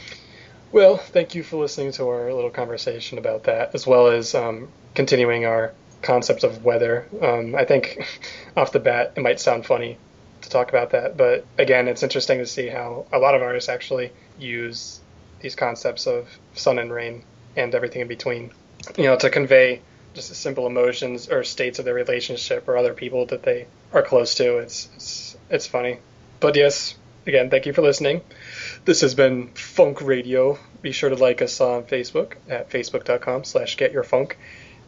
Well, 0.70 0.96
thank 0.96 1.34
you 1.34 1.42
for 1.42 1.56
listening 1.56 1.92
to 1.92 2.08
our 2.08 2.32
little 2.32 2.50
conversation 2.50 3.18
about 3.18 3.44
that, 3.44 3.74
as 3.74 3.86
well 3.86 4.06
as 4.06 4.34
um, 4.34 4.68
continuing 4.94 5.44
our 5.44 5.74
concept 6.02 6.44
of 6.44 6.64
weather. 6.64 7.06
Um, 7.20 7.54
I 7.54 7.64
think 7.64 8.06
off 8.56 8.72
the 8.72 8.80
bat, 8.80 9.14
it 9.16 9.20
might 9.20 9.40
sound 9.40 9.64
funny 9.64 9.98
to 10.42 10.50
talk 10.50 10.68
about 10.68 10.90
that, 10.90 11.16
but 11.16 11.46
again, 11.56 11.88
it's 11.88 12.02
interesting 12.02 12.38
to 12.38 12.46
see 12.46 12.68
how 12.68 13.06
a 13.12 13.18
lot 13.18 13.34
of 13.34 13.42
artists 13.42 13.68
actually 13.68 14.10
use 14.38 15.00
these 15.40 15.54
concepts 15.54 16.06
of 16.06 16.28
sun 16.54 16.78
and 16.78 16.92
rain 16.92 17.22
and 17.56 17.74
everything 17.74 18.02
in 18.02 18.08
between, 18.08 18.50
you 18.96 19.04
know, 19.04 19.16
to 19.16 19.30
convey 19.30 19.80
just 20.14 20.34
simple 20.34 20.66
emotions 20.66 21.28
or 21.28 21.44
states 21.44 21.78
of 21.78 21.84
their 21.84 21.94
relationship 21.94 22.68
or 22.68 22.76
other 22.76 22.92
people 22.92 23.26
that 23.26 23.42
they 23.42 23.66
are 23.92 24.02
close 24.02 24.34
to. 24.34 24.58
It's 24.58 24.88
it's, 24.96 25.36
it's 25.48 25.66
funny, 25.66 25.98
but 26.40 26.56
yes, 26.56 26.96
again, 27.26 27.50
thank 27.50 27.66
you 27.66 27.72
for 27.72 27.82
listening. 27.82 28.22
This 28.84 29.00
has 29.02 29.14
been 29.14 29.48
Funk 29.48 30.02
Radio. 30.02 30.58
Be 30.80 30.92
sure 30.92 31.10
to 31.10 31.16
like 31.16 31.42
us 31.42 31.60
on 31.60 31.84
Facebook 31.84 32.34
at 32.48 32.70
facebook.com 32.70 33.44
slash 33.44 33.76
getyourfunk. 33.76 34.32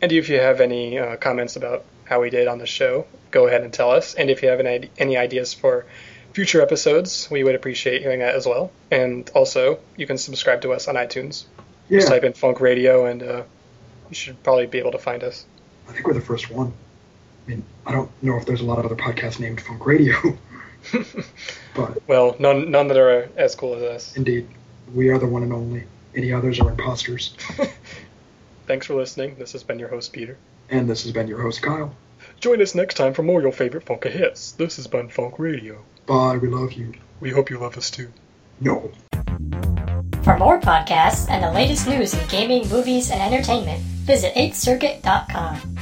And 0.04 0.12
if 0.12 0.28
you 0.28 0.38
have 0.38 0.60
any 0.60 0.98
uh, 0.98 1.16
comments 1.16 1.56
about 1.56 1.82
how 2.04 2.20
we 2.20 2.28
did 2.28 2.46
on 2.46 2.58
the 2.58 2.66
show, 2.66 3.06
go 3.30 3.46
ahead 3.46 3.62
and 3.62 3.72
tell 3.72 3.90
us. 3.90 4.12
And 4.12 4.28
if 4.28 4.42
you 4.42 4.50
have 4.50 4.60
any, 4.60 4.90
any 4.98 5.16
ideas 5.16 5.54
for 5.54 5.86
future 6.34 6.60
episodes, 6.60 7.30
we 7.30 7.42
would 7.42 7.54
appreciate 7.54 8.02
hearing 8.02 8.18
that 8.18 8.34
as 8.34 8.46
well. 8.46 8.70
And 8.90 9.30
also, 9.34 9.78
you 9.96 10.06
can 10.06 10.18
subscribe 10.18 10.60
to 10.60 10.74
us 10.74 10.88
on 10.88 10.96
iTunes. 10.96 11.44
Yeah, 11.88 12.00
Just 12.00 12.08
type 12.08 12.22
in 12.22 12.34
Funk 12.34 12.60
Radio 12.60 13.06
and 13.06 13.22
uh, 13.22 13.44
you 14.10 14.14
should 14.14 14.42
probably 14.42 14.66
be 14.66 14.76
able 14.76 14.92
to 14.92 14.98
find 14.98 15.24
us. 15.24 15.46
I 15.88 15.92
think 15.92 16.06
we're 16.06 16.12
the 16.12 16.20
first 16.20 16.50
one. 16.50 16.74
I 17.46 17.48
mean, 17.48 17.64
I 17.86 17.92
don't 17.92 18.10
know 18.22 18.36
if 18.36 18.44
there's 18.44 18.60
a 18.60 18.66
lot 18.66 18.78
of 18.78 18.84
other 18.84 18.96
podcasts 18.96 19.40
named 19.40 19.62
Funk 19.62 19.86
Radio, 19.86 20.16
but 21.74 22.02
well, 22.06 22.36
none, 22.38 22.70
none 22.70 22.88
that 22.88 22.98
are 22.98 23.30
as 23.38 23.54
cool 23.54 23.74
as 23.76 23.82
us. 23.82 24.16
indeed, 24.18 24.46
we 24.94 25.08
are 25.08 25.18
the 25.18 25.26
one 25.26 25.42
and 25.44 25.52
only. 25.54 25.84
Any 26.14 26.30
others 26.30 26.60
are 26.60 26.70
imposters. 26.70 27.34
Thanks 28.66 28.86
for 28.86 28.94
listening. 28.94 29.36
This 29.38 29.52
has 29.52 29.62
been 29.62 29.78
your 29.78 29.88
host, 29.88 30.12
Peter. 30.12 30.36
And 30.70 30.88
this 30.88 31.02
has 31.02 31.12
been 31.12 31.28
your 31.28 31.42
host, 31.42 31.62
Kyle. 31.62 31.94
Join 32.40 32.62
us 32.62 32.74
next 32.74 32.94
time 32.94 33.12
for 33.12 33.22
more 33.22 33.38
of 33.40 33.44
your 33.44 33.52
favorite 33.52 33.84
Funka 33.84 34.10
hits. 34.10 34.52
This 34.52 34.76
has 34.76 34.86
been 34.86 35.08
Funk 35.08 35.38
Radio. 35.38 35.84
Bye, 36.06 36.38
we 36.38 36.48
love 36.48 36.72
you. 36.72 36.94
We 37.20 37.30
hope 37.30 37.50
you 37.50 37.58
love 37.58 37.76
us 37.76 37.90
too. 37.90 38.10
No. 38.60 38.90
For 40.22 40.38
more 40.38 40.58
podcasts 40.58 41.28
and 41.28 41.44
the 41.44 41.52
latest 41.52 41.86
news 41.86 42.14
in 42.14 42.26
gaming, 42.28 42.68
movies, 42.68 43.10
and 43.10 43.20
entertainment, 43.20 43.80
visit 43.82 44.34
8thcircuit.com. 44.34 45.73